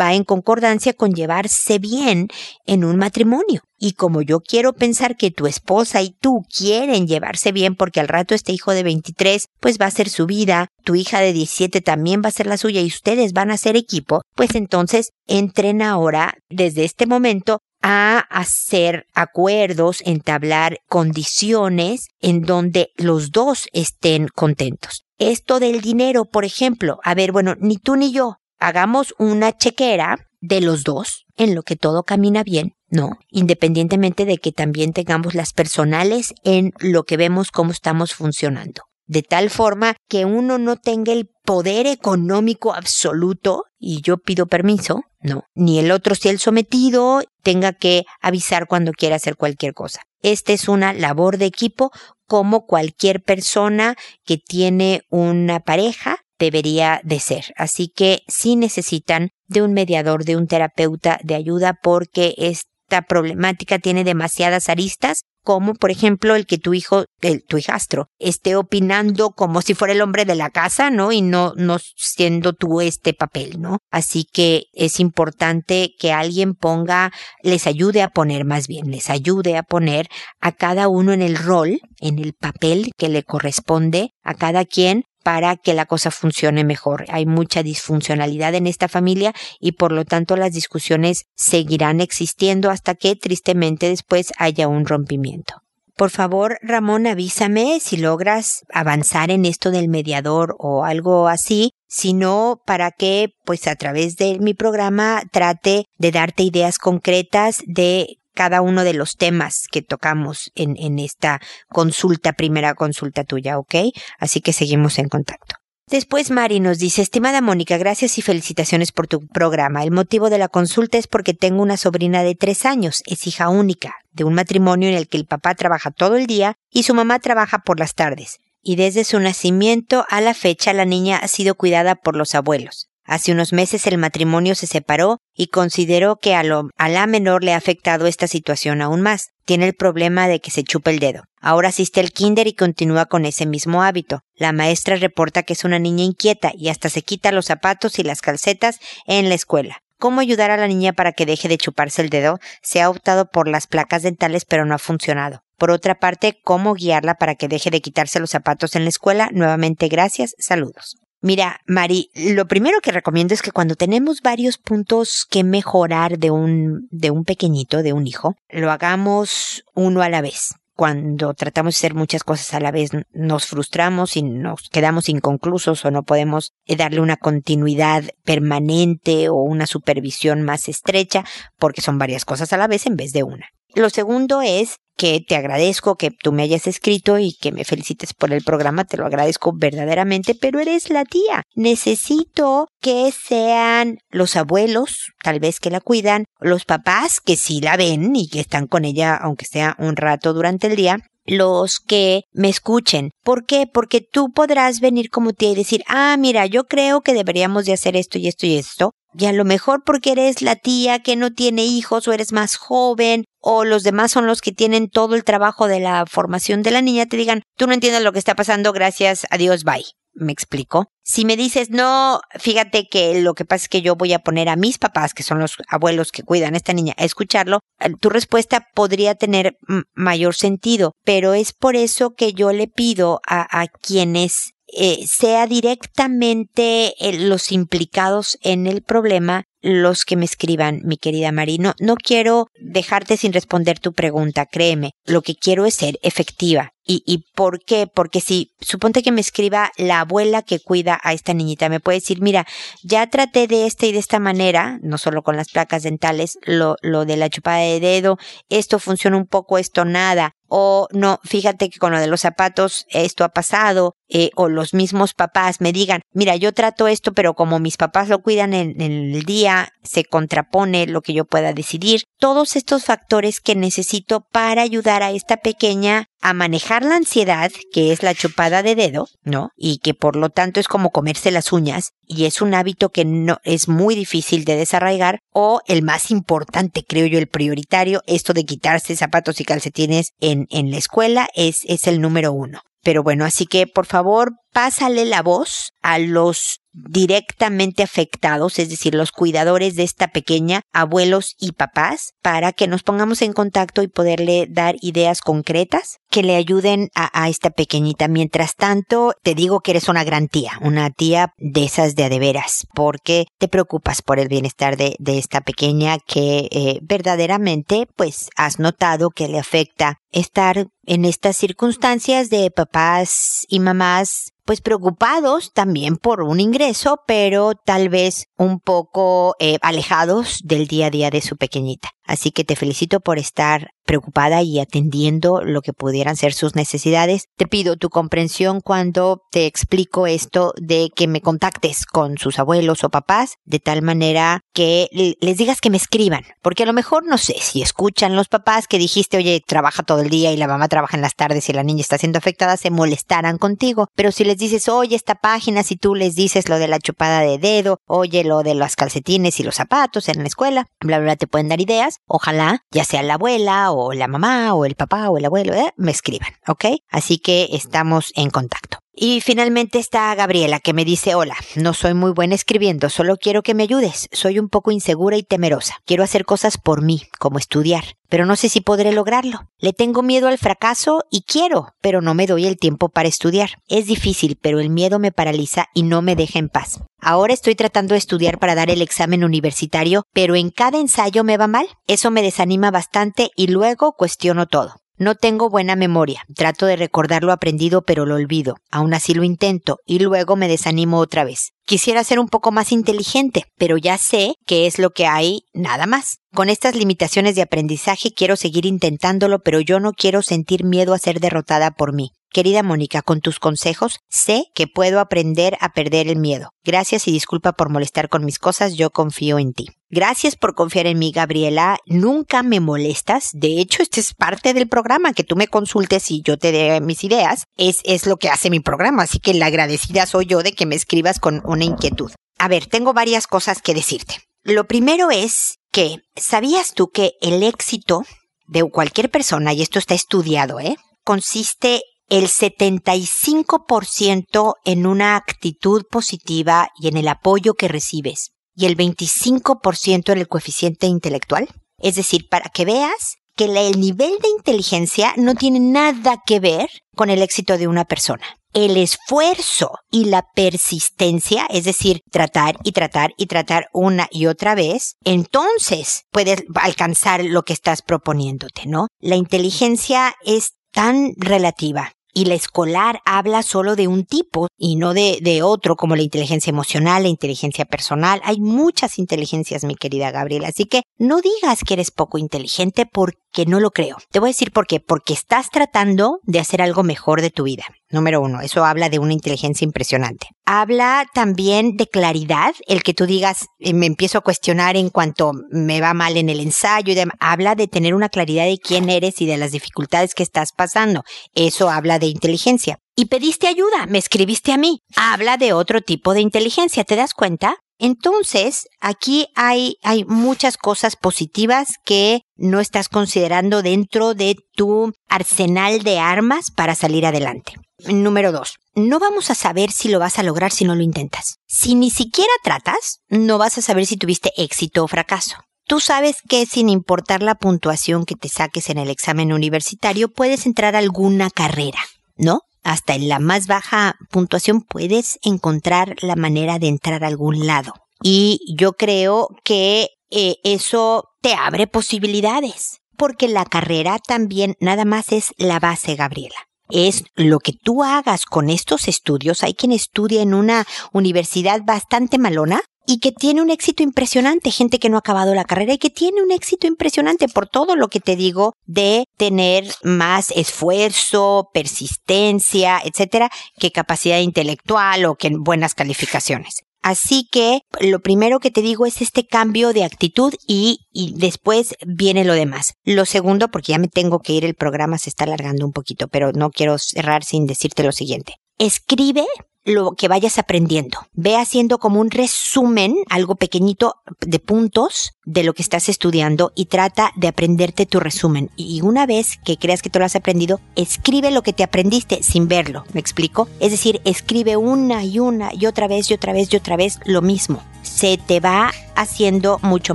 va 0.00 0.14
en 0.14 0.24
concordancia 0.24 0.92
con 0.92 1.12
llevarse 1.12 1.78
bien 1.78 2.28
en 2.66 2.84
un 2.84 2.96
matrimonio. 2.96 3.62
Y 3.78 3.92
como 3.92 4.22
yo 4.22 4.40
quiero 4.40 4.72
pensar 4.72 5.16
que 5.16 5.30
tu 5.30 5.46
esposa 5.46 6.02
y 6.02 6.10
tú 6.20 6.42
quieren 6.52 7.06
llevarse 7.06 7.52
bien 7.52 7.76
porque 7.76 8.00
al 8.00 8.08
rato 8.08 8.34
este 8.34 8.52
hijo 8.52 8.72
de 8.72 8.82
23 8.82 9.46
pues 9.60 9.78
va 9.80 9.86
a 9.86 9.90
ser 9.92 10.08
su 10.08 10.26
vida, 10.26 10.66
tu 10.82 10.96
hija 10.96 11.20
de 11.20 11.32
17 11.32 11.80
también 11.80 12.22
va 12.24 12.28
a 12.28 12.32
ser 12.32 12.46
la 12.46 12.56
suya 12.56 12.80
y 12.80 12.88
ustedes 12.88 13.32
van 13.32 13.52
a 13.52 13.56
ser 13.56 13.76
equipo, 13.76 14.22
pues 14.34 14.56
entonces 14.56 15.10
entren 15.28 15.80
ahora 15.80 16.34
desde 16.50 16.84
este 16.84 17.06
momento 17.06 17.60
a 17.82 18.18
hacer 18.18 19.06
acuerdos, 19.14 20.02
entablar 20.04 20.78
condiciones 20.88 22.08
en 22.20 22.42
donde 22.42 22.90
los 22.96 23.30
dos 23.30 23.68
estén 23.72 24.28
contentos. 24.28 25.04
Esto 25.18 25.60
del 25.60 25.80
dinero, 25.80 26.24
por 26.24 26.44
ejemplo, 26.44 26.98
a 27.02 27.14
ver, 27.14 27.32
bueno, 27.32 27.54
ni 27.58 27.76
tú 27.76 27.96
ni 27.96 28.12
yo, 28.12 28.36
hagamos 28.58 29.14
una 29.18 29.56
chequera 29.56 30.18
de 30.40 30.60
los 30.60 30.84
dos 30.84 31.24
en 31.36 31.54
lo 31.54 31.62
que 31.62 31.76
todo 31.76 32.02
camina 32.02 32.42
bien, 32.44 32.72
¿no? 32.88 33.18
Independientemente 33.30 34.24
de 34.24 34.38
que 34.38 34.52
también 34.52 34.92
tengamos 34.92 35.34
las 35.34 35.52
personales 35.52 36.34
en 36.44 36.72
lo 36.78 37.04
que 37.04 37.16
vemos 37.16 37.50
cómo 37.50 37.72
estamos 37.72 38.14
funcionando. 38.14 38.82
De 39.06 39.22
tal 39.22 39.48
forma 39.48 39.96
que 40.08 40.26
uno 40.26 40.58
no 40.58 40.76
tenga 40.76 41.12
el 41.12 41.30
poder 41.44 41.86
económico 41.86 42.74
absoluto 42.74 43.64
y 43.78 44.02
yo 44.02 44.18
pido 44.18 44.46
permiso, 44.46 45.02
no. 45.20 45.44
Ni 45.54 45.78
el 45.78 45.90
otro, 45.90 46.14
si 46.14 46.28
el 46.28 46.38
sometido, 46.38 47.22
tenga 47.48 47.72
que 47.72 48.04
avisar 48.20 48.66
cuando 48.66 48.92
quiera 48.92 49.16
hacer 49.16 49.34
cualquier 49.34 49.72
cosa. 49.72 50.02
Esta 50.20 50.52
es 50.52 50.68
una 50.68 50.92
labor 50.92 51.38
de 51.38 51.46
equipo 51.46 51.90
como 52.26 52.66
cualquier 52.66 53.22
persona 53.22 53.96
que 54.26 54.36
tiene 54.36 55.00
una 55.08 55.60
pareja 55.60 56.18
debería 56.38 57.00
de 57.04 57.20
ser. 57.20 57.54
Así 57.56 57.88
que 57.88 58.20
sí 58.28 58.54
necesitan 58.54 59.30
de 59.46 59.62
un 59.62 59.72
mediador, 59.72 60.26
de 60.26 60.36
un 60.36 60.46
terapeuta 60.46 61.20
de 61.24 61.36
ayuda 61.36 61.78
porque 61.82 62.34
es 62.36 62.64
esta 62.88 63.02
problemática 63.02 63.78
tiene 63.78 64.02
demasiadas 64.02 64.70
aristas 64.70 65.24
como 65.44 65.74
por 65.74 65.90
ejemplo 65.90 66.34
el 66.34 66.46
que 66.46 66.58
tu 66.58 66.74
hijo, 66.74 67.04
el, 67.20 67.42
tu 67.42 67.56
hijastro, 67.56 68.08
esté 68.18 68.56
opinando 68.56 69.30
como 69.30 69.62
si 69.62 69.72
fuera 69.74 69.94
el 69.94 70.02
hombre 70.02 70.26
de 70.26 70.34
la 70.34 70.50
casa, 70.50 70.90
¿no? 70.90 71.10
Y 71.10 71.22
no, 71.22 71.54
no 71.56 71.78
siendo 71.96 72.52
tú 72.52 72.82
este 72.82 73.14
papel, 73.14 73.60
¿no? 73.60 73.78
Así 73.90 74.24
que 74.30 74.64
es 74.74 75.00
importante 75.00 75.90
que 75.98 76.12
alguien 76.12 76.54
ponga, 76.54 77.12
les 77.42 77.66
ayude 77.66 78.02
a 78.02 78.08
poner 78.08 78.44
más 78.44 78.68
bien, 78.68 78.90
les 78.90 79.08
ayude 79.08 79.56
a 79.56 79.62
poner 79.62 80.08
a 80.40 80.52
cada 80.52 80.88
uno 80.88 81.12
en 81.12 81.22
el 81.22 81.36
rol, 81.36 81.80
en 82.00 82.18
el 82.18 82.34
papel 82.34 82.90
que 82.98 83.08
le 83.08 83.22
corresponde 83.22 84.10
a 84.22 84.34
cada 84.34 84.66
quien 84.66 85.04
para 85.28 85.56
que 85.56 85.74
la 85.74 85.84
cosa 85.84 86.10
funcione 86.10 86.64
mejor. 86.64 87.04
Hay 87.10 87.26
mucha 87.26 87.62
disfuncionalidad 87.62 88.54
en 88.54 88.66
esta 88.66 88.88
familia 88.88 89.34
y 89.60 89.72
por 89.72 89.92
lo 89.92 90.06
tanto 90.06 90.38
las 90.38 90.54
discusiones 90.54 91.26
seguirán 91.36 92.00
existiendo 92.00 92.70
hasta 92.70 92.94
que 92.94 93.14
tristemente 93.14 93.90
después 93.90 94.32
haya 94.38 94.68
un 94.68 94.86
rompimiento. 94.86 95.56
Por 95.98 96.08
favor, 96.08 96.58
Ramón, 96.62 97.06
avísame 97.06 97.78
si 97.78 97.98
logras 97.98 98.64
avanzar 98.72 99.30
en 99.30 99.44
esto 99.44 99.70
del 99.70 99.90
mediador 99.90 100.56
o 100.58 100.86
algo 100.86 101.28
así, 101.28 101.72
sino 101.86 102.62
para 102.64 102.90
que, 102.90 103.34
pues 103.44 103.66
a 103.66 103.76
través 103.76 104.16
de 104.16 104.38
mi 104.38 104.54
programa, 104.54 105.24
trate 105.30 105.84
de 105.98 106.10
darte 106.10 106.42
ideas 106.42 106.78
concretas 106.78 107.62
de 107.66 108.16
cada 108.38 108.60
uno 108.60 108.84
de 108.84 108.94
los 108.94 109.16
temas 109.16 109.66
que 109.68 109.82
tocamos 109.82 110.52
en, 110.54 110.76
en 110.76 111.00
esta 111.00 111.40
consulta, 111.68 112.34
primera 112.34 112.74
consulta 112.74 113.24
tuya, 113.24 113.58
¿ok? 113.58 113.74
Así 114.20 114.40
que 114.40 114.52
seguimos 114.52 115.00
en 115.00 115.08
contacto. 115.08 115.56
Después 115.88 116.30
Mari 116.30 116.60
nos 116.60 116.78
dice, 116.78 117.02
estimada 117.02 117.40
Mónica, 117.40 117.78
gracias 117.78 118.16
y 118.16 118.22
felicitaciones 118.22 118.92
por 118.92 119.08
tu 119.08 119.26
programa. 119.26 119.82
El 119.82 119.90
motivo 119.90 120.30
de 120.30 120.38
la 120.38 120.46
consulta 120.46 120.98
es 120.98 121.08
porque 121.08 121.34
tengo 121.34 121.60
una 121.60 121.76
sobrina 121.76 122.22
de 122.22 122.36
tres 122.36 122.64
años, 122.64 123.02
es 123.06 123.26
hija 123.26 123.48
única, 123.48 123.94
de 124.12 124.22
un 124.22 124.34
matrimonio 124.34 124.88
en 124.88 124.94
el 124.94 125.08
que 125.08 125.16
el 125.16 125.26
papá 125.26 125.56
trabaja 125.56 125.90
todo 125.90 126.16
el 126.16 126.28
día 126.28 126.54
y 126.70 126.84
su 126.84 126.94
mamá 126.94 127.18
trabaja 127.18 127.58
por 127.58 127.80
las 127.80 127.94
tardes. 127.94 128.38
Y 128.62 128.76
desde 128.76 129.02
su 129.02 129.18
nacimiento 129.18 130.06
a 130.10 130.20
la 130.20 130.34
fecha 130.34 130.72
la 130.72 130.84
niña 130.84 131.16
ha 131.16 131.26
sido 131.26 131.56
cuidada 131.56 131.96
por 131.96 132.14
los 132.14 132.36
abuelos. 132.36 132.86
Hace 133.08 133.32
unos 133.32 133.54
meses 133.54 133.86
el 133.86 133.96
matrimonio 133.96 134.54
se 134.54 134.66
separó 134.66 135.16
y 135.34 135.46
consideró 135.46 136.16
que 136.16 136.34
a, 136.34 136.42
la 136.42 137.06
menor 137.06 137.42
le 137.42 137.54
ha 137.54 137.56
afectado 137.56 138.06
esta 138.06 138.26
situación 138.26 138.82
aún 138.82 139.00
más. 139.00 139.30
Tiene 139.46 139.64
el 139.64 139.72
problema 139.72 140.28
de 140.28 140.40
que 140.40 140.50
se 140.50 140.62
chupa 140.62 140.90
el 140.90 140.98
dedo. 140.98 141.22
Ahora 141.40 141.70
asiste 141.70 142.00
al 142.00 142.12
kinder 142.12 142.46
y 142.46 142.52
continúa 142.52 143.06
con 143.06 143.24
ese 143.24 143.46
mismo 143.46 143.82
hábito. 143.82 144.20
La 144.34 144.52
maestra 144.52 144.96
reporta 144.96 145.42
que 145.42 145.54
es 145.54 145.64
una 145.64 145.78
niña 145.78 146.04
inquieta 146.04 146.52
y 146.54 146.68
hasta 146.68 146.90
se 146.90 147.00
quita 147.00 147.32
los 147.32 147.46
zapatos 147.46 147.98
y 147.98 148.02
las 148.02 148.20
calcetas 148.20 148.78
en 149.06 149.30
la 149.30 149.36
escuela. 149.36 149.78
¿Cómo 149.98 150.20
ayudar 150.20 150.50
a 150.50 150.58
la 150.58 150.68
niña 150.68 150.92
para 150.92 151.12
que 151.12 151.24
deje 151.24 151.48
de 151.48 151.56
chuparse 151.56 152.02
el 152.02 152.10
dedo? 152.10 152.38
Se 152.62 152.82
ha 152.82 152.90
optado 152.90 153.30
por 153.30 153.48
las 153.48 153.66
placas 153.66 154.02
dentales 154.02 154.44
pero 154.44 154.66
no 154.66 154.74
ha 154.74 154.78
funcionado. 154.78 155.40
Por 155.56 155.70
otra 155.70 155.94
parte, 155.94 156.38
¿cómo 156.44 156.74
guiarla 156.74 157.14
para 157.14 157.36
que 157.36 157.48
deje 157.48 157.70
de 157.70 157.80
quitarse 157.80 158.20
los 158.20 158.28
zapatos 158.28 158.76
en 158.76 158.82
la 158.82 158.90
escuela? 158.90 159.30
Nuevamente, 159.32 159.88
gracias. 159.88 160.34
Saludos. 160.38 160.98
Mira, 161.20 161.60
Mari, 161.66 162.10
lo 162.14 162.46
primero 162.46 162.80
que 162.80 162.92
recomiendo 162.92 163.34
es 163.34 163.42
que 163.42 163.50
cuando 163.50 163.74
tenemos 163.74 164.22
varios 164.22 164.56
puntos 164.56 165.26
que 165.28 165.42
mejorar 165.42 166.18
de 166.18 166.30
un, 166.30 166.86
de 166.92 167.10
un 167.10 167.24
pequeñito, 167.24 167.82
de 167.82 167.92
un 167.92 168.06
hijo, 168.06 168.36
lo 168.48 168.70
hagamos 168.70 169.64
uno 169.74 170.02
a 170.02 170.08
la 170.08 170.20
vez. 170.20 170.54
Cuando 170.74 171.34
tratamos 171.34 171.74
de 171.74 171.78
hacer 171.78 171.94
muchas 171.94 172.22
cosas 172.22 172.54
a 172.54 172.60
la 172.60 172.70
vez, 172.70 172.90
nos 173.12 173.46
frustramos 173.46 174.16
y 174.16 174.22
nos 174.22 174.68
quedamos 174.70 175.08
inconclusos 175.08 175.84
o 175.84 175.90
no 175.90 176.04
podemos 176.04 176.52
eh, 176.66 176.76
darle 176.76 177.00
una 177.00 177.16
continuidad 177.16 178.04
permanente 178.24 179.28
o 179.28 179.34
una 179.38 179.66
supervisión 179.66 180.42
más 180.42 180.68
estrecha 180.68 181.24
porque 181.58 181.80
son 181.80 181.98
varias 181.98 182.24
cosas 182.24 182.52
a 182.52 182.58
la 182.58 182.68
vez 182.68 182.86
en 182.86 182.94
vez 182.94 183.12
de 183.12 183.24
una. 183.24 183.46
Lo 183.78 183.90
segundo 183.90 184.42
es 184.42 184.78
que 184.96 185.20
te 185.20 185.36
agradezco 185.36 185.94
que 185.94 186.10
tú 186.10 186.32
me 186.32 186.42
hayas 186.42 186.66
escrito 186.66 187.20
y 187.20 187.32
que 187.40 187.52
me 187.52 187.62
felicites 187.62 188.12
por 188.12 188.32
el 188.32 188.42
programa, 188.42 188.84
te 188.84 188.96
lo 188.96 189.06
agradezco 189.06 189.52
verdaderamente, 189.54 190.34
pero 190.34 190.58
eres 190.58 190.90
la 190.90 191.04
tía. 191.04 191.44
Necesito 191.54 192.66
que 192.80 193.12
sean 193.12 193.98
los 194.10 194.34
abuelos, 194.34 195.12
tal 195.22 195.38
vez 195.38 195.60
que 195.60 195.70
la 195.70 195.80
cuidan, 195.80 196.24
los 196.40 196.64
papás 196.64 197.20
que 197.20 197.36
sí 197.36 197.60
la 197.60 197.76
ven 197.76 198.16
y 198.16 198.28
que 198.28 198.40
están 198.40 198.66
con 198.66 198.84
ella, 198.84 199.14
aunque 199.14 199.46
sea 199.46 199.76
un 199.78 199.94
rato 199.94 200.34
durante 200.34 200.66
el 200.66 200.74
día, 200.74 200.98
los 201.24 201.78
que 201.78 202.22
me 202.32 202.48
escuchen. 202.48 203.12
¿Por 203.22 203.46
qué? 203.46 203.68
Porque 203.72 204.00
tú 204.00 204.32
podrás 204.32 204.80
venir 204.80 205.08
como 205.08 205.34
tía 205.34 205.52
y 205.52 205.54
decir, 205.54 205.84
ah, 205.86 206.16
mira, 206.18 206.46
yo 206.46 206.64
creo 206.64 207.02
que 207.02 207.14
deberíamos 207.14 207.64
de 207.64 207.74
hacer 207.74 207.94
esto 207.94 208.18
y 208.18 208.26
esto 208.26 208.44
y 208.44 208.56
esto. 208.56 208.90
Y 209.16 209.26
a 209.26 209.32
lo 209.32 209.44
mejor 209.44 209.84
porque 209.84 210.12
eres 210.12 210.42
la 210.42 210.56
tía 210.56 210.98
que 210.98 211.14
no 211.14 211.32
tiene 211.32 211.64
hijos 211.64 212.08
o 212.08 212.12
eres 212.12 212.32
más 212.32 212.56
joven 212.56 213.24
o 213.40 213.64
los 213.64 213.82
demás 213.82 214.12
son 214.12 214.26
los 214.26 214.40
que 214.40 214.52
tienen 214.52 214.88
todo 214.88 215.14
el 215.14 215.24
trabajo 215.24 215.68
de 215.68 215.80
la 215.80 216.04
formación 216.06 216.62
de 216.62 216.70
la 216.70 216.82
niña, 216.82 217.06
te 217.06 217.16
digan, 217.16 217.42
tú 217.56 217.66
no 217.66 217.72
entiendes 217.72 218.02
lo 218.02 218.12
que 218.12 218.18
está 218.18 218.34
pasando, 218.34 218.72
gracias, 218.72 219.26
adiós, 219.30 219.64
bye. 219.64 219.84
¿Me 220.20 220.32
explico? 220.32 220.86
Si 221.04 221.24
me 221.24 221.36
dices, 221.36 221.70
no, 221.70 222.20
fíjate 222.40 222.88
que 222.90 223.22
lo 223.22 223.34
que 223.34 223.44
pasa 223.44 223.64
es 223.64 223.68
que 223.68 223.82
yo 223.82 223.94
voy 223.94 224.12
a 224.12 224.18
poner 224.18 224.48
a 224.48 224.56
mis 224.56 224.76
papás, 224.76 225.14
que 225.14 225.22
son 225.22 225.38
los 225.38 225.56
abuelos 225.68 226.10
que 226.10 226.24
cuidan 226.24 226.54
a 226.54 226.56
esta 226.56 226.72
niña, 226.72 226.94
a 226.96 227.04
escucharlo, 227.04 227.60
eh, 227.78 227.90
tu 228.00 228.10
respuesta 228.10 228.66
podría 228.74 229.14
tener 229.14 229.56
mayor 229.94 230.34
sentido, 230.34 230.92
pero 231.04 231.34
es 231.34 231.52
por 231.52 231.76
eso 231.76 232.14
que 232.14 232.32
yo 232.32 232.52
le 232.52 232.66
pido 232.66 233.20
a, 233.24 233.60
a 233.60 233.68
quienes 233.68 234.54
eh, 234.76 235.06
sea 235.06 235.46
directamente 235.46 236.94
eh, 236.98 237.18
los 237.20 237.52
implicados 237.52 238.36
en 238.42 238.66
el 238.66 238.82
problema 238.82 239.44
los 239.60 240.04
que 240.04 240.16
me 240.16 240.24
escriban, 240.24 240.82
mi 240.84 240.98
querida 240.98 241.32
Marino. 241.32 241.74
No 241.80 241.96
quiero 241.96 242.46
dejarte 242.68 243.16
sin 243.16 243.32
responder 243.32 243.78
tu 243.78 243.92
pregunta, 243.92 244.46
créeme. 244.46 244.92
Lo 245.04 245.22
que 245.22 245.34
quiero 245.34 245.66
es 245.66 245.74
ser 245.74 245.98
efectiva. 246.02 246.72
¿Y, 246.84 247.02
¿Y 247.06 247.24
por 247.34 247.60
qué? 247.64 247.86
Porque 247.86 248.20
si, 248.20 248.52
suponte 248.60 249.02
que 249.02 249.12
me 249.12 249.20
escriba 249.20 249.70
la 249.76 250.00
abuela 250.00 250.42
que 250.42 250.60
cuida 250.60 250.98
a 251.02 251.12
esta 251.12 251.34
niñita, 251.34 251.68
me 251.68 251.80
puede 251.80 251.98
decir, 251.98 252.22
mira, 252.22 252.46
ya 252.82 253.06
traté 253.08 253.46
de 253.46 253.66
esta 253.66 253.86
y 253.86 253.92
de 253.92 253.98
esta 253.98 254.18
manera, 254.18 254.78
no 254.82 254.96
solo 254.96 255.22
con 255.22 255.36
las 255.36 255.50
placas 255.50 255.82
dentales, 255.82 256.38
lo, 256.44 256.76
lo 256.80 257.04
de 257.04 257.16
la 257.16 257.28
chupada 257.28 257.58
de 257.58 257.80
dedo, 257.80 258.18
esto 258.48 258.78
funciona 258.78 259.18
un 259.18 259.26
poco, 259.26 259.58
esto 259.58 259.84
nada 259.84 260.34
o 260.48 260.88
no, 260.92 261.20
fíjate 261.24 261.68
que 261.68 261.78
con 261.78 261.92
lo 261.92 262.00
de 262.00 262.06
los 262.06 262.22
zapatos 262.22 262.86
esto 262.88 263.22
ha 263.22 263.28
pasado, 263.28 263.94
eh, 264.08 264.30
o 264.36 264.48
los 264.48 264.74
mismos 264.74 265.14
papás 265.14 265.60
me 265.60 265.72
digan, 265.72 266.00
mira, 266.12 266.36
yo 266.36 266.52
trato 266.52 266.88
esto, 266.88 267.12
pero 267.12 267.34
como 267.34 267.58
mis 267.58 267.76
papás 267.76 268.08
lo 268.08 268.20
cuidan 268.20 268.54
en, 268.54 268.80
en, 268.80 269.14
el 269.14 269.22
día, 269.24 269.72
se 269.82 270.04
contrapone 270.04 270.86
lo 270.86 271.02
que 271.02 271.12
yo 271.12 271.24
pueda 271.24 271.52
decidir. 271.52 272.02
Todos 272.18 272.56
estos 272.56 272.84
factores 272.84 273.40
que 273.40 273.54
necesito 273.54 274.20
para 274.32 274.62
ayudar 274.62 275.02
a 275.02 275.10
esta 275.10 275.36
pequeña 275.38 276.08
a 276.20 276.34
manejar 276.34 276.84
la 276.84 276.96
ansiedad, 276.96 277.50
que 277.72 277.92
es 277.92 278.02
la 278.02 278.14
chupada 278.14 278.62
de 278.62 278.74
dedo, 278.74 279.08
¿no? 279.22 279.50
Y 279.56 279.78
que 279.78 279.94
por 279.94 280.16
lo 280.16 280.30
tanto 280.30 280.58
es 280.58 280.68
como 280.68 280.90
comerse 280.90 281.30
las 281.30 281.52
uñas, 281.52 281.92
y 282.06 282.24
es 282.24 282.40
un 282.42 282.54
hábito 282.54 282.88
que 282.88 283.04
no 283.04 283.38
es 283.44 283.68
muy 283.68 283.94
difícil 283.94 284.44
de 284.44 284.56
desarraigar, 284.56 285.20
o 285.32 285.60
el 285.66 285.82
más 285.82 286.10
importante, 286.10 286.84
creo 286.84 287.06
yo, 287.06 287.18
el 287.18 287.28
prioritario, 287.28 288.02
esto 288.06 288.32
de 288.32 288.44
quitarse 288.44 288.96
zapatos 288.96 289.40
y 289.40 289.44
calcetines 289.44 290.12
en, 290.20 290.46
en 290.50 290.70
la 290.70 290.78
escuela 290.78 291.28
es, 291.34 291.64
es 291.66 291.86
el 291.86 292.00
número 292.00 292.32
uno. 292.32 292.62
Pero 292.82 293.02
bueno, 293.02 293.24
así 293.24 293.46
que 293.46 293.66
por 293.66 293.86
favor, 293.86 294.32
pásale 294.52 295.04
la 295.04 295.22
voz 295.22 295.72
a 295.82 295.98
los 295.98 296.60
directamente 296.72 297.82
afectados, 297.82 298.58
es 298.58 298.68
decir, 298.68 298.94
los 298.94 299.12
cuidadores 299.12 299.74
de 299.74 299.82
esta 299.82 300.08
pequeña, 300.08 300.62
abuelos 300.72 301.34
y 301.38 301.52
papás, 301.52 302.12
para 302.22 302.52
que 302.52 302.68
nos 302.68 302.82
pongamos 302.82 303.22
en 303.22 303.32
contacto 303.32 303.82
y 303.82 303.88
poderle 303.88 304.46
dar 304.48 304.76
ideas 304.80 305.20
concretas 305.20 305.98
que 306.10 306.22
le 306.22 306.36
ayuden 306.36 306.88
a, 306.94 307.28
esta 307.28 307.50
pequeñita. 307.50 308.08
Mientras 308.08 308.54
tanto, 308.54 309.12
te 309.22 309.34
digo 309.34 309.60
que 309.60 309.72
eres 309.72 309.88
una 309.88 310.04
gran 310.04 310.28
tía, 310.28 310.52
una 310.60 310.90
tía 310.90 311.32
de 311.38 311.64
esas 311.64 311.94
de 311.96 312.04
adeveras, 312.04 312.66
porque 312.74 313.26
te 313.38 313.48
preocupas 313.48 314.02
por 314.02 314.18
el 314.18 314.28
bienestar 314.28 314.76
de, 314.76 314.96
esta 315.06 315.40
pequeña 315.40 315.98
que 315.98 316.48
eh, 316.50 316.78
verdaderamente, 316.82 317.88
pues, 317.96 318.28
has 318.36 318.58
notado 318.58 319.10
que 319.10 319.26
le 319.26 319.38
afecta 319.38 319.98
estar 320.12 320.68
en 320.86 321.04
estas 321.04 321.36
circunstancias 321.36 322.30
de 322.30 322.50
papás 322.50 323.44
y 323.48 323.60
mamás 323.60 324.32
pues 324.48 324.62
preocupados 324.62 325.52
también 325.52 325.98
por 325.98 326.22
un 326.22 326.40
ingreso, 326.40 327.02
pero 327.06 327.52
tal 327.52 327.90
vez 327.90 328.28
un 328.38 328.60
poco 328.60 329.36
eh, 329.40 329.58
alejados 329.60 330.40
del 330.42 330.66
día 330.66 330.86
a 330.86 330.90
día 330.90 331.10
de 331.10 331.20
su 331.20 331.36
pequeñita. 331.36 331.90
Así 332.08 332.30
que 332.30 332.44
te 332.44 332.56
felicito 332.56 333.00
por 333.00 333.18
estar 333.18 333.72
preocupada 333.84 334.42
y 334.42 334.60
atendiendo 334.60 335.42
lo 335.42 335.60
que 335.60 335.72
pudieran 335.72 336.16
ser 336.16 336.32
sus 336.32 336.54
necesidades. 336.54 337.24
Te 337.36 337.46
pido 337.46 337.76
tu 337.76 337.90
comprensión 337.90 338.60
cuando 338.60 339.22
te 339.30 339.46
explico 339.46 340.06
esto 340.06 340.52
de 340.56 340.88
que 340.94 341.06
me 341.06 341.20
contactes 341.20 341.84
con 341.84 342.16
sus 342.16 342.38
abuelos 342.38 342.84
o 342.84 342.90
papás, 342.90 343.36
de 343.44 343.60
tal 343.60 343.82
manera 343.82 344.40
que 344.54 344.88
les 344.92 345.36
digas 345.36 345.60
que 345.60 345.70
me 345.70 345.76
escriban, 345.76 346.22
porque 346.42 346.62
a 346.62 346.66
lo 346.66 346.72
mejor 346.72 347.04
no 347.06 347.18
sé 347.18 347.36
si 347.40 347.60
escuchan 347.62 348.16
los 348.16 348.28
papás 348.28 348.68
que 348.68 348.78
dijiste, 348.78 349.18
oye, 349.18 349.42
trabaja 349.46 349.82
todo 349.82 350.00
el 350.00 350.10
día 350.10 350.32
y 350.32 350.36
la 350.36 350.48
mamá 350.48 350.68
trabaja 350.68 350.96
en 350.96 351.02
las 351.02 351.14
tardes 351.14 351.48
y 351.48 351.52
la 351.52 351.62
niña 351.62 351.82
está 351.82 351.98
siendo 351.98 352.18
afectada, 352.18 352.56
se 352.56 352.70
molestarán 352.70 353.38
contigo, 353.38 353.88
pero 353.94 354.12
si 354.12 354.24
les 354.24 354.37
dices, 354.38 354.68
oye, 354.68 354.96
esta 354.96 355.14
página, 355.14 355.62
si 355.62 355.76
tú 355.76 355.94
les 355.94 356.14
dices 356.14 356.48
lo 356.48 356.58
de 356.58 356.68
la 356.68 356.78
chupada 356.78 357.20
de 357.20 357.38
dedo, 357.38 357.80
oye, 357.86 358.24
lo 358.24 358.42
de 358.42 358.54
los 358.54 358.76
calcetines 358.76 359.40
y 359.40 359.42
los 359.42 359.56
zapatos 359.56 360.08
en 360.08 360.18
la 360.18 360.28
escuela, 360.28 360.66
bla, 360.80 360.98
bla, 360.98 361.04
bla, 361.04 361.16
te 361.16 361.26
pueden 361.26 361.48
dar 361.48 361.60
ideas. 361.60 361.98
Ojalá, 362.06 362.64
ya 362.70 362.84
sea 362.84 363.02
la 363.02 363.14
abuela 363.14 363.72
o 363.72 363.92
la 363.92 364.08
mamá 364.08 364.54
o 364.54 364.64
el 364.64 364.74
papá 364.74 365.10
o 365.10 365.18
el 365.18 365.24
abuelo, 365.24 365.54
¿eh? 365.54 365.72
me 365.76 365.90
escriban, 365.90 366.32
¿ok? 366.46 366.64
Así 366.90 367.18
que 367.18 367.48
estamos 367.52 368.12
en 368.14 368.30
contacto. 368.30 368.78
Y 369.00 369.20
finalmente 369.20 369.78
está 369.78 370.12
Gabriela 370.16 370.58
que 370.58 370.72
me 370.72 370.84
dice, 370.84 371.14
hola, 371.14 371.36
no 371.54 371.72
soy 371.72 371.94
muy 371.94 372.10
buena 372.10 372.34
escribiendo, 372.34 372.90
solo 372.90 373.16
quiero 373.16 373.44
que 373.44 373.54
me 373.54 373.62
ayudes. 373.62 374.08
Soy 374.10 374.40
un 374.40 374.48
poco 374.48 374.72
insegura 374.72 375.16
y 375.16 375.22
temerosa. 375.22 375.76
Quiero 375.84 376.02
hacer 376.02 376.24
cosas 376.24 376.58
por 376.58 376.82
mí, 376.82 377.02
como 377.20 377.38
estudiar, 377.38 377.84
pero 378.08 378.26
no 378.26 378.34
sé 378.34 378.48
si 378.48 378.60
podré 378.60 378.90
lograrlo. 378.90 379.48
Le 379.58 379.72
tengo 379.72 380.02
miedo 380.02 380.26
al 380.26 380.36
fracaso 380.36 381.04
y 381.12 381.22
quiero, 381.22 381.74
pero 381.80 382.00
no 382.00 382.14
me 382.14 382.26
doy 382.26 382.46
el 382.46 382.58
tiempo 382.58 382.88
para 382.88 383.08
estudiar. 383.08 383.62
Es 383.68 383.86
difícil, 383.86 384.36
pero 384.42 384.58
el 384.58 384.68
miedo 384.68 384.98
me 384.98 385.12
paraliza 385.12 385.66
y 385.74 385.84
no 385.84 386.02
me 386.02 386.16
deja 386.16 386.40
en 386.40 386.48
paz. 386.48 386.80
Ahora 387.00 387.34
estoy 387.34 387.54
tratando 387.54 387.94
de 387.94 387.98
estudiar 387.98 388.40
para 388.40 388.56
dar 388.56 388.68
el 388.68 388.82
examen 388.82 389.22
universitario, 389.22 390.02
pero 390.12 390.34
en 390.34 390.50
cada 390.50 390.80
ensayo 390.80 391.22
me 391.22 391.36
va 391.36 391.46
mal. 391.46 391.68
Eso 391.86 392.10
me 392.10 392.22
desanima 392.22 392.72
bastante 392.72 393.30
y 393.36 393.46
luego 393.46 393.92
cuestiono 393.92 394.46
todo. 394.46 394.74
No 394.98 395.14
tengo 395.14 395.48
buena 395.48 395.76
memoria. 395.76 396.24
Trato 396.34 396.66
de 396.66 396.74
recordar 396.74 397.22
lo 397.22 397.32
aprendido, 397.32 397.82
pero 397.82 398.04
lo 398.04 398.16
olvido. 398.16 398.56
Aún 398.70 398.94
así 398.94 399.14
lo 399.14 399.22
intento 399.22 399.78
y 399.86 400.00
luego 400.00 400.34
me 400.34 400.48
desanimo 400.48 400.98
otra 400.98 401.22
vez. 401.22 401.52
Quisiera 401.64 402.02
ser 402.02 402.18
un 402.18 402.28
poco 402.28 402.50
más 402.50 402.72
inteligente, 402.72 403.44
pero 403.56 403.76
ya 403.76 403.96
sé 403.96 404.34
que 404.44 404.66
es 404.66 404.80
lo 404.80 404.90
que 404.90 405.06
hay, 405.06 405.42
nada 405.52 405.86
más. 405.86 406.18
Con 406.34 406.48
estas 406.48 406.74
limitaciones 406.74 407.36
de 407.36 407.42
aprendizaje 407.42 408.12
quiero 408.12 408.34
seguir 408.34 408.66
intentándolo, 408.66 409.38
pero 409.38 409.60
yo 409.60 409.78
no 409.78 409.92
quiero 409.92 410.22
sentir 410.22 410.64
miedo 410.64 410.94
a 410.94 410.98
ser 410.98 411.20
derrotada 411.20 411.70
por 411.70 411.94
mí. 411.94 412.10
Querida 412.30 412.62
Mónica, 412.62 413.02
con 413.02 413.20
tus 413.20 413.38
consejos 413.38 414.00
sé 414.08 414.44
que 414.54 414.66
puedo 414.66 415.00
aprender 415.00 415.56
a 415.60 415.70
perder 415.70 416.08
el 416.08 416.18
miedo. 416.18 416.50
Gracias 416.64 417.08
y 417.08 417.12
disculpa 417.12 417.52
por 417.52 417.70
molestar 417.70 418.08
con 418.08 418.24
mis 418.24 418.38
cosas, 418.38 418.74
yo 418.74 418.90
confío 418.90 419.38
en 419.38 419.52
ti. 419.54 419.68
Gracias 419.90 420.36
por 420.36 420.54
confiar 420.54 420.86
en 420.86 420.98
mí, 420.98 421.12
Gabriela. 421.12 421.78
Nunca 421.86 422.42
me 422.42 422.60
molestas. 422.60 423.30
De 423.32 423.58
hecho, 423.58 423.82
este 423.82 424.00
es 424.00 424.12
parte 424.12 424.52
del 424.52 424.68
programa, 424.68 425.14
que 425.14 425.24
tú 425.24 425.34
me 425.34 425.48
consultes 425.48 426.10
y 426.10 426.20
yo 426.20 426.36
te 426.36 426.52
dé 426.52 426.80
mis 426.82 427.04
ideas. 427.04 427.44
Es, 427.56 427.80
es 427.84 428.06
lo 428.06 428.18
que 428.18 428.28
hace 428.28 428.50
mi 428.50 428.60
programa, 428.60 429.04
así 429.04 429.18
que 429.18 429.32
la 429.32 429.46
agradecida 429.46 430.04
soy 430.04 430.26
yo 430.26 430.42
de 430.42 430.52
que 430.52 430.66
me 430.66 430.74
escribas 430.74 431.18
con 431.18 431.40
una 431.44 431.64
inquietud. 431.64 432.12
A 432.38 432.48
ver, 432.48 432.66
tengo 432.66 432.92
varias 432.92 433.26
cosas 433.26 433.62
que 433.62 433.74
decirte. 433.74 434.20
Lo 434.42 434.66
primero 434.66 435.10
es 435.10 435.58
que, 435.72 436.02
¿sabías 436.16 436.74
tú 436.74 436.90
que 436.90 437.12
el 437.22 437.42
éxito 437.42 438.04
de 438.46 438.62
cualquier 438.64 439.10
persona, 439.10 439.52
y 439.52 439.62
esto 439.62 439.78
está 439.78 439.94
estudiado, 439.94 440.60
¿eh? 440.60 440.76
consiste 441.08 441.82
el 442.08 442.28
75% 442.28 444.54
en 444.64 444.86
una 444.86 445.16
actitud 445.16 445.82
positiva 445.90 446.68
y 446.80 446.86
en 446.88 446.96
el 446.96 447.08
apoyo 447.08 447.52
que 447.54 447.68
recibes 447.68 448.30
y 448.54 448.66
el 448.66 448.76
25% 448.76 450.12
en 450.12 450.18
el 450.18 450.28
coeficiente 450.28 450.86
intelectual. 450.86 451.48
Es 451.80 451.94
decir, 451.94 452.28
para 452.28 452.50
que 452.50 452.64
veas 452.64 453.18
que 453.36 453.44
el 453.44 453.78
nivel 453.78 454.18
de 454.20 454.28
inteligencia 454.36 455.14
no 455.16 455.36
tiene 455.36 455.60
nada 455.60 456.20
que 456.26 456.40
ver 456.40 456.68
con 456.96 457.08
el 457.08 457.22
éxito 457.22 457.56
de 457.56 457.68
una 457.68 457.84
persona. 457.84 458.24
El 458.52 458.76
esfuerzo 458.76 459.78
y 459.92 460.06
la 460.06 460.24
persistencia, 460.34 461.46
es 461.50 461.62
decir, 461.64 462.00
tratar 462.10 462.58
y 462.64 462.72
tratar 462.72 463.12
y 463.16 463.26
tratar 463.26 463.68
una 463.72 464.08
y 464.10 464.26
otra 464.26 464.56
vez, 464.56 464.96
entonces 465.04 466.02
puedes 466.10 466.42
alcanzar 466.56 467.22
lo 467.22 467.44
que 467.44 467.52
estás 467.52 467.82
proponiéndote, 467.82 468.62
¿no? 468.66 468.88
La 468.98 469.14
inteligencia 469.14 470.16
es 470.24 470.54
tan 470.72 471.12
relativa 471.16 471.92
y 472.18 472.24
la 472.24 472.34
escolar 472.34 473.00
habla 473.04 473.44
solo 473.44 473.76
de 473.76 473.86
un 473.86 474.04
tipo 474.04 474.48
y 474.56 474.74
no 474.74 474.92
de, 474.92 475.20
de, 475.22 475.42
otro, 475.44 475.76
como 475.76 475.94
la 475.94 476.02
inteligencia 476.02 476.50
emocional, 476.50 477.04
la 477.04 477.08
inteligencia 477.08 477.64
personal. 477.64 478.20
Hay 478.24 478.40
muchas 478.40 478.98
inteligencias, 478.98 479.62
mi 479.62 479.76
querida 479.76 480.10
Gabriela. 480.10 480.48
Así 480.48 480.64
que 480.64 480.82
no 480.98 481.20
digas 481.20 481.60
que 481.64 481.74
eres 481.74 481.92
poco 481.92 482.18
inteligente 482.18 482.86
porque 482.92 483.46
no 483.46 483.60
lo 483.60 483.70
creo. 483.70 483.98
Te 484.10 484.18
voy 484.18 484.30
a 484.30 484.34
decir 484.34 484.50
por 484.50 484.66
qué. 484.66 484.80
Porque 484.80 485.12
estás 485.12 485.50
tratando 485.50 486.18
de 486.24 486.40
hacer 486.40 486.60
algo 486.60 486.82
mejor 486.82 487.20
de 487.20 487.30
tu 487.30 487.44
vida. 487.44 487.62
Número 487.90 488.20
uno, 488.20 488.42
eso 488.42 488.66
habla 488.66 488.90
de 488.90 488.98
una 488.98 489.14
inteligencia 489.14 489.64
impresionante. 489.64 490.28
Habla 490.44 491.06
también 491.14 491.76
de 491.76 491.86
claridad, 491.86 492.54
el 492.66 492.82
que 492.82 492.92
tú 492.92 493.06
digas, 493.06 493.46
eh, 493.58 493.72
me 493.72 493.86
empiezo 493.86 494.18
a 494.18 494.20
cuestionar 494.20 494.76
en 494.76 494.90
cuanto 494.90 495.32
me 495.50 495.80
va 495.80 495.94
mal 495.94 496.18
en 496.18 496.28
el 496.28 496.40
ensayo 496.40 496.94
y. 496.94 497.14
Habla 497.18 497.54
de 497.54 497.66
tener 497.66 497.94
una 497.94 498.10
claridad 498.10 498.44
de 498.44 498.58
quién 498.58 498.90
eres 498.90 499.22
y 499.22 499.26
de 499.26 499.38
las 499.38 499.52
dificultades 499.52 500.14
que 500.14 500.22
estás 500.22 500.52
pasando. 500.52 501.02
Eso 501.34 501.70
habla 501.70 501.98
de 501.98 502.06
inteligencia. 502.06 502.78
Y 502.94 503.06
pediste 503.06 503.46
ayuda, 503.46 503.86
me 503.86 503.98
escribiste 503.98 504.52
a 504.52 504.58
mí. 504.58 504.80
Habla 504.96 505.38
de 505.38 505.54
otro 505.54 505.80
tipo 505.80 506.12
de 506.12 506.20
inteligencia, 506.20 506.84
¿te 506.84 506.96
das 506.96 507.14
cuenta? 507.14 507.56
Entonces, 507.78 508.66
aquí 508.80 509.28
hay, 509.34 509.76
hay 509.82 510.04
muchas 510.04 510.56
cosas 510.56 510.96
positivas 510.96 511.74
que 511.84 512.22
no 512.36 512.60
estás 512.60 512.88
considerando 512.88 513.62
dentro 513.62 514.14
de 514.14 514.36
tu 514.54 514.92
arsenal 515.08 515.82
de 515.82 515.98
armas 515.98 516.50
para 516.50 516.74
salir 516.74 517.06
adelante. 517.06 517.54
Número 517.86 518.32
dos, 518.32 518.56
no 518.74 518.98
vamos 518.98 519.30
a 519.30 519.36
saber 519.36 519.70
si 519.70 519.88
lo 519.88 520.00
vas 520.00 520.18
a 520.18 520.24
lograr 520.24 520.50
si 520.50 520.64
no 520.64 520.74
lo 520.74 520.82
intentas. 520.82 521.36
Si 521.46 521.76
ni 521.76 521.90
siquiera 521.90 522.32
tratas, 522.42 522.98
no 523.08 523.38
vas 523.38 523.56
a 523.58 523.62
saber 523.62 523.86
si 523.86 523.96
tuviste 523.96 524.32
éxito 524.36 524.82
o 524.82 524.88
fracaso. 524.88 525.36
Tú 525.68 525.78
sabes 525.80 526.16
que 526.28 526.46
sin 526.46 526.70
importar 526.70 527.22
la 527.22 527.36
puntuación 527.36 528.04
que 528.04 528.16
te 528.16 528.28
saques 528.28 528.70
en 528.70 528.78
el 528.78 528.90
examen 528.90 529.32
universitario, 529.32 530.08
puedes 530.08 530.46
entrar 530.46 530.74
a 530.74 530.78
alguna 530.78 531.30
carrera, 531.30 531.78
¿no? 532.16 532.40
Hasta 532.62 532.94
en 532.94 533.08
la 533.08 533.18
más 533.18 533.46
baja 533.46 533.96
puntuación 534.10 534.62
puedes 534.62 535.18
encontrar 535.22 535.96
la 536.02 536.16
manera 536.16 536.58
de 536.58 536.68
entrar 536.68 537.04
a 537.04 537.08
algún 537.08 537.46
lado. 537.46 537.74
Y 538.02 538.40
yo 538.56 538.72
creo 538.74 539.28
que 539.44 539.88
eh, 540.10 540.36
eso 540.44 541.10
te 541.20 541.34
abre 541.34 541.66
posibilidades, 541.66 542.80
porque 542.96 543.28
la 543.28 543.44
carrera 543.44 543.98
también 543.98 544.56
nada 544.60 544.84
más 544.84 545.12
es 545.12 545.32
la 545.36 545.58
base, 545.58 545.94
Gabriela 545.94 546.48
es 546.70 547.04
lo 547.14 547.38
que 547.38 547.52
tú 547.52 547.82
hagas 547.82 548.24
con 548.24 548.50
estos 548.50 548.88
estudios. 548.88 549.42
Hay 549.42 549.54
quien 549.54 549.72
estudia 549.72 550.22
en 550.22 550.34
una 550.34 550.66
universidad 550.92 551.62
bastante 551.64 552.18
malona 552.18 552.60
y 552.90 553.00
que 553.00 553.12
tiene 553.12 553.42
un 553.42 553.50
éxito 553.50 553.82
impresionante, 553.82 554.50
gente 554.50 554.78
que 554.78 554.88
no 554.88 554.96
ha 554.96 555.00
acabado 555.00 555.34
la 555.34 555.44
carrera 555.44 555.74
y 555.74 555.78
que 555.78 555.90
tiene 555.90 556.22
un 556.22 556.32
éxito 556.32 556.66
impresionante 556.66 557.28
por 557.28 557.46
todo 557.46 557.76
lo 557.76 557.88
que 557.88 558.00
te 558.00 558.16
digo 558.16 558.54
de 558.64 559.04
tener 559.18 559.66
más 559.82 560.30
esfuerzo, 560.30 561.50
persistencia, 561.52 562.80
etcétera, 562.82 563.28
que 563.58 563.72
capacidad 563.72 564.20
intelectual 564.20 565.04
o 565.04 565.16
que 565.16 565.30
buenas 565.38 565.74
calificaciones. 565.74 566.62
Así 566.80 567.28
que 567.30 567.60
lo 567.78 568.00
primero 568.00 568.40
que 568.40 568.50
te 568.50 568.62
digo 568.62 568.86
es 568.86 569.02
este 569.02 569.26
cambio 569.26 569.74
de 569.74 569.84
actitud 569.84 570.32
y, 570.46 570.78
después 571.16 571.74
viene 571.86 572.24
lo 572.24 572.32
demás. 572.32 572.72
Lo 572.84 573.04
segundo, 573.04 573.48
porque 573.48 573.72
ya 573.72 573.78
me 573.78 573.88
tengo 573.88 574.20
que 574.20 574.32
ir, 574.32 574.46
el 574.46 574.54
programa 574.54 574.96
se 574.96 575.10
está 575.10 575.24
alargando 575.24 575.66
un 575.66 575.72
poquito, 575.72 576.08
pero 576.08 576.32
no 576.32 576.48
quiero 576.48 576.78
cerrar 576.78 577.22
sin 577.22 577.44
decirte 577.44 577.82
lo 577.82 577.92
siguiente. 577.92 578.36
Escribe 578.56 579.26
lo 579.68 579.92
que 579.92 580.08
vayas 580.08 580.38
aprendiendo. 580.38 580.98
Ve 581.12 581.36
haciendo 581.36 581.78
como 581.78 582.00
un 582.00 582.10
resumen, 582.10 582.94
algo 583.08 583.36
pequeñito 583.36 583.96
de 584.20 584.38
puntos 584.38 585.12
de 585.24 585.44
lo 585.44 585.52
que 585.52 585.62
estás 585.62 585.88
estudiando 585.88 586.52
y 586.54 586.66
trata 586.66 587.12
de 587.16 587.28
aprenderte 587.28 587.86
tu 587.86 588.00
resumen. 588.00 588.50
Y 588.56 588.80
una 588.80 589.06
vez 589.06 589.38
que 589.44 589.58
creas 589.58 589.82
que 589.82 589.90
te 589.90 589.98
lo 589.98 590.06
has 590.06 590.16
aprendido, 590.16 590.60
escribe 590.74 591.30
lo 591.30 591.42
que 591.42 591.52
te 591.52 591.62
aprendiste 591.62 592.22
sin 592.22 592.48
verlo. 592.48 592.84
¿Me 592.94 593.00
explico? 593.00 593.46
Es 593.60 593.70
decir, 593.70 594.00
escribe 594.04 594.56
una 594.56 595.04
y 595.04 595.18
una 595.18 595.50
y 595.52 595.66
otra 595.66 595.86
vez 595.86 596.10
y 596.10 596.14
otra 596.14 596.32
vez 596.32 596.52
y 596.52 596.56
otra 596.56 596.76
vez 596.76 596.98
lo 597.04 597.20
mismo. 597.20 597.62
Se 597.82 598.18
te 598.18 598.40
va 598.40 598.72
haciendo 598.96 599.60
mucho 599.62 599.94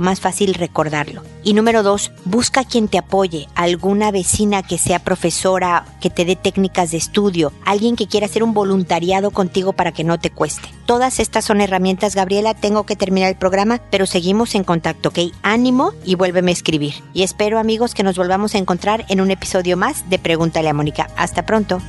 más 0.00 0.20
fácil 0.20 0.54
recordarlo. 0.54 1.22
Y 1.42 1.52
número 1.52 1.82
dos, 1.82 2.10
busca 2.24 2.64
quien 2.64 2.88
te 2.88 2.96
apoye, 2.96 3.48
alguna 3.54 4.10
vecina 4.10 4.62
que 4.62 4.78
sea 4.78 4.98
profesora, 4.98 5.84
que 6.00 6.08
te 6.08 6.24
dé 6.24 6.36
técnicas 6.36 6.90
de 6.90 6.96
estudio, 6.96 7.52
alguien 7.66 7.96
que 7.96 8.06
quiera 8.06 8.26
hacer 8.26 8.42
un 8.42 8.54
voluntariado 8.54 9.30
para 9.72 9.92
que 9.92 10.04
no 10.04 10.18
te 10.18 10.30
cueste. 10.30 10.68
Todas 10.86 11.18
estas 11.18 11.44
son 11.44 11.60
herramientas, 11.60 12.14
Gabriela. 12.14 12.54
Tengo 12.54 12.84
que 12.84 12.96
terminar 12.96 13.30
el 13.30 13.36
programa, 13.36 13.80
pero 13.90 14.06
seguimos 14.06 14.54
en 14.54 14.64
contacto, 14.64 15.08
¿ok? 15.08 15.18
Ánimo 15.42 15.92
y 16.04 16.14
vuélveme 16.14 16.50
a 16.50 16.54
escribir. 16.54 16.94
Y 17.12 17.22
espero, 17.22 17.58
amigos, 17.58 17.94
que 17.94 18.02
nos 18.02 18.16
volvamos 18.16 18.54
a 18.54 18.58
encontrar 18.58 19.04
en 19.08 19.20
un 19.20 19.30
episodio 19.30 19.76
más 19.76 20.08
de 20.10 20.18
Pregúntale 20.18 20.68
a 20.68 20.74
Mónica. 20.74 21.08
Hasta 21.16 21.46
pronto. 21.46 21.80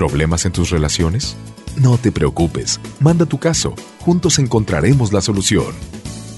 ¿Problemas 0.00 0.46
en 0.46 0.52
tus 0.52 0.70
relaciones? 0.70 1.36
No 1.76 1.98
te 1.98 2.10
preocupes, 2.10 2.80
manda 3.00 3.26
tu 3.26 3.38
caso, 3.38 3.74
juntos 4.00 4.38
encontraremos 4.38 5.12
la 5.12 5.20
solución. 5.20 5.74